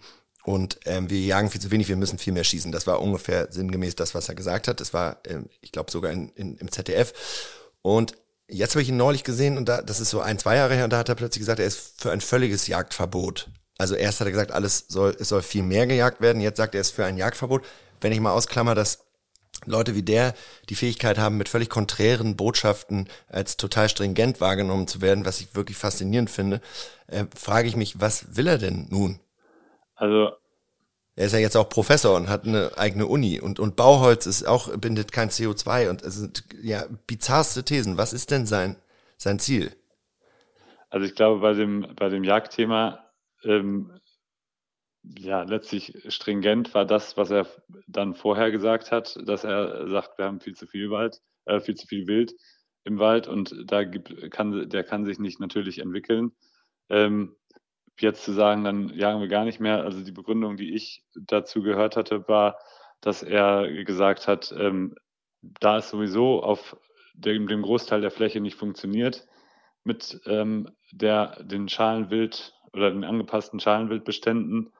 und 0.48 0.80
ähm, 0.86 1.10
wir 1.10 1.20
jagen 1.20 1.50
viel 1.50 1.60
zu 1.60 1.70
wenig, 1.70 1.88
wir 1.88 1.96
müssen 1.96 2.18
viel 2.18 2.32
mehr 2.32 2.42
schießen. 2.42 2.72
Das 2.72 2.86
war 2.86 3.02
ungefähr 3.02 3.52
sinngemäß 3.52 3.96
das, 3.96 4.14
was 4.14 4.30
er 4.30 4.34
gesagt 4.34 4.66
hat. 4.66 4.80
Das 4.80 4.94
war, 4.94 5.18
ähm, 5.26 5.50
ich 5.60 5.72
glaube, 5.72 5.90
sogar 5.90 6.10
in, 6.10 6.30
in, 6.30 6.56
im 6.56 6.72
ZDF. 6.72 7.12
Und 7.82 8.14
jetzt 8.48 8.74
habe 8.74 8.82
ich 8.82 8.88
ihn 8.88 8.96
neulich 8.96 9.24
gesehen 9.24 9.58
und 9.58 9.68
da, 9.68 9.82
das 9.82 10.00
ist 10.00 10.08
so 10.08 10.20
ein, 10.20 10.38
zwei 10.38 10.56
Jahre 10.56 10.74
her, 10.74 10.84
und 10.84 10.92
da 10.94 10.98
hat 10.98 11.10
er 11.10 11.16
plötzlich 11.16 11.40
gesagt, 11.40 11.60
er 11.60 11.66
ist 11.66 12.00
für 12.00 12.12
ein 12.12 12.22
völliges 12.22 12.66
Jagdverbot. 12.66 13.50
Also 13.76 13.94
erst 13.94 14.20
hat 14.20 14.26
er 14.26 14.30
gesagt, 14.30 14.52
alles 14.52 14.86
soll, 14.88 15.14
es 15.20 15.28
soll 15.28 15.42
viel 15.42 15.64
mehr 15.64 15.86
gejagt 15.86 16.22
werden. 16.22 16.40
Jetzt 16.40 16.56
sagt 16.56 16.74
er, 16.74 16.78
er 16.78 16.82
ist 16.82 16.92
für 16.92 17.04
ein 17.04 17.18
Jagdverbot. 17.18 17.64
Wenn 18.00 18.12
ich 18.12 18.20
mal 18.20 18.32
ausklammer, 18.32 18.74
dass 18.74 19.00
Leute 19.66 19.94
wie 19.94 20.02
der 20.02 20.34
die 20.68 20.74
Fähigkeit 20.74 21.18
haben, 21.18 21.36
mit 21.36 21.48
völlig 21.48 21.68
konträren 21.68 22.36
Botschaften 22.36 23.08
als 23.28 23.56
total 23.56 23.88
stringent 23.88 24.40
wahrgenommen 24.40 24.86
zu 24.86 25.00
werden, 25.00 25.24
was 25.24 25.40
ich 25.40 25.54
wirklich 25.54 25.76
faszinierend 25.76 26.30
finde, 26.30 26.60
äh, 27.06 27.24
frage 27.34 27.68
ich 27.68 27.76
mich, 27.76 28.00
was 28.00 28.36
will 28.36 28.46
er 28.46 28.58
denn 28.58 28.86
nun? 28.90 29.20
Also 29.94 30.30
er 31.16 31.26
ist 31.26 31.32
ja 31.32 31.40
jetzt 31.40 31.56
auch 31.56 31.68
Professor 31.68 32.16
und 32.16 32.28
hat 32.28 32.44
eine 32.44 32.70
eigene 32.76 33.06
Uni 33.06 33.40
und, 33.40 33.58
und 33.58 33.74
Bauholz 33.74 34.26
ist 34.26 34.46
auch, 34.46 34.74
bindet 34.76 35.10
kein 35.10 35.30
CO2 35.30 35.90
und 35.90 36.02
es 36.02 36.14
sind 36.14 36.44
ja 36.62 36.84
bizarrste 37.08 37.64
Thesen. 37.64 37.98
Was 37.98 38.12
ist 38.12 38.30
denn 38.30 38.46
sein, 38.46 38.76
sein 39.16 39.40
Ziel? 39.40 39.72
Also 40.90 41.06
ich 41.06 41.16
glaube, 41.16 41.40
bei 41.40 41.54
dem, 41.54 41.88
bei 41.96 42.08
dem 42.08 42.22
Jagdthema 42.22 43.00
ähm, 43.42 43.90
ja, 45.16 45.42
letztlich 45.42 45.96
stringent 46.08 46.74
war 46.74 46.84
das, 46.84 47.16
was 47.16 47.30
er 47.30 47.46
dann 47.86 48.14
vorher 48.14 48.50
gesagt 48.50 48.92
hat, 48.92 49.18
dass 49.24 49.44
er 49.44 49.88
sagt, 49.88 50.18
wir 50.18 50.26
haben 50.26 50.40
viel 50.40 50.54
zu 50.54 50.66
viel 50.66 50.90
Wald, 50.90 51.20
äh, 51.46 51.60
viel 51.60 51.76
zu 51.76 51.86
viel 51.86 52.06
Wild 52.06 52.34
im 52.84 52.98
Wald 52.98 53.28
und 53.28 53.54
da 53.66 53.84
gibt, 53.84 54.30
kann, 54.30 54.68
der 54.68 54.84
kann 54.84 55.04
sich 55.04 55.18
nicht 55.18 55.40
natürlich 55.40 55.78
entwickeln. 55.78 56.32
Ähm, 56.90 57.36
jetzt 58.00 58.24
zu 58.24 58.32
sagen, 58.32 58.64
dann 58.64 58.90
jagen 58.90 59.20
wir 59.20 59.28
gar 59.28 59.44
nicht 59.44 59.60
mehr. 59.60 59.82
Also 59.82 60.02
die 60.02 60.12
Begründung, 60.12 60.56
die 60.56 60.74
ich 60.74 61.04
dazu 61.14 61.62
gehört 61.62 61.96
hatte, 61.96 62.28
war, 62.28 62.58
dass 63.00 63.22
er 63.22 63.84
gesagt 63.84 64.28
hat, 64.28 64.54
ähm, 64.56 64.94
da 65.40 65.78
es 65.78 65.90
sowieso 65.90 66.42
auf 66.42 66.76
dem, 67.14 67.48
dem 67.48 67.62
Großteil 67.62 68.00
der 68.00 68.10
Fläche 68.10 68.40
nicht 68.40 68.56
funktioniert, 68.56 69.26
mit 69.84 70.20
ähm, 70.26 70.68
der, 70.92 71.42
den 71.42 71.68
Schalenwild 71.68 72.54
oder 72.72 72.90
den 72.90 73.04
angepassten 73.04 73.60
Schalenwildbeständen, 73.60 74.72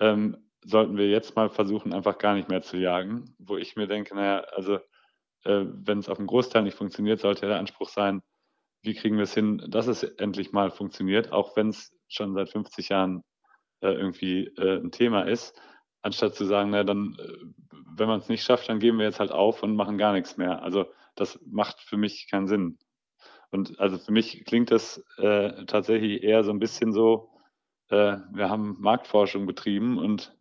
ähm, 0.00 0.36
sollten 0.64 0.96
wir 0.96 1.08
jetzt 1.08 1.36
mal 1.36 1.50
versuchen, 1.50 1.92
einfach 1.92 2.18
gar 2.18 2.34
nicht 2.34 2.48
mehr 2.48 2.62
zu 2.62 2.76
jagen. 2.76 3.34
Wo 3.38 3.56
ich 3.56 3.76
mir 3.76 3.86
denke, 3.86 4.14
naja, 4.14 4.40
also 4.54 4.76
äh, 5.44 5.66
wenn 5.66 5.98
es 5.98 6.08
auf 6.08 6.16
dem 6.16 6.26
Großteil 6.26 6.62
nicht 6.62 6.76
funktioniert, 6.76 7.20
sollte 7.20 7.46
der 7.46 7.58
Anspruch 7.58 7.88
sein, 7.88 8.22
wie 8.82 8.94
kriegen 8.94 9.16
wir 9.16 9.24
es 9.24 9.34
hin, 9.34 9.62
dass 9.68 9.86
es 9.86 10.02
endlich 10.02 10.52
mal 10.52 10.70
funktioniert, 10.70 11.32
auch 11.32 11.56
wenn 11.56 11.68
es 11.68 11.94
schon 12.08 12.34
seit 12.34 12.50
50 12.50 12.90
Jahren 12.90 13.22
äh, 13.80 13.92
irgendwie 13.92 14.46
äh, 14.58 14.78
ein 14.78 14.90
Thema 14.90 15.22
ist, 15.22 15.58
anstatt 16.02 16.34
zu 16.34 16.44
sagen, 16.44 16.70
naja, 16.70 16.84
dann, 16.84 17.16
äh, 17.18 17.76
wenn 17.96 18.08
man 18.08 18.20
es 18.20 18.28
nicht 18.28 18.44
schafft, 18.44 18.68
dann 18.68 18.80
geben 18.80 18.98
wir 18.98 19.06
jetzt 19.06 19.20
halt 19.20 19.32
auf 19.32 19.62
und 19.62 19.76
machen 19.76 19.98
gar 19.98 20.12
nichts 20.12 20.36
mehr. 20.36 20.62
Also 20.62 20.86
das 21.14 21.40
macht 21.46 21.80
für 21.80 21.96
mich 21.96 22.28
keinen 22.30 22.46
Sinn. 22.46 22.78
Und 23.50 23.78
also 23.78 23.98
für 23.98 24.12
mich 24.12 24.44
klingt 24.44 24.70
das 24.70 25.04
äh, 25.16 25.64
tatsächlich 25.66 26.22
eher 26.22 26.42
so 26.44 26.50
ein 26.50 26.58
bisschen 26.58 26.92
so, 26.92 27.30
äh, 27.88 28.16
wir 28.32 28.48
haben 28.48 28.76
Marktforschung 28.80 29.46
betrieben 29.46 29.98
und 29.98 30.36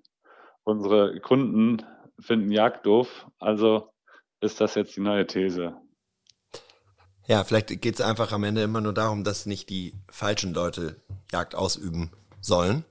unsere 0.63 1.19
Kunden 1.19 1.85
finden 2.19 2.51
Jagd 2.51 2.85
doof. 2.85 3.27
Also 3.39 3.89
ist 4.39 4.61
das 4.61 4.75
jetzt 4.75 4.95
die 4.95 5.01
neue 5.01 5.27
These. 5.27 5.75
Ja, 7.25 7.43
vielleicht 7.43 7.69
geht 7.81 7.95
es 7.95 8.01
einfach 8.01 8.31
am 8.33 8.43
Ende 8.43 8.61
immer 8.63 8.81
nur 8.81 8.93
darum, 8.93 9.23
dass 9.23 9.45
nicht 9.45 9.69
die 9.69 9.93
falschen 10.11 10.53
Leute 10.53 11.01
Jagd 11.31 11.55
ausüben 11.55 12.11
sollen. 12.41 12.83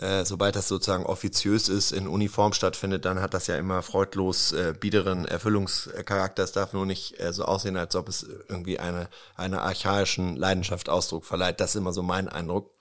Äh, 0.00 0.24
sobald 0.24 0.54
das 0.54 0.68
sozusagen 0.68 1.06
offiziös 1.06 1.68
ist, 1.68 1.92
in 1.92 2.06
Uniform 2.06 2.52
stattfindet, 2.52 3.04
dann 3.04 3.20
hat 3.20 3.34
das 3.34 3.48
ja 3.48 3.56
immer 3.56 3.82
freudlos 3.82 4.52
äh, 4.52 4.72
biederen 4.78 5.24
Erfüllungscharakter. 5.24 6.44
Es 6.44 6.52
darf 6.52 6.72
nur 6.72 6.86
nicht 6.86 7.18
äh, 7.20 7.32
so 7.32 7.44
aussehen, 7.44 7.76
als 7.76 7.96
ob 7.96 8.08
es 8.08 8.24
irgendwie 8.48 8.78
eine, 8.78 9.08
einer 9.34 9.62
archaischen 9.62 10.36
Leidenschaft 10.36 10.88
Ausdruck 10.88 11.24
verleiht. 11.24 11.60
Das 11.60 11.70
ist 11.70 11.76
immer 11.76 11.92
so 11.92 12.02
mein 12.02 12.28
Eindruck. 12.28 12.72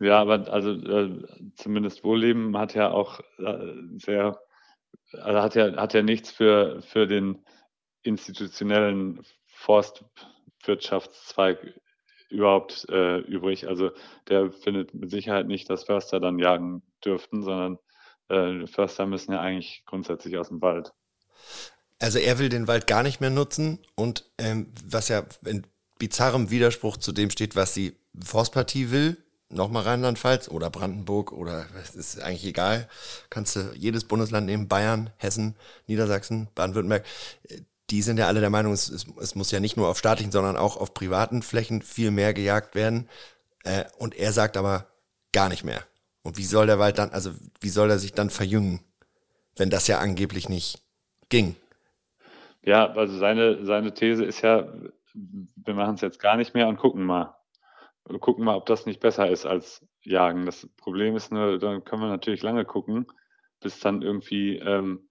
Ja, 0.00 0.18
aber 0.18 0.50
also 0.50 0.72
äh, 0.72 1.22
zumindest 1.56 2.02
Wohlleben 2.04 2.56
hat 2.56 2.74
ja 2.74 2.90
auch 2.90 3.20
äh, 3.38 3.74
sehr, 3.98 4.40
also 5.12 5.42
hat 5.42 5.54
ja, 5.54 5.76
hat 5.76 5.92
ja 5.92 6.00
nichts 6.02 6.30
für, 6.30 6.80
für 6.80 7.06
den 7.06 7.44
institutionellen 8.02 9.20
Forstwirtschaftszweig 9.46 11.74
überhaupt 12.30 12.88
äh, 12.88 13.18
übrig. 13.18 13.68
Also 13.68 13.90
der 14.28 14.50
findet 14.52 14.94
mit 14.94 15.10
Sicherheit 15.10 15.46
nicht, 15.46 15.68
dass 15.68 15.84
Förster 15.84 16.18
dann 16.18 16.38
jagen 16.38 16.82
dürften, 17.04 17.42
sondern 17.42 17.78
äh, 18.28 18.66
Förster 18.66 19.04
müssen 19.04 19.32
ja 19.32 19.40
eigentlich 19.40 19.82
grundsätzlich 19.84 20.38
aus 20.38 20.48
dem 20.48 20.62
Wald. 20.62 20.94
Also 21.98 22.18
er 22.18 22.38
will 22.38 22.48
den 22.48 22.68
Wald 22.68 22.86
gar 22.86 23.02
nicht 23.02 23.20
mehr 23.20 23.28
nutzen 23.28 23.80
und 23.96 24.24
ähm, 24.38 24.72
was 24.82 25.08
ja 25.08 25.26
in 25.44 25.66
bizarrem 25.98 26.50
Widerspruch 26.50 26.96
zu 26.96 27.12
dem 27.12 27.28
steht, 27.28 27.54
was 27.54 27.74
die 27.74 27.94
Forstpartie 28.24 28.90
will, 28.90 29.18
nochmal 29.50 29.82
Rheinland-Pfalz 29.82 30.48
oder 30.48 30.70
Brandenburg 30.70 31.32
oder 31.32 31.66
es 31.82 31.94
ist 31.94 32.20
eigentlich 32.20 32.46
egal. 32.46 32.88
Kannst 33.28 33.56
du 33.56 33.72
jedes 33.74 34.04
Bundesland 34.04 34.46
nehmen, 34.46 34.68
Bayern, 34.68 35.10
Hessen, 35.18 35.56
Niedersachsen, 35.86 36.48
Baden-Württemberg. 36.54 37.04
Die 37.90 38.02
sind 38.02 38.18
ja 38.18 38.28
alle 38.28 38.40
der 38.40 38.50
Meinung, 38.50 38.72
es, 38.72 38.88
es, 38.88 39.06
es, 39.20 39.34
muss 39.34 39.50
ja 39.50 39.58
nicht 39.58 39.76
nur 39.76 39.88
auf 39.88 39.98
staatlichen, 39.98 40.30
sondern 40.30 40.56
auch 40.56 40.76
auf 40.76 40.94
privaten 40.94 41.42
Flächen 41.42 41.82
viel 41.82 42.12
mehr 42.12 42.32
gejagt 42.32 42.76
werden. 42.76 43.08
Äh, 43.64 43.84
und 43.98 44.16
er 44.16 44.32
sagt 44.32 44.56
aber 44.56 44.86
gar 45.32 45.48
nicht 45.48 45.64
mehr. 45.64 45.82
Und 46.22 46.38
wie 46.38 46.44
soll 46.44 46.66
der 46.66 46.78
Wald 46.78 46.98
dann, 46.98 47.10
also 47.10 47.32
wie 47.60 47.68
soll 47.68 47.90
er 47.90 47.98
sich 47.98 48.12
dann 48.12 48.30
verjüngen, 48.30 48.80
wenn 49.56 49.70
das 49.70 49.88
ja 49.88 49.98
angeblich 49.98 50.48
nicht 50.48 50.80
ging? 51.28 51.56
Ja, 52.62 52.92
also 52.92 53.18
seine, 53.18 53.64
seine 53.64 53.92
These 53.94 54.24
ist 54.24 54.42
ja, 54.42 54.72
wir 55.14 55.74
machen 55.74 55.96
es 55.96 56.00
jetzt 56.02 56.20
gar 56.20 56.36
nicht 56.36 56.54
mehr 56.54 56.68
und 56.68 56.76
gucken 56.76 57.04
mal 57.04 57.39
gucken 58.20 58.44
mal, 58.44 58.56
ob 58.56 58.66
das 58.66 58.86
nicht 58.86 59.00
besser 59.00 59.28
ist 59.30 59.46
als 59.46 59.86
Jagen. 60.02 60.46
Das 60.46 60.68
Problem 60.76 61.16
ist 61.16 61.32
nur, 61.32 61.58
dann 61.58 61.84
können 61.84 62.02
wir 62.02 62.08
natürlich 62.08 62.42
lange 62.42 62.64
gucken, 62.64 63.06
bis 63.60 63.80
dann 63.80 64.02
irgendwie, 64.02 64.56
ähm, 64.56 65.08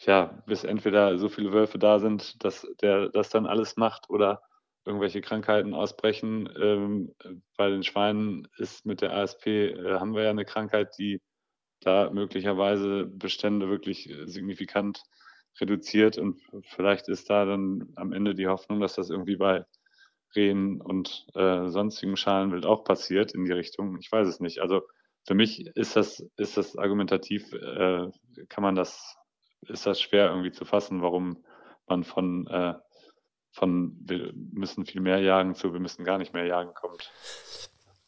ja, 0.00 0.42
bis 0.46 0.64
entweder 0.64 1.18
so 1.18 1.28
viele 1.28 1.52
Wölfe 1.52 1.78
da 1.78 1.98
sind, 2.00 2.44
dass 2.44 2.66
der 2.82 3.08
das 3.10 3.30
dann 3.30 3.46
alles 3.46 3.76
macht 3.76 4.10
oder 4.10 4.42
irgendwelche 4.84 5.20
Krankheiten 5.20 5.74
ausbrechen. 5.74 6.48
Ähm, 6.60 7.14
bei 7.56 7.70
den 7.70 7.84
Schweinen 7.84 8.48
ist 8.58 8.84
mit 8.86 9.00
der 9.00 9.14
ASP, 9.14 9.46
äh, 9.46 9.94
haben 10.00 10.14
wir 10.14 10.24
ja 10.24 10.30
eine 10.30 10.44
Krankheit, 10.44 10.98
die 10.98 11.20
da 11.80 12.10
möglicherweise 12.10 13.06
Bestände 13.06 13.68
wirklich 13.68 14.08
äh, 14.10 14.26
signifikant 14.26 15.02
reduziert 15.60 16.18
und 16.18 16.40
vielleicht 16.64 17.08
ist 17.08 17.28
da 17.30 17.44
dann 17.44 17.92
am 17.96 18.12
Ende 18.12 18.34
die 18.34 18.48
Hoffnung, 18.48 18.80
dass 18.80 18.94
das 18.94 19.10
irgendwie 19.10 19.36
bei 19.36 19.66
Rehen 20.34 20.80
und 20.80 21.26
äh, 21.34 21.68
sonstigen 21.68 22.16
Schalenwild 22.16 22.66
auch 22.66 22.84
passiert 22.84 23.32
in 23.32 23.44
die 23.44 23.52
Richtung. 23.52 23.98
Ich 24.00 24.10
weiß 24.10 24.26
es 24.28 24.40
nicht. 24.40 24.60
Also 24.60 24.82
für 25.26 25.34
mich 25.34 25.66
ist 25.76 25.96
das, 25.96 26.24
ist 26.36 26.56
das 26.56 26.76
argumentativ, 26.76 27.52
äh, 27.52 28.08
kann 28.48 28.62
man 28.62 28.74
das, 28.74 29.16
ist 29.68 29.86
das 29.86 30.00
schwer 30.00 30.28
irgendwie 30.28 30.52
zu 30.52 30.64
fassen, 30.64 31.02
warum 31.02 31.44
man 31.86 32.04
von, 32.04 32.46
äh, 32.48 32.74
von 33.52 33.96
wir 34.00 34.32
müssen 34.34 34.86
viel 34.86 35.00
mehr 35.00 35.20
jagen 35.20 35.54
zu 35.54 35.72
wir 35.72 35.80
müssen 35.80 36.04
gar 36.04 36.18
nicht 36.18 36.32
mehr 36.32 36.46
jagen 36.46 36.74
kommt. 36.74 37.10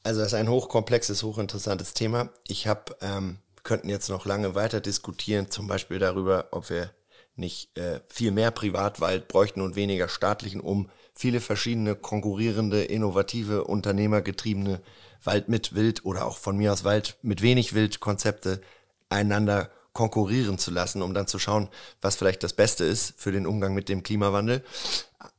Also 0.03 0.21
das 0.21 0.29
ist 0.29 0.35
ein 0.35 0.51
hochkomplexes, 0.51 1.23
hochinteressantes 1.23 1.95
Thema. 1.95 2.31
Ich 2.47 2.67
habe, 2.67 2.97
ähm, 3.01 3.39
könnten 3.63 3.89
jetzt 3.89 4.11
noch 4.11 4.27
lange 4.27 4.55
weiter 4.55 4.81
diskutieren, 4.81 5.51
zum 5.51 5.67
Beispiel 5.67 5.99
darüber, 5.99 6.49
ob 6.51 6.69
wir 6.69 6.91
nicht 7.37 7.77
äh, 7.79 8.01
viel 8.09 8.31
mehr 8.31 8.51
Privatwald 8.51 9.29
bräuchten 9.29 9.61
und 9.61 9.77
weniger 9.77 10.09
staatlichen, 10.09 10.61
um 10.61 10.89
viele 11.15 11.41
verschiedene 11.41 11.95
konkurrierende, 11.95 12.85
innovative, 12.85 13.65
unternehmergetriebene 13.65 14.81
Wald 15.23 15.49
mit 15.49 15.75
Wild 15.75 16.05
oder 16.05 16.27
auch 16.27 16.39
von 16.39 16.57
mir 16.57 16.73
aus 16.73 16.85
Wald 16.85 17.17
mit 17.23 17.43
wenig 17.43 17.75
Wild 17.75 18.01
Konzepte 18.01 18.61
einander 19.09 19.71
konkurrieren 19.93 20.59
zu 20.59 20.71
lassen, 20.71 21.03
um 21.03 21.15
dann 21.15 21.27
zu 21.27 21.39
schauen, 21.39 21.69
was 22.03 22.17
vielleicht 22.17 22.43
das 22.43 22.53
Beste 22.53 22.85
ist 22.85 23.15
für 23.17 23.33
den 23.33 23.47
Umgang 23.47 23.75
mit 23.75 23.89
dem 23.89 24.03
Klimawandel. 24.03 24.65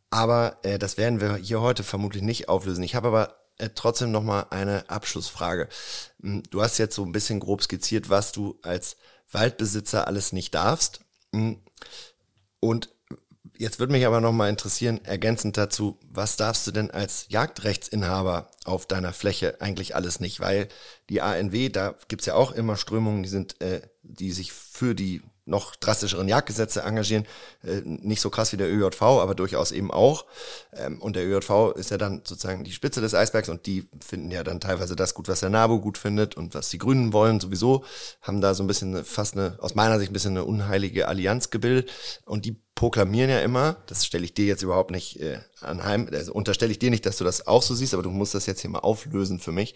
Aber 0.10 0.58
äh, 0.64 0.80
das 0.80 0.98
werden 0.98 1.20
wir 1.20 1.36
hier 1.36 1.62
heute 1.62 1.84
vermutlich 1.84 2.24
nicht 2.24 2.48
auflösen. 2.48 2.84
Ich 2.84 2.96
habe 2.96 3.10
aber 3.10 3.36
äh, 3.58 3.70
trotzdem 3.76 4.12
noch 4.12 4.24
mal 4.24 4.48
eine 4.50 4.89
Abschlussfrage. 4.89 5.68
Hm, 6.22 6.43
du 6.50 6.62
hast 6.62 6.78
jetzt 6.78 6.96
so 6.96 7.04
ein 7.04 7.12
bisschen 7.12 7.41
grob 7.41 7.62
skizziert, 7.62 8.10
was 8.10 8.32
du 8.32 8.58
als 8.62 8.96
Waldbesitzer 9.32 10.08
alles 10.08 10.32
nicht 10.32 10.56
darfst. 10.56 11.02
Und 12.60 12.90
Jetzt 13.58 13.80
würde 13.80 13.94
mich 13.94 14.06
aber 14.06 14.20
nochmal 14.20 14.50
interessieren, 14.50 15.00
ergänzend 15.06 15.56
dazu, 15.56 15.98
was 16.10 16.36
darfst 16.36 16.68
du 16.68 16.72
denn 16.72 16.92
als 16.92 17.28
Jagdrechtsinhaber 17.30 18.50
auf 18.66 18.86
deiner 18.86 19.14
Fläche 19.14 19.62
eigentlich 19.62 19.96
alles 19.96 20.20
nicht? 20.20 20.42
Weil 20.42 20.68
die 21.10 21.22
ANW, 21.22 21.70
da 21.70 21.96
gibt's 22.08 22.26
ja 22.26 22.36
auch 22.36 22.52
immer 22.52 22.76
Strömungen, 22.76 23.24
die 23.24 23.30
sind, 23.30 23.62
äh, 23.62 23.82
die 24.04 24.32
sich 24.32 24.52
für 24.52 24.94
die 24.94 25.22
noch 25.46 25.76
drastischeren 25.76 26.28
Jagdgesetze 26.28 26.82
engagieren. 26.82 27.26
Äh, 27.64 27.82
nicht 27.84 28.22
so 28.22 28.30
krass 28.30 28.52
wie 28.52 28.58
der 28.58 28.72
ÖJV, 28.72 29.02
aber 29.02 29.36
durchaus 29.36 29.72
eben 29.72 29.91
auch. 29.91 30.26
Ähm, 30.74 31.02
und 31.02 31.16
der 31.16 31.26
ÖJV 31.26 31.74
ist 31.76 31.91
ja 31.91 31.98
dann 31.98 32.22
sozusagen 32.26 32.64
die 32.64 32.72
Spitze 32.72 33.00
des 33.02 33.14
Eisbergs 33.14 33.50
und 33.50 33.66
die 33.66 33.88
finden 34.04 34.32
ja 34.32 34.43
dann 34.43 34.60
teilweise 34.60 34.96
das 34.96 35.14
gut, 35.14 35.28
was 35.28 35.41
der 35.41 35.50
NABU 35.50 35.80
gut 35.80 35.98
findet 35.98 36.36
und 36.36 36.56
was 36.56 36.70
die 36.70 36.80
Grünen 36.80 37.14
wollen 37.14 37.39
sowieso. 37.39 37.86
Haben 38.22 38.41
da 38.41 38.54
so 38.54 38.64
ein 38.64 38.68
bisschen 38.68 39.06
fast 39.06 39.36
eine, 39.36 39.58
aus 39.60 39.76
meiner 39.76 40.00
Sicht 40.00 40.10
ein 40.10 40.14
bisschen 40.14 40.32
eine 40.32 40.46
unheilige 40.46 41.08
Allianz 41.08 41.52
gebildet. 41.52 41.91
Und 42.26 42.46
die 42.46 42.60
proklamieren 42.74 43.30
ja 43.30 43.39
immer, 43.39 43.78
das 43.86 44.06
stelle 44.06 44.26
ich 44.26 44.34
dir 44.34 44.46
jetzt 44.46 44.64
überhaupt 44.64 44.91
nicht 44.91 45.20
äh, 45.22 45.39
anheim, 45.62 46.10
also 46.12 46.34
unterstelle 46.34 46.72
ich 46.72 46.80
dir 46.80 46.89
nicht, 46.89 47.06
dass 47.06 47.18
du 47.18 47.24
das 47.24 47.48
auch 47.48 47.62
so 47.62 47.74
siehst, 47.74 47.93
aber 47.93 48.04
du 48.04 48.10
musst 48.10 48.36
das 48.36 48.48
jetzt 48.48 48.62
hier 48.62 48.70
mal 48.70 48.80
auflösen 48.80 49.39
für 49.39 49.52
mich. 49.52 49.76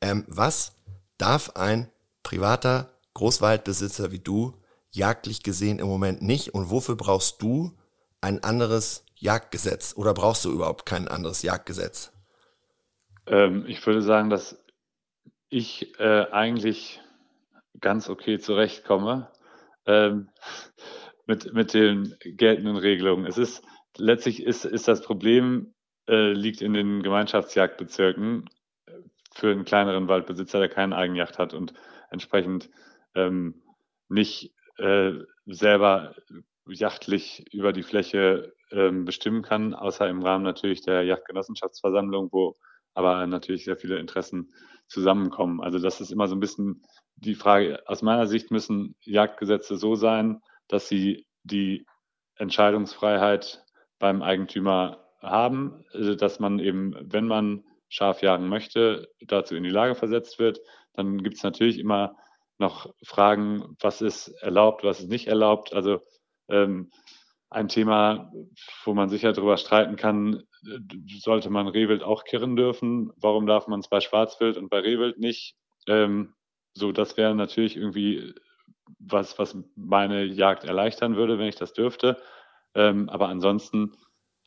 Ähm, 0.00 0.24
was 0.26 0.72
darf 1.18 1.50
ein 1.50 1.88
privater 2.22 2.98
Großwaldbesitzer 3.14 4.10
wie 4.10 4.18
du 4.18 4.54
jagdlich 4.92 5.42
gesehen 5.42 5.78
im 5.78 5.86
Moment 5.86 6.22
nicht? 6.22 6.54
Und 6.54 6.70
wofür 6.70 6.96
brauchst 6.96 7.42
du 7.42 7.72
ein 8.20 8.42
anderes 8.44 9.04
Jagdgesetz 9.16 9.94
oder 9.96 10.14
brauchst 10.14 10.44
du 10.44 10.52
überhaupt 10.52 10.86
kein 10.86 11.08
anderes 11.08 11.42
Jagdgesetz? 11.42 12.12
Ähm, 13.26 13.64
ich 13.66 13.84
würde 13.86 14.02
sagen, 14.02 14.30
dass 14.30 14.62
ich 15.48 15.98
äh, 15.98 16.26
eigentlich 16.30 17.00
ganz 17.80 18.08
okay 18.08 18.38
zurechtkomme 18.38 19.30
ähm, 19.86 20.28
mit, 21.26 21.52
mit 21.52 21.74
den 21.74 22.16
geltenden 22.24 22.76
Regelungen. 22.76 23.26
Es 23.26 23.38
ist 23.38 23.62
letztlich 23.96 24.42
ist, 24.42 24.64
ist 24.64 24.88
das 24.88 25.02
Problem 25.02 25.74
äh, 26.08 26.32
liegt 26.32 26.62
in 26.62 26.74
den 26.74 27.02
Gemeinschaftsjagdbezirken 27.02 28.48
äh, 28.86 28.92
für 29.34 29.50
einen 29.50 29.64
kleineren 29.64 30.08
Waldbesitzer, 30.08 30.58
der 30.58 30.68
keine 30.68 30.96
Eigenjacht 30.96 31.38
hat 31.38 31.54
und 31.54 31.74
entsprechend 32.10 32.70
ähm, 33.14 33.62
nicht 34.08 34.52
äh, 34.82 35.12
selber 35.46 36.14
jachtlich 36.66 37.44
über 37.52 37.72
die 37.72 37.84
Fläche 37.84 38.52
ähm, 38.72 39.04
bestimmen 39.04 39.42
kann, 39.42 39.74
außer 39.74 40.08
im 40.08 40.22
Rahmen 40.22 40.44
natürlich 40.44 40.82
der 40.82 41.04
Yachtgenossenschaftsversammlung, 41.04 42.28
wo 42.32 42.56
aber 42.94 43.26
natürlich 43.26 43.64
sehr 43.64 43.76
viele 43.76 43.98
Interessen 43.98 44.52
zusammenkommen. 44.88 45.60
Also 45.60 45.78
das 45.78 46.00
ist 46.00 46.10
immer 46.10 46.26
so 46.26 46.34
ein 46.34 46.40
bisschen 46.40 46.82
die 47.16 47.34
Frage. 47.34 47.80
Aus 47.86 48.02
meiner 48.02 48.26
Sicht 48.26 48.50
müssen 48.50 48.96
Jagdgesetze 49.02 49.76
so 49.76 49.94
sein, 49.94 50.40
dass 50.68 50.88
sie 50.88 51.26
die 51.44 51.86
Entscheidungsfreiheit 52.36 53.64
beim 53.98 54.20
Eigentümer 54.20 55.04
haben, 55.20 55.84
also 55.92 56.16
dass 56.16 56.40
man 56.40 56.58
eben, 56.58 56.96
wenn 57.00 57.26
man 57.26 57.64
scharf 57.88 58.20
jagen 58.22 58.48
möchte, 58.48 59.08
dazu 59.20 59.54
in 59.54 59.62
die 59.62 59.70
Lage 59.70 59.94
versetzt 59.94 60.38
wird. 60.38 60.60
Dann 60.94 61.22
gibt 61.22 61.36
es 61.36 61.42
natürlich 61.42 61.78
immer 61.78 62.16
noch 62.58 62.92
fragen, 63.02 63.76
was 63.80 64.00
ist 64.00 64.28
erlaubt, 64.42 64.84
was 64.84 65.00
ist 65.00 65.08
nicht 65.08 65.26
erlaubt. 65.26 65.72
Also 65.72 66.00
ähm, 66.48 66.90
ein 67.50 67.68
Thema, 67.68 68.32
wo 68.84 68.94
man 68.94 69.08
sicher 69.08 69.32
darüber 69.32 69.56
streiten 69.56 69.96
kann, 69.96 70.42
sollte 71.20 71.50
man 71.50 71.68
Rehwild 71.68 72.02
auch 72.02 72.24
kirren 72.24 72.56
dürfen? 72.56 73.12
Warum 73.16 73.46
darf 73.46 73.66
man 73.66 73.80
es 73.80 73.88
bei 73.88 74.00
Schwarzwild 74.00 74.56
und 74.56 74.70
bei 74.70 74.80
Rehwild 74.80 75.18
nicht? 75.18 75.56
Ähm, 75.86 76.34
so, 76.74 76.92
das 76.92 77.16
wäre 77.16 77.34
natürlich 77.34 77.76
irgendwie 77.76 78.34
was, 78.98 79.38
was 79.38 79.56
meine 79.76 80.24
Jagd 80.24 80.64
erleichtern 80.64 81.16
würde, 81.16 81.38
wenn 81.38 81.48
ich 81.48 81.56
das 81.56 81.72
dürfte. 81.72 82.16
Ähm, 82.74 83.08
aber 83.08 83.28
ansonsten. 83.28 83.92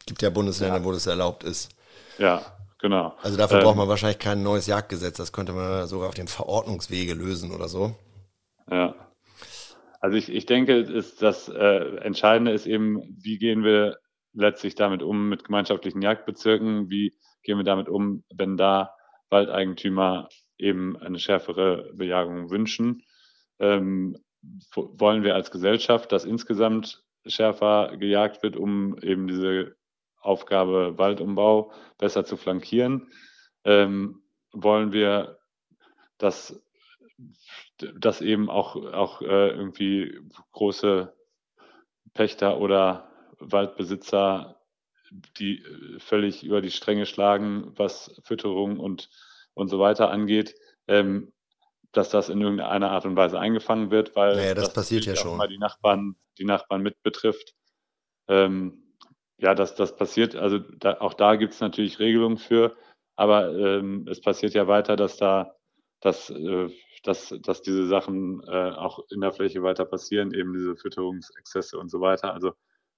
Gibt 0.06 0.22
ja 0.22 0.30
Bundesländer, 0.30 0.78
ja. 0.78 0.84
wo 0.84 0.91
das 0.91 1.06
erlaubt 1.06 1.43
ist. 1.43 1.70
Ja, 2.18 2.55
genau. 2.80 3.15
Also 3.21 3.38
dafür 3.38 3.59
ähm, 3.59 3.63
braucht 3.63 3.78
man 3.78 3.88
wahrscheinlich 3.88 4.19
kein 4.19 4.43
neues 4.43 4.67
Jagdgesetz. 4.67 5.17
Das 5.17 5.34
könnte 5.34 5.53
man 5.53 5.88
sogar 5.88 6.09
auf 6.09 6.15
dem 6.15 6.28
Verordnungswege 6.28 7.13
lösen 7.13 7.51
oder 7.51 7.67
so. 7.67 7.95
Ja. 8.69 8.95
Also 10.01 10.17
ich, 10.17 10.30
ich 10.30 10.45
denke, 10.45 10.78
ist 10.78 11.21
das 11.21 11.49
äh, 11.49 11.97
Entscheidende 11.97 12.51
ist 12.51 12.67
eben, 12.67 13.01
wie 13.21 13.38
gehen 13.38 13.63
wir 13.63 13.97
letztlich 14.34 14.76
damit 14.76 15.01
um 15.01 15.30
mit 15.30 15.43
gemeinschaftlichen 15.43 16.01
Jagdbezirken? 16.01 16.89
Wie 16.89 17.13
gehen 17.43 17.57
wir 17.57 17.63
damit 17.63 17.89
um, 17.89 18.23
wenn 18.34 18.57
da 18.57 18.93
Waldeigentümer 19.30 20.30
eben 20.57 20.97
eine 20.97 21.19
schärfere 21.19 21.91
Bejagung 21.95 22.49
wünschen? 22.49 23.01
Ähm, 23.59 24.17
wollen 24.76 25.23
wir 25.23 25.34
als 25.34 25.49
Gesellschaft, 25.49 26.11
dass 26.11 26.26
insgesamt 26.26 27.01
schärfer 27.26 27.97
gejagt 27.97 28.43
wird, 28.43 28.57
um 28.57 28.97
eben 28.99 29.28
diese 29.28 29.76
Aufgabe 30.26 30.97
Waldumbau 30.97 31.71
besser 31.97 32.26
zu 32.26 32.38
flankieren? 32.38 33.11
Ähm, 33.63 34.23
wollen 34.51 34.91
wir, 34.91 35.39
dass 36.17 36.61
dass 37.78 38.21
eben 38.21 38.49
auch, 38.49 38.76
auch 38.76 39.21
äh, 39.21 39.49
irgendwie 39.49 40.19
große 40.51 41.13
Pächter 42.13 42.59
oder 42.59 43.11
Waldbesitzer, 43.39 44.61
die 45.38 45.59
äh, 45.59 45.99
völlig 45.99 46.43
über 46.43 46.61
die 46.61 46.71
Stränge 46.71 47.05
schlagen, 47.05 47.73
was 47.76 48.19
Fütterung 48.23 48.80
und, 48.80 49.09
und 49.53 49.69
so 49.69 49.80
weiter 49.80 50.09
angeht, 50.09 50.55
ähm, 50.88 51.34
dass 51.91 52.09
das 52.09 52.30
in 52.30 52.41
irgendeiner 52.41 52.91
Art 52.91 53.05
und 53.05 53.15
Weise 53.15 53.39
eingefangen 53.39 53.91
wird, 53.91 54.15
weil 54.15 54.36
naja, 54.36 54.53
das, 54.53 54.65
das 54.65 54.73
passiert 54.73 55.05
ja 55.05 55.15
schon. 55.15 55.38
mal 55.38 55.47
die 55.47 55.57
Nachbarn, 55.57 56.15
die 56.38 56.45
Nachbarn 56.45 56.82
mit 56.82 57.01
betrifft. 57.03 57.55
Ähm, 58.28 58.84
ja, 59.38 59.53
das, 59.53 59.75
das 59.75 59.95
passiert, 59.95 60.36
also 60.36 60.59
da, 60.59 60.99
auch 60.99 61.13
da 61.13 61.36
gibt 61.36 61.53
es 61.53 61.59
natürlich 61.59 61.99
Regelungen 61.99 62.38
für, 62.38 62.75
aber 63.15 63.53
ähm, 63.57 64.07
es 64.09 64.21
passiert 64.21 64.53
ja 64.53 64.67
weiter, 64.67 64.95
dass 64.95 65.17
da, 65.17 65.55
dass 66.01 66.29
äh, 66.29 66.69
dass, 67.05 67.33
dass 67.41 67.61
diese 67.61 67.88
Sachen 67.88 68.41
äh, 68.47 68.71
auch 68.71 68.99
in 69.09 69.21
der 69.21 69.31
Fläche 69.31 69.61
weiter 69.61 69.86
passieren, 69.86 70.33
eben 70.33 70.53
diese 70.53 70.75
Fütterungsexzesse 70.75 71.77
und 71.77 71.89
so 71.89 72.01
weiter. 72.01 72.33
Also 72.33 72.53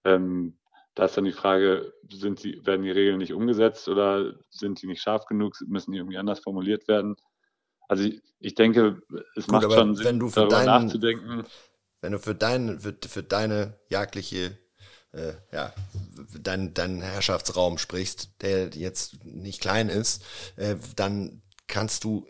ähm, 0.06 0.58
da 0.96 1.06
ist 1.06 1.18
dann 1.18 1.26
die 1.26 1.34
Frage, 1.34 1.94
sind 2.10 2.44
die, 2.44 2.66
werden 2.66 2.84
die 2.84 2.92
Regeln 2.92 3.18
nicht 3.18 3.34
umgesetzt 3.34 3.88
oder 3.90 4.34
sind 4.50 4.82
die 4.82 4.88
nicht 4.88 5.02
scharf 5.02 5.26
genug, 5.26 5.56
müssen 5.68 5.92
die 5.92 5.98
irgendwie 5.98 6.18
anders 6.18 6.40
formuliert 6.40 6.88
werden? 6.88 7.16
Also 7.88 8.06
ich, 8.06 8.22
ich 8.40 8.56
denke, 8.56 9.02
es 9.36 9.48
Gut, 9.48 9.62
macht 9.62 9.74
schon 9.74 9.96
Sinn, 9.96 10.20
darüber 10.20 10.48
deinen, 10.48 10.84
nachzudenken. 10.84 11.44
Wenn 12.02 12.12
du 12.14 12.20
für, 12.20 12.36
dein, 12.36 12.80
für, 12.80 12.96
für 13.08 13.24
deine 13.24 13.80
jagdliche 13.90 14.58
äh, 15.18 15.34
ja, 15.52 15.74
dein, 16.40 16.74
deinen 16.74 17.02
Herrschaftsraum 17.02 17.78
sprichst, 17.78 18.30
der 18.42 18.70
jetzt 18.70 19.26
nicht 19.26 19.62
klein 19.62 19.90
ist, 19.90 20.24
äh, 20.56 20.76
dann 20.96 21.42
kannst 21.68 22.04
du 22.04 22.26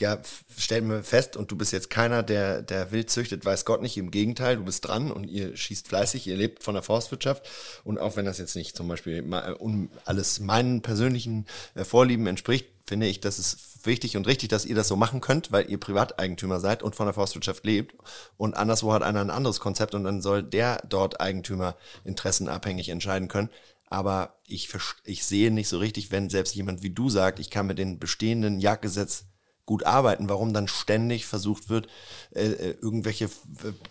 ja, 0.00 0.20
stell 0.56 0.80
mir 0.82 1.02
fest, 1.02 1.36
und 1.36 1.50
du 1.50 1.56
bist 1.56 1.72
jetzt 1.72 1.90
keiner, 1.90 2.22
der, 2.22 2.62
der 2.62 2.90
wild 2.90 3.10
züchtet, 3.10 3.44
weiß 3.44 3.64
Gott 3.64 3.82
nicht, 3.82 3.96
im 3.96 4.10
Gegenteil, 4.10 4.56
du 4.56 4.64
bist 4.64 4.86
dran 4.86 5.12
und 5.12 5.24
ihr 5.24 5.56
schießt 5.56 5.86
fleißig, 5.86 6.26
ihr 6.26 6.36
lebt 6.36 6.62
von 6.62 6.74
der 6.74 6.82
Forstwirtschaft. 6.82 7.48
Und 7.84 7.98
auch 7.98 8.16
wenn 8.16 8.24
das 8.24 8.38
jetzt 8.38 8.56
nicht 8.56 8.76
zum 8.76 8.88
Beispiel 8.88 9.22
um 9.58 9.90
alles 10.04 10.40
meinen 10.40 10.82
persönlichen 10.82 11.46
äh, 11.74 11.84
Vorlieben 11.84 12.26
entspricht, 12.26 12.66
finde 12.86 13.06
ich, 13.06 13.20
das 13.20 13.38
ist 13.38 13.86
wichtig 13.86 14.16
und 14.16 14.26
richtig, 14.26 14.48
dass 14.48 14.64
ihr 14.64 14.74
das 14.74 14.88
so 14.88 14.96
machen 14.96 15.20
könnt, 15.20 15.52
weil 15.52 15.70
ihr 15.70 15.78
Privateigentümer 15.78 16.60
seid 16.60 16.82
und 16.82 16.96
von 16.96 17.06
der 17.06 17.14
Forstwirtschaft 17.14 17.64
lebt 17.64 17.94
und 18.36 18.56
anderswo 18.56 18.92
hat 18.92 19.02
einer 19.02 19.20
ein 19.20 19.30
anderes 19.30 19.60
Konzept 19.60 19.94
und 19.94 20.04
dann 20.04 20.22
soll 20.22 20.42
der 20.42 20.82
dort 20.88 21.20
Eigentümer 21.20 21.76
interessenabhängig 22.04 22.88
entscheiden 22.88 23.28
können. 23.28 23.50
aber 23.88 24.40
ich, 24.46 24.70
ich 25.04 25.24
sehe 25.24 25.50
nicht 25.50 25.68
so 25.68 25.78
richtig, 25.78 26.10
wenn 26.10 26.30
selbst 26.30 26.54
jemand 26.54 26.82
wie 26.82 26.90
du 26.90 27.10
sagt, 27.10 27.38
ich 27.38 27.50
kann 27.50 27.66
mit 27.66 27.78
den 27.78 27.98
bestehenden 27.98 28.58
Jagdgesetz 28.58 29.26
gut 29.66 29.84
arbeiten, 29.84 30.28
warum 30.28 30.52
dann 30.52 30.68
ständig 30.68 31.26
versucht 31.26 31.68
wird, 31.68 31.88
äh, 32.34 32.46
äh 32.46 32.76
irgendwelche 32.80 33.30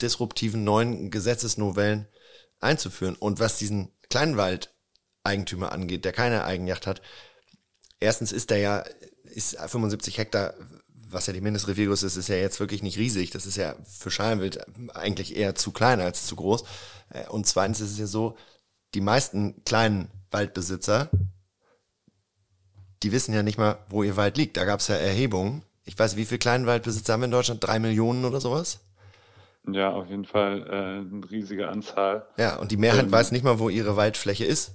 disruptiven 0.02 0.64
neuen 0.64 1.12
Gesetzesnovellen 1.12 2.08
einzuführen. 2.60 3.16
Und 3.16 3.40
was 3.40 3.58
diesen 3.58 3.92
Kleinwald-Eigentümer 4.10 5.72
angeht, 5.72 6.06
der 6.06 6.14
keine 6.14 6.44
Eigenjacht 6.44 6.88
hat, 6.88 7.02
erstens 8.02 8.34
ist 8.34 8.50
der 8.50 8.58
ja, 8.58 8.84
ist 9.24 9.58
75 9.58 10.18
Hektar, 10.18 10.54
was 11.10 11.28
ja 11.28 11.34
die 11.34 11.42
Mindestreviergröße 11.42 12.06
ist, 12.06 12.18
ist 12.18 12.30
ja 12.30 12.36
jetzt 12.36 12.60
wirklich 12.60 12.84
nicht 12.84 12.98
riesig. 12.98 13.32
Das 13.32 13.46
ist 13.46 13.58
ja 13.58 13.76
für 13.84 14.12
Schalenwild 14.12 14.66
eigentlich 14.96 15.36
eher 15.36 15.56
zu 15.56 15.72
klein 15.72 16.00
als 16.02 16.26
zu 16.26 16.36
groß. 16.36 16.64
Äh, 17.10 17.28
und 17.30 17.48
zweitens 17.48 17.80
ist 17.80 17.92
es 17.92 18.00
ja 18.00 18.08
so, 18.08 18.36
die 18.94 19.02
meisten 19.02 19.64
kleinen 19.64 20.10
Waldbesitzer, 20.32 21.10
die 23.04 23.12
wissen 23.12 23.34
ja 23.34 23.44
nicht 23.44 23.58
mal, 23.58 23.78
wo 23.90 24.04
ihr 24.04 24.18
Wald 24.18 24.38
liegt. 24.38 24.58
Da 24.58 24.66
gab 24.66 24.80
es 24.80 24.88
ja 24.88 24.96
Erhebungen. 24.96 25.64
Ich 25.84 25.98
weiß, 25.98 26.16
wie 26.16 26.26
viele 26.26 26.40
kleinen 26.40 26.66
Waldbesitzer 26.66 27.14
haben 27.14 27.22
wir 27.22 27.26
in 27.26 27.32
Deutschland? 27.32 27.64
Drei 27.66 27.80
Millionen 27.80 28.26
oder 28.26 28.40
sowas? 28.40 28.80
Ja, 29.70 29.92
auf 29.92 30.08
jeden 30.08 30.26
Fall 30.26 30.66
äh, 30.68 31.16
eine 31.16 31.30
riesige 31.30 31.70
Anzahl. 31.70 32.28
Ja, 32.38 32.58
und 32.58 32.72
die 32.72 32.78
Mehrheit 32.78 33.06
ähm, 33.06 33.12
weiß 33.12 33.32
nicht 33.32 33.44
mal, 33.44 33.60
wo 33.60 33.70
ihre 33.70 33.96
Waldfläche 33.96 34.46
ist. 34.46 34.74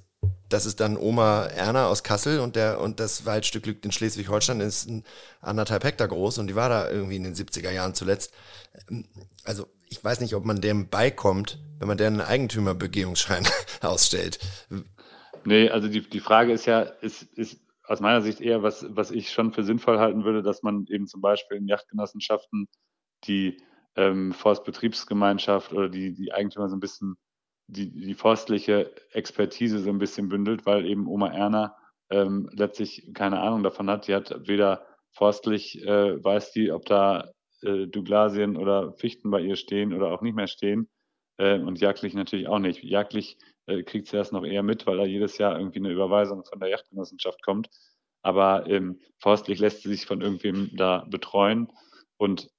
Das 0.48 0.66
ist 0.66 0.80
dann 0.80 0.96
Oma 0.96 1.46
Erna 1.46 1.88
aus 1.88 2.02
Kassel 2.02 2.40
und 2.40 2.56
der 2.56 2.80
und 2.80 3.00
das 3.00 3.26
Waldstück 3.26 3.66
liegt 3.66 3.84
in 3.84 3.92
Schleswig-Holstein, 3.92 4.60
ist 4.60 4.88
anderthalb 5.40 5.84
Hektar 5.84 6.08
groß 6.08 6.38
und 6.38 6.46
die 6.46 6.54
war 6.54 6.68
da 6.68 6.90
irgendwie 6.90 7.16
in 7.16 7.24
den 7.24 7.34
70er 7.34 7.70
Jahren 7.70 7.94
zuletzt. 7.94 8.32
Also 9.44 9.66
ich 9.88 10.02
weiß 10.02 10.20
nicht, 10.20 10.34
ob 10.34 10.44
man 10.44 10.60
dem 10.60 10.88
beikommt, 10.88 11.58
wenn 11.78 11.88
man 11.88 11.98
deren 11.98 12.20
Eigentümerbegehungsschein 12.20 13.46
ausstellt. 13.82 14.38
Nee, 15.44 15.70
also 15.70 15.88
die, 15.88 16.00
die 16.00 16.20
Frage 16.20 16.52
ist 16.52 16.66
ja, 16.66 16.80
ist, 16.80 17.22
ist 17.22 17.60
aus 17.84 18.00
meiner 18.00 18.20
Sicht 18.22 18.40
eher, 18.40 18.62
was, 18.62 18.84
was 18.88 19.10
ich 19.10 19.30
schon 19.30 19.52
für 19.52 19.62
sinnvoll 19.62 19.98
halten 19.98 20.24
würde, 20.24 20.42
dass 20.42 20.62
man 20.62 20.86
eben 20.88 21.06
zum 21.06 21.20
Beispiel 21.20 21.58
in 21.58 21.68
Yachtgenossenschaften 21.68 22.68
die 23.24 23.62
ähm, 23.94 24.32
Forstbetriebsgemeinschaft 24.32 25.72
oder 25.72 25.88
die, 25.88 26.14
die 26.14 26.32
Eigentümer 26.32 26.68
so 26.68 26.76
ein 26.76 26.80
bisschen 26.80 27.16
die, 27.68 27.90
die 27.90 28.14
forstliche 28.14 28.92
Expertise 29.12 29.80
so 29.80 29.90
ein 29.90 29.98
bisschen 29.98 30.28
bündelt, 30.28 30.66
weil 30.66 30.86
eben 30.86 31.06
Oma 31.06 31.32
Erna 31.32 31.76
ähm, 32.10 32.48
letztlich 32.52 33.10
keine 33.14 33.40
Ahnung 33.40 33.62
davon 33.62 33.90
hat. 33.90 34.06
Die 34.08 34.14
hat 34.14 34.46
weder 34.46 34.86
forstlich, 35.12 35.82
äh, 35.84 36.22
weiß 36.22 36.52
die, 36.52 36.70
ob 36.70 36.84
da 36.86 37.32
äh, 37.62 37.86
Douglasien 37.86 38.56
oder 38.56 38.92
Fichten 38.94 39.30
bei 39.30 39.40
ihr 39.40 39.56
stehen 39.56 39.92
oder 39.92 40.12
auch 40.12 40.22
nicht 40.22 40.36
mehr 40.36 40.46
stehen. 40.46 40.88
Äh, 41.38 41.58
und 41.58 41.80
jagdlich 41.80 42.14
natürlich 42.14 42.48
auch 42.48 42.58
nicht. 42.58 42.82
Jagdlich 42.82 43.38
äh, 43.66 43.82
kriegt 43.82 44.08
sie 44.08 44.16
das 44.16 44.32
noch 44.32 44.44
eher 44.44 44.62
mit, 44.62 44.86
weil 44.86 44.98
da 44.98 45.04
jedes 45.04 45.38
Jahr 45.38 45.58
irgendwie 45.58 45.80
eine 45.80 45.90
Überweisung 45.90 46.44
von 46.44 46.60
der 46.60 46.68
Yachtgenossenschaft 46.68 47.42
kommt. 47.42 47.68
Aber 48.22 48.66
ähm, 48.68 49.00
forstlich 49.18 49.58
lässt 49.58 49.82
sie 49.82 49.88
sich 49.88 50.06
von 50.06 50.20
irgendwem 50.20 50.70
da 50.74 51.04
betreuen. 51.08 51.72
Und 52.16 52.50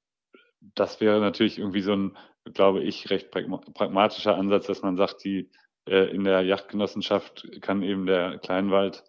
das 0.76 1.02
wäre 1.02 1.20
natürlich 1.20 1.60
irgendwie 1.60 1.82
so 1.82 1.94
ein, 1.94 2.18
glaube 2.54 2.82
ich, 2.84 3.10
recht 3.10 3.32
pragmatischer 3.32 4.36
Ansatz, 4.36 4.68
dass 4.68 4.82
man 4.82 4.98
sagt, 4.98 5.24
die 5.24 5.50
äh, 5.88 6.10
in 6.14 6.24
der 6.24 6.42
Yachtgenossenschaft 6.42 7.48
kann 7.62 7.84
eben 7.84 8.06
der 8.06 8.38
Kleinwald 8.40 9.04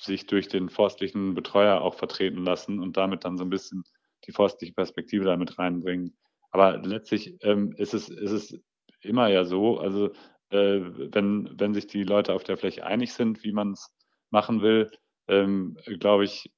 sich 0.00 0.26
durch 0.26 0.48
den 0.48 0.68
forstlichen 0.68 1.34
Betreuer 1.34 1.80
auch 1.80 1.94
vertreten 1.94 2.44
lassen 2.44 2.80
und 2.80 2.96
damit 2.96 3.24
dann 3.24 3.36
so 3.36 3.44
ein 3.44 3.50
bisschen 3.50 3.84
die 4.26 4.32
forstliche 4.32 4.74
Perspektive 4.74 5.24
damit 5.24 5.58
reinbringen. 5.58 6.16
Aber 6.50 6.78
letztlich 6.78 7.36
ähm, 7.42 7.72
ist, 7.76 7.94
es, 7.94 8.08
ist 8.08 8.32
es 8.32 8.60
immer 9.02 9.28
ja 9.28 9.44
so, 9.44 9.78
also 9.78 10.06
äh, 10.50 10.80
wenn, 11.12 11.50
wenn 11.58 11.74
sich 11.74 11.86
die 11.86 12.04
Leute 12.04 12.32
auf 12.32 12.44
der 12.44 12.56
Fläche 12.56 12.84
einig 12.86 13.12
sind, 13.12 13.44
wie 13.44 13.52
man 13.52 13.72
es 13.72 13.94
machen 14.30 14.62
will, 14.62 14.90
ähm, 15.28 15.76
glaube 15.98 16.24
ich, 16.24 16.50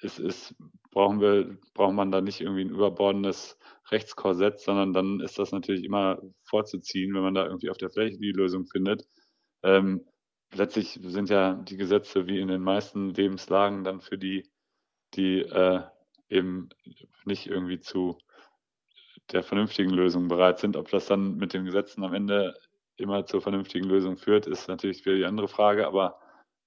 ist, 0.00 0.18
ist, 0.18 0.54
brauchen 0.92 1.20
wir, 1.20 1.58
braucht 1.74 1.94
man 1.94 2.12
da 2.12 2.20
nicht 2.20 2.40
irgendwie 2.40 2.62
ein 2.62 2.70
überbordendes 2.70 3.58
Rechtskorsett, 3.90 4.60
sondern 4.60 4.92
dann 4.92 5.20
ist 5.20 5.38
das 5.38 5.50
natürlich 5.52 5.84
immer 5.84 6.22
vorzuziehen, 6.44 7.14
wenn 7.14 7.22
man 7.22 7.34
da 7.34 7.46
irgendwie 7.46 7.70
auf 7.70 7.78
der 7.78 7.90
Fläche 7.90 8.18
die 8.18 8.32
Lösung 8.32 8.66
findet. 8.66 9.06
Ähm, 9.62 10.06
letztlich 10.54 11.00
sind 11.02 11.30
ja 11.30 11.54
die 11.54 11.76
Gesetze 11.76 12.26
wie 12.26 12.38
in 12.38 12.48
den 12.48 12.62
meisten 12.62 13.10
Lebenslagen 13.10 13.84
dann 13.84 14.00
für 14.00 14.18
die, 14.18 14.50
die 15.14 15.40
äh, 15.40 15.82
eben 16.28 16.68
nicht 17.24 17.46
irgendwie 17.46 17.80
zu 17.80 18.18
der 19.30 19.42
vernünftigen 19.42 19.90
Lösung 19.90 20.28
bereit 20.28 20.58
sind. 20.58 20.76
Ob 20.76 20.90
das 20.90 21.06
dann 21.06 21.36
mit 21.36 21.54
den 21.54 21.64
Gesetzen 21.64 22.04
am 22.04 22.14
Ende 22.14 22.54
immer 22.96 23.24
zur 23.26 23.40
vernünftigen 23.40 23.86
Lösung 23.86 24.16
führt, 24.16 24.46
ist 24.46 24.68
natürlich 24.68 25.04
wieder 25.04 25.16
die 25.16 25.24
andere 25.24 25.48
Frage, 25.48 25.86
aber 25.86 26.20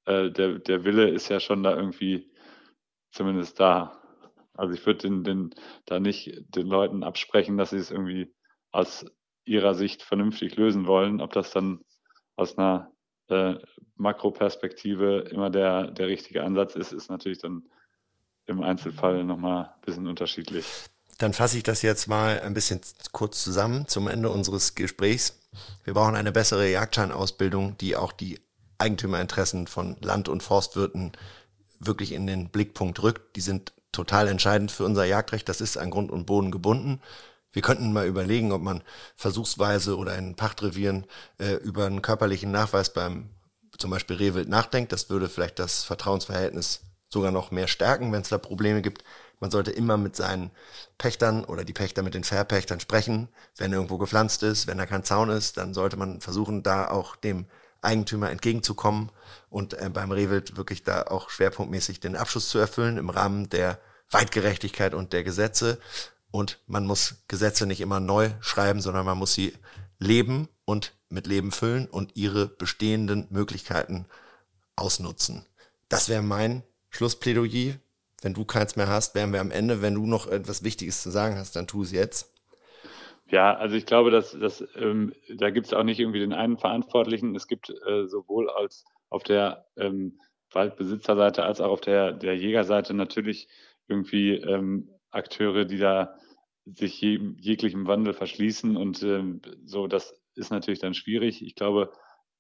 äh, 0.06 0.32
der, 0.32 0.60
der 0.60 0.84
Wille 0.84 1.10
ist 1.10 1.30
ja 1.30 1.40
schon 1.40 1.64
da 1.64 1.76
irgendwie 1.76 2.32
zumindest 3.12 3.60
da. 3.60 4.02
Also 4.58 4.74
ich 4.74 4.86
würde 4.86 5.00
den, 5.00 5.24
den, 5.24 5.50
da 5.86 6.00
nicht 6.00 6.44
den 6.56 6.68
Leuten 6.68 7.04
absprechen, 7.04 7.58
dass 7.58 7.72
sie 7.72 7.78
es 7.78 7.92
irgendwie 7.92 8.34
aus 8.72 9.06
ihrer 9.46 9.76
Sicht 9.76 10.02
vernünftig 10.02 10.56
lösen 10.56 10.88
wollen. 10.88 11.22
Ob 11.22 11.34
das 11.34 11.52
dann 11.52 11.82
aus 12.36 12.58
einer 12.58 12.92
äh, 13.30 13.56
Makroperspektive 13.96 15.30
immer 15.32 15.50
der, 15.50 15.92
der 15.92 16.08
richtige 16.08 16.44
Ansatz 16.44 16.76
ist, 16.76 16.92
ist 16.92 17.10
natürlich 17.10 17.40
dann 17.40 17.64
im 18.46 18.62
Einzelfall 18.62 19.24
nochmal 19.24 19.66
ein 19.66 19.82
bisschen 19.86 20.08
unterschiedlich. 20.08 20.66
Dann 21.18 21.34
fasse 21.34 21.58
ich 21.58 21.64
das 21.64 21.82
jetzt 21.82 22.08
mal 22.08 22.42
ein 22.42 22.54
bisschen 22.54 22.82
kurz 23.12 23.44
zusammen 23.44 23.88
zum 23.88 24.08
Ende 24.08 24.30
unseres 24.30 24.76
Gesprächs. 24.76 25.40
Wir 25.86 25.94
brauchen 25.94 26.16
eine 26.16 26.34
bessere 26.34 26.70
Jagdscheinausbildung, 26.70 27.78
die 27.78 27.96
auch 27.96 28.12
die 28.12 28.40
Eigentümerinteressen 28.78 29.68
von 29.68 29.96
Land- 30.02 30.28
und 30.28 30.44
Forstwirten 30.44 31.14
wirklich 31.80 32.12
in 32.12 32.28
den 32.28 32.50
Blickpunkt 32.50 33.02
rückt. 33.02 33.38
Die 33.38 33.42
sind 33.42 33.74
total 33.96 34.28
entscheidend 34.28 34.72
für 34.72 34.86
unser 34.86 35.06
Jagdrecht. 35.06 35.50
Das 35.50 35.62
ist 35.62 35.78
an 35.78 35.90
Grund 35.90 36.12
und 36.12 36.26
Boden 36.26 36.52
gebunden. 36.52 37.02
Wir 37.52 37.62
könnten 37.62 37.94
mal 37.94 38.06
überlegen, 38.06 38.52
ob 38.52 38.62
man 38.62 38.84
versuchsweise 39.16 39.98
oder 39.98 40.18
in 40.18 40.36
Pachtrevieren 40.36 41.06
äh, 41.40 41.54
über 41.54 41.86
einen 41.86 42.02
körperlichen 42.02 42.52
Nachweis 42.52 42.92
beim 42.92 43.30
zum 43.78 43.92
Beispiel 43.92 44.18
Rehwild 44.18 44.50
nachdenkt. 44.50 44.92
Das 44.92 45.10
würde 45.10 45.30
vielleicht 45.30 45.60
das 45.60 45.84
Vertrauensverhältnis 45.84 46.82
sogar 47.10 47.32
noch 47.32 47.52
mehr 47.52 47.68
stärken, 47.68 48.12
wenn 48.12 48.22
es 48.22 48.30
da 48.30 48.38
Probleme 48.38 48.82
gibt. 48.82 49.04
Man 49.40 49.52
sollte 49.52 49.72
immer 49.72 49.98
mit 49.98 50.16
seinen 50.16 50.52
Pächtern 50.98 51.46
oder 51.46 51.64
die 51.64 51.74
Pächter 51.74 52.04
mit 52.04 52.14
den 52.14 52.24
Verpächtern 52.24 52.80
sprechen. 52.80 53.30
Wenn 53.58 53.74
irgendwo 53.74 53.98
gepflanzt 53.98 54.44
ist, 54.44 54.68
wenn 54.68 54.78
da 54.78 54.86
kein 54.86 55.04
Zaun 55.04 55.30
ist, 55.30 55.58
dann 55.58 55.74
sollte 55.74 55.98
man 55.98 56.22
versuchen, 56.22 56.64
da 56.64 56.90
auch 56.90 57.16
dem 57.16 57.46
Eigentümer 57.82 58.32
entgegenzukommen 58.32 59.12
und 59.56 59.74
äh, 59.76 59.90
beim 59.90 60.12
Rehwild 60.12 60.58
wirklich 60.58 60.84
da 60.84 61.04
auch 61.04 61.30
schwerpunktmäßig 61.30 62.02
den 62.02 62.18
Abschluss 62.18 62.50
zu 62.50 62.58
erfüllen 62.58 62.98
im 62.98 63.10
Rahmen 63.10 63.48
der 63.48 63.80
Weitgerechtigkeit 64.12 64.94
und 64.94 65.14
der 65.14 65.24
Gesetze. 65.24 65.80
Und 66.30 66.60
man 66.68 66.86
muss 66.86 67.24
Gesetze 67.30 67.66
nicht 67.66 67.80
immer 67.80 68.02
neu 68.02 68.32
schreiben, 68.42 68.82
sondern 68.82 69.06
man 69.06 69.18
muss 69.18 69.34
sie 69.34 69.54
leben 69.98 70.50
und 70.66 70.92
mit 71.08 71.26
Leben 71.26 71.54
füllen 71.54 71.88
und 71.88 72.18
ihre 72.18 72.48
bestehenden 72.48 73.28
Möglichkeiten 73.30 74.08
ausnutzen. 74.76 75.46
Das 75.88 76.10
wäre 76.10 76.22
mein 76.22 76.64
Schlussplädoyer. 76.90 77.76
Wenn 78.22 78.34
du 78.34 78.44
keins 78.44 78.76
mehr 78.76 78.90
hast, 78.90 79.16
wären 79.16 79.32
wir 79.32 79.40
am 79.40 79.52
Ende. 79.52 79.82
Wenn 79.82 79.96
du 79.96 80.06
noch 80.06 80.28
etwas 80.28 80.66
Wichtiges 80.66 81.02
zu 81.02 81.12
sagen 81.12 81.38
hast, 81.38 81.56
dann 81.56 81.66
tu 81.66 81.84
es 81.84 81.94
jetzt. 81.94 82.30
Ja, 83.30 83.56
also 83.56 83.78
ich 83.78 83.86
glaube, 83.86 84.12
dass, 84.12 84.38
dass 84.38 84.68
ähm, 84.76 85.14
da 85.34 85.50
gibt 85.50 85.68
es 85.68 85.74
auch 85.74 85.84
nicht 85.84 86.02
irgendwie 86.02 86.20
den 86.20 86.34
einen 86.34 86.58
Verantwortlichen. 86.58 87.34
Es 87.36 87.48
gibt 87.48 87.70
äh, 87.70 88.06
sowohl 88.06 88.50
als 88.50 88.84
auf 89.10 89.24
der 89.24 89.66
ähm, 89.78 90.20
Waldbesitzerseite 90.52 91.44
als 91.44 91.62
auch 91.62 91.72
auf 91.72 91.82
der, 91.82 92.14
der 92.14 92.36
Jägerseite 92.36 92.94
natürlich 92.94 93.48
irgendwie 93.88 94.36
ähm, 94.36 94.90
Akteure, 95.12 95.66
die 95.66 95.78
da 95.78 96.16
sich 96.66 97.00
je, 97.00 97.20
jeglichem 97.40 97.88
Wandel 97.88 98.14
verschließen 98.14 98.76
und 98.76 99.04
ähm, 99.04 99.42
so, 99.66 99.88
das 99.88 100.20
ist 100.36 100.52
natürlich 100.52 100.80
dann 100.80 100.94
schwierig. 100.94 101.44
Ich 101.44 101.56
glaube, 101.56 101.92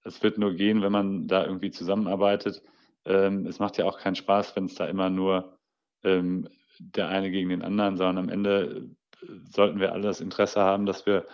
es 0.03 0.21
wird 0.23 0.37
nur 0.37 0.53
gehen, 0.53 0.81
wenn 0.81 0.91
man 0.91 1.27
da 1.27 1.45
irgendwie 1.45 1.71
zusammenarbeitet. 1.71 2.61
Ähm, 3.05 3.45
es 3.45 3.59
macht 3.59 3.77
ja 3.77 3.85
auch 3.85 3.99
keinen 3.99 4.15
Spaß, 4.15 4.55
wenn 4.55 4.65
es 4.65 4.75
da 4.75 4.85
immer 4.87 5.09
nur 5.09 5.57
ähm, 6.03 6.49
der 6.79 7.07
eine 7.09 7.31
gegen 7.31 7.49
den 7.49 7.61
anderen, 7.61 7.97
sondern 7.97 8.25
am 8.25 8.29
Ende 8.29 8.89
äh, 9.21 9.27
sollten 9.51 9.79
wir 9.79 9.93
alle 9.93 10.03
das 10.03 10.21
Interesse 10.21 10.61
haben, 10.61 10.85
dass 10.85 11.05
wir 11.05 11.25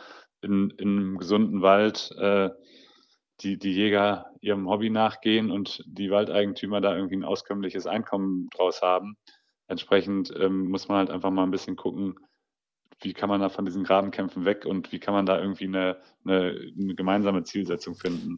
in, 0.41 0.71
in 0.71 0.97
einem 0.97 1.17
gesunden 1.17 1.61
Wald 1.61 2.11
äh, 2.17 2.49
die, 3.43 3.57
die 3.57 3.73
Jäger 3.73 4.27
ihrem 4.41 4.69
Hobby 4.69 4.89
nachgehen 4.89 5.51
und 5.51 5.83
die 5.85 6.11
Waldeigentümer 6.11 6.81
da 6.81 6.95
irgendwie 6.95 7.17
ein 7.17 7.23
auskömmliches 7.23 7.87
Einkommen 7.87 8.49
draus 8.55 8.81
haben. 8.81 9.17
Entsprechend 9.67 10.33
ähm, 10.37 10.69
muss 10.69 10.87
man 10.87 10.97
halt 10.97 11.09
einfach 11.09 11.31
mal 11.31 11.43
ein 11.43 11.51
bisschen 11.51 11.75
gucken, 11.75 12.15
wie 13.01 13.13
kann 13.13 13.29
man 13.29 13.41
da 13.41 13.49
von 13.49 13.65
diesen 13.65 13.83
Grabenkämpfen 13.83 14.45
weg 14.45 14.65
und 14.65 14.91
wie 14.91 14.99
kann 14.99 15.13
man 15.13 15.25
da 15.25 15.39
irgendwie 15.39 15.65
eine, 15.65 15.97
eine, 16.25 16.55
eine 16.79 16.95
gemeinsame 16.95 17.43
Zielsetzung 17.43 17.95
finden. 17.95 18.37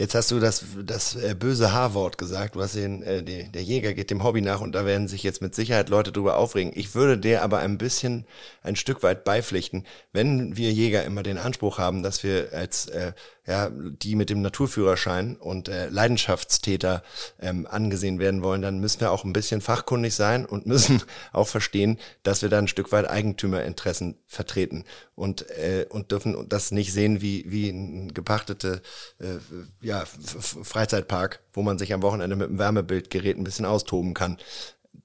Jetzt 0.00 0.14
hast 0.14 0.30
du 0.30 0.40
das, 0.40 0.64
das 0.82 1.14
äh, 1.14 1.34
böse 1.38 1.74
H-Wort 1.74 2.16
gesagt. 2.16 2.54
Du 2.54 2.62
hast 2.62 2.74
den, 2.74 3.02
äh, 3.02 3.22
der 3.22 3.62
Jäger 3.62 3.92
geht 3.92 4.10
dem 4.10 4.24
Hobby 4.24 4.40
nach 4.40 4.62
und 4.62 4.74
da 4.74 4.86
werden 4.86 5.08
sich 5.08 5.22
jetzt 5.22 5.42
mit 5.42 5.54
Sicherheit 5.54 5.90
Leute 5.90 6.10
drüber 6.10 6.38
aufregen. 6.38 6.72
Ich 6.74 6.94
würde 6.94 7.18
dir 7.18 7.42
aber 7.42 7.58
ein 7.58 7.76
bisschen, 7.76 8.26
ein 8.62 8.76
Stück 8.76 9.02
weit 9.02 9.24
beipflichten, 9.24 9.84
wenn 10.12 10.56
wir 10.56 10.72
Jäger 10.72 11.04
immer 11.04 11.22
den 11.22 11.36
Anspruch 11.36 11.76
haben, 11.76 12.02
dass 12.02 12.22
wir 12.24 12.48
als 12.54 12.86
äh, 12.88 13.12
ja, 13.50 13.68
die 13.68 14.14
mit 14.14 14.30
dem 14.30 14.42
Naturführerschein 14.42 15.34
und 15.34 15.68
äh, 15.68 15.88
Leidenschaftstäter 15.88 17.02
ähm, 17.40 17.66
angesehen 17.68 18.20
werden 18.20 18.44
wollen, 18.44 18.62
dann 18.62 18.78
müssen 18.78 19.00
wir 19.00 19.10
auch 19.10 19.24
ein 19.24 19.32
bisschen 19.32 19.60
fachkundig 19.60 20.14
sein 20.14 20.46
und 20.46 20.66
müssen 20.66 21.02
auch 21.32 21.48
verstehen, 21.48 21.98
dass 22.22 22.42
wir 22.42 22.48
da 22.48 22.58
ein 22.58 22.68
Stück 22.68 22.92
weit 22.92 23.10
Eigentümerinteressen 23.10 24.16
vertreten 24.28 24.84
und, 25.16 25.50
äh, 25.50 25.84
und 25.88 26.12
dürfen 26.12 26.48
das 26.48 26.70
nicht 26.70 26.92
sehen 26.92 27.22
wie, 27.22 27.44
wie 27.48 27.70
ein 27.70 28.14
gepachtete 28.14 28.82
äh, 29.18 29.38
ja, 29.84 30.04
Freizeitpark, 30.04 31.40
wo 31.52 31.62
man 31.62 31.76
sich 31.76 31.92
am 31.92 32.02
Wochenende 32.02 32.36
mit 32.36 32.50
einem 32.50 32.58
Wärmebildgerät 32.60 33.36
ein 33.36 33.42
bisschen 33.42 33.66
austoben 33.66 34.14
kann. 34.14 34.38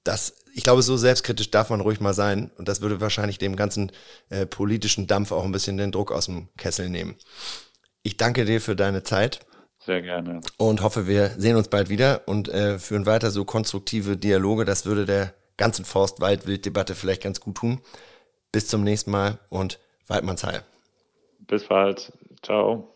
Das, 0.04 0.34
ich 0.54 0.62
glaube, 0.62 0.82
so 0.82 0.96
selbstkritisch 0.96 1.50
darf 1.50 1.70
man 1.70 1.80
ruhig 1.80 1.98
mal 1.98 2.14
sein. 2.14 2.52
Und 2.58 2.68
das 2.68 2.80
würde 2.80 3.00
wahrscheinlich 3.00 3.38
dem 3.38 3.56
ganzen 3.56 3.90
äh, 4.28 4.46
politischen 4.46 5.08
Dampf 5.08 5.32
auch 5.32 5.44
ein 5.44 5.50
bisschen 5.50 5.78
den 5.78 5.90
Druck 5.90 6.12
aus 6.12 6.26
dem 6.26 6.48
Kessel 6.56 6.88
nehmen. 6.88 7.16
Ich 8.06 8.16
danke 8.16 8.44
dir 8.44 8.60
für 8.60 8.76
deine 8.76 9.02
Zeit. 9.02 9.40
Sehr 9.80 10.00
gerne. 10.00 10.40
Und 10.58 10.80
hoffe, 10.80 11.08
wir 11.08 11.30
sehen 11.30 11.56
uns 11.56 11.66
bald 11.66 11.88
wieder 11.88 12.22
und 12.26 12.46
äh, 12.48 12.78
führen 12.78 13.04
weiter 13.04 13.32
so 13.32 13.44
konstruktive 13.44 14.16
Dialoge. 14.16 14.64
Das 14.64 14.86
würde 14.86 15.06
der 15.06 15.34
ganzen 15.56 15.84
Forst-Wald-Wild-Debatte 15.84 16.94
vielleicht 16.94 17.24
ganz 17.24 17.40
gut 17.40 17.56
tun. 17.56 17.80
Bis 18.52 18.68
zum 18.68 18.84
nächsten 18.84 19.10
Mal 19.10 19.40
und 19.48 19.80
Waldmannsheil. 20.06 20.62
Bis 21.48 21.64
bald. 21.64 22.12
Ciao. 22.44 22.94